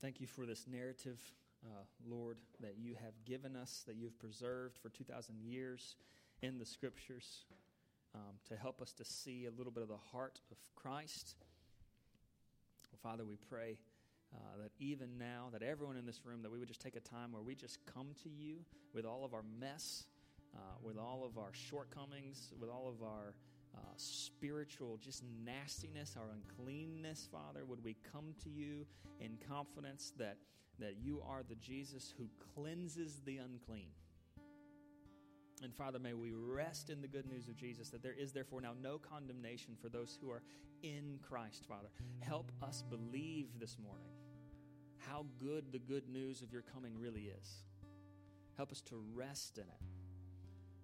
Thank 0.07 0.20
you 0.20 0.29
for 0.29 0.47
this 0.47 0.66
narrative, 0.70 1.20
uh, 1.65 1.85
Lord, 2.07 2.39
that 2.61 2.75
you 2.79 2.95
have 2.95 3.15
given 3.25 3.57
us, 3.57 3.85
that 3.87 3.97
you've 3.97 4.19
preserved 4.19 4.77
for 4.79 4.89
2,000 4.89 5.41
years 5.41 5.97
in 6.43 6.59
the 6.59 6.67
scriptures 6.67 7.45
um, 8.15 8.37
to 8.49 8.57
help 8.57 8.81
us 8.81 8.93
to 8.93 9.05
see 9.05 9.47
a 9.47 9.51
little 9.51 9.73
bit 9.73 9.83
of 9.83 9.89
the 9.89 9.97
heart 10.13 10.41
of 10.51 10.57
Christ. 10.75 11.37
Well, 12.93 12.99
Father, 13.03 13.25
we 13.25 13.37
pray 13.37 13.79
uh, 14.35 14.39
that 14.63 14.71
even 14.79 15.19
now, 15.19 15.49
that 15.53 15.63
everyone 15.63 15.97
in 15.97 16.07
this 16.07 16.25
room, 16.25 16.43
that 16.43 16.51
we 16.51 16.59
would 16.59 16.69
just 16.69 16.81
take 16.81 16.97
a 16.97 17.01
time 17.01 17.33
where 17.33 17.43
we 17.43 17.55
just 17.55 17.79
come 17.87 18.09
to 18.23 18.29
you 18.29 18.59
with 18.95 19.05
all 19.05 19.25
of 19.25 19.35
our 19.35 19.45
mess, 19.61 20.07
uh, 20.55 20.59
with 20.83 20.99
all 20.99 21.25
of 21.25 21.39
our 21.39 21.53
shortcomings, 21.53 22.53
with 22.61 22.71
all 22.71 22.89
of 22.89 23.03
our 23.03 23.35
uh, 23.77 23.81
spiritual 23.97 24.99
just 25.03 25.23
nastiness, 25.45 26.17
our 26.17 26.31
uncleanness, 26.33 27.29
Father, 27.31 27.65
would 27.65 27.85
we 27.85 27.97
come 28.13 28.35
to 28.43 28.49
you 28.49 28.87
in 29.21 29.37
confidence 29.49 30.13
that, 30.19 30.39
that 30.79 30.97
you 31.03 31.22
are 31.27 31.43
the 31.43 31.55
Jesus 31.57 32.14
who 32.16 32.29
cleanses 32.55 33.20
the 33.24 33.39
unclean. 33.39 33.91
And 35.62 35.74
Father, 35.74 35.99
may 35.99 36.12
we 36.12 36.33
rest 36.33 36.91
in 36.91 37.01
the 37.01 37.09
good 37.09 37.27
news 37.27 37.49
of 37.49 37.57
Jesus 37.57 37.89
that 37.91 38.03
there 38.03 38.12
is 38.12 38.33
therefore 38.33 38.61
now 38.61 38.74
no 38.81 38.99
condemnation 38.99 39.74
for 39.81 39.89
those 39.89 40.18
who 40.20 40.31
are 40.31 40.43
in 40.83 41.18
Christ, 41.27 41.64
Father. 41.66 41.89
Help 42.20 42.53
us 42.62 42.85
believe 42.91 43.49
this 43.59 43.79
morning 43.83 44.11
how 44.99 45.24
good 45.39 45.72
the 45.72 45.79
good 45.79 46.09
news 46.09 46.43
of 46.43 46.53
your 46.53 46.62
coming 46.62 46.99
really 46.99 47.31
is. 47.41 47.64
Help 48.57 48.72
us 48.72 48.83
to 48.83 49.03
rest 49.14 49.59
in 49.59 49.64
it. 49.64 50.06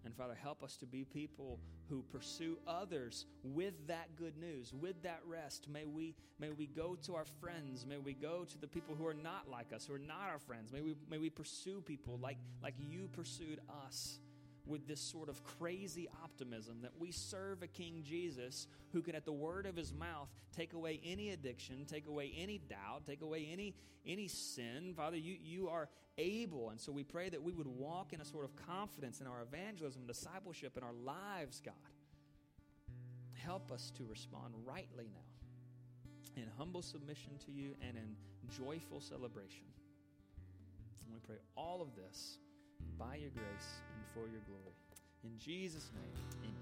And 0.05 0.15
Father, 0.17 0.35
help 0.35 0.63
us 0.63 0.77
to 0.79 0.87
be 0.87 1.05
people 1.05 1.61
who 1.89 2.03
pursue 2.13 2.59
others 2.67 3.27
with 3.45 3.75
that 3.87 4.17
good 4.17 4.37
news, 4.37 4.73
with 4.73 5.01
that 5.03 5.21
rest. 5.27 5.69
May 5.69 5.85
we, 5.85 6.15
may 6.39 6.51
we 6.51 6.67
go 6.67 6.97
to 7.07 7.15
our 7.15 7.25
friends. 7.41 7.87
May 7.87 7.99
we 7.99 8.15
go 8.15 8.45
to 8.45 8.59
the 8.59 8.67
people 8.67 8.95
who 8.95 9.07
are 9.07 9.15
not 9.15 9.49
like 9.49 9.73
us, 9.73 9.87
who 9.87 9.95
are 9.95 9.99
not 9.99 10.29
our 10.31 10.39
friends. 10.39 10.73
May 10.73 10.81
we, 10.81 10.95
may 11.11 11.19
we 11.19 11.31
pursue 11.31 11.81
people 11.81 12.19
like, 12.21 12.39
like 12.63 12.75
you 12.79 13.09
pursued 13.13 13.61
us 13.87 14.19
with 14.67 14.87
this 14.87 15.01
sort 15.01 15.29
of 15.29 15.43
crazy 15.59 16.09
optimism 16.23 16.79
that 16.83 16.93
we 16.99 17.11
serve 17.11 17.63
a 17.63 17.67
King 17.67 18.03
Jesus 18.07 18.67
who 18.93 19.03
can, 19.03 19.15
at 19.15 19.25
the 19.25 19.33
word 19.33 19.67
of 19.67 19.77
his 19.77 19.93
mouth, 19.93 20.29
take 20.57 20.73
away 20.73 21.01
any 21.05 21.31
addiction, 21.31 21.85
take 21.85 22.07
away 22.07 22.33
any 22.37 22.59
doubt, 22.59 23.05
take 23.07 23.23
away 23.23 23.49
any, 23.51 23.75
any 24.07 24.29
sin. 24.29 24.95
Father, 24.97 25.17
you, 25.17 25.37
you 25.43 25.69
are 25.69 25.89
able. 26.19 26.71
And 26.71 26.81
so 26.81 26.93
we 26.93 27.03
pray 27.03 27.29
that 27.29 27.43
we 27.43 27.53
would 27.53 27.67
walk 27.67 28.13
in 28.13 28.21
a 28.21 28.25
sort 28.25 28.45
of 28.45 28.55
confidence 28.67 29.21
in 29.21 29.27
our 29.27 29.43
evangelism, 29.43 30.07
discipleship, 30.07 30.77
in 30.77 30.83
our 30.83 30.93
lives, 30.93 31.61
God. 31.65 31.75
Help 33.35 33.73
us 33.73 33.91
to 33.97 34.05
respond 34.05 34.55
rightly 34.65 35.09
now 35.13 36.41
in 36.41 36.49
humble 36.57 36.83
submission 36.83 37.33
to 37.45 37.53
you 37.53 37.75
and 37.87 37.97
in 37.97 38.17
joyful 38.57 39.01
celebration. 39.01 39.65
And 41.05 41.13
we 41.13 41.21
pray 41.21 41.37
all 41.57 41.83
of 41.83 41.89
this 41.97 42.39
by 42.99 43.17
your 43.17 43.31
grace 43.31 43.83
and 43.95 44.05
for 44.15 44.29
your 44.31 44.43
glory. 44.47 44.77
In 45.25 45.39
Jesus' 45.39 45.91
name, 45.95 46.53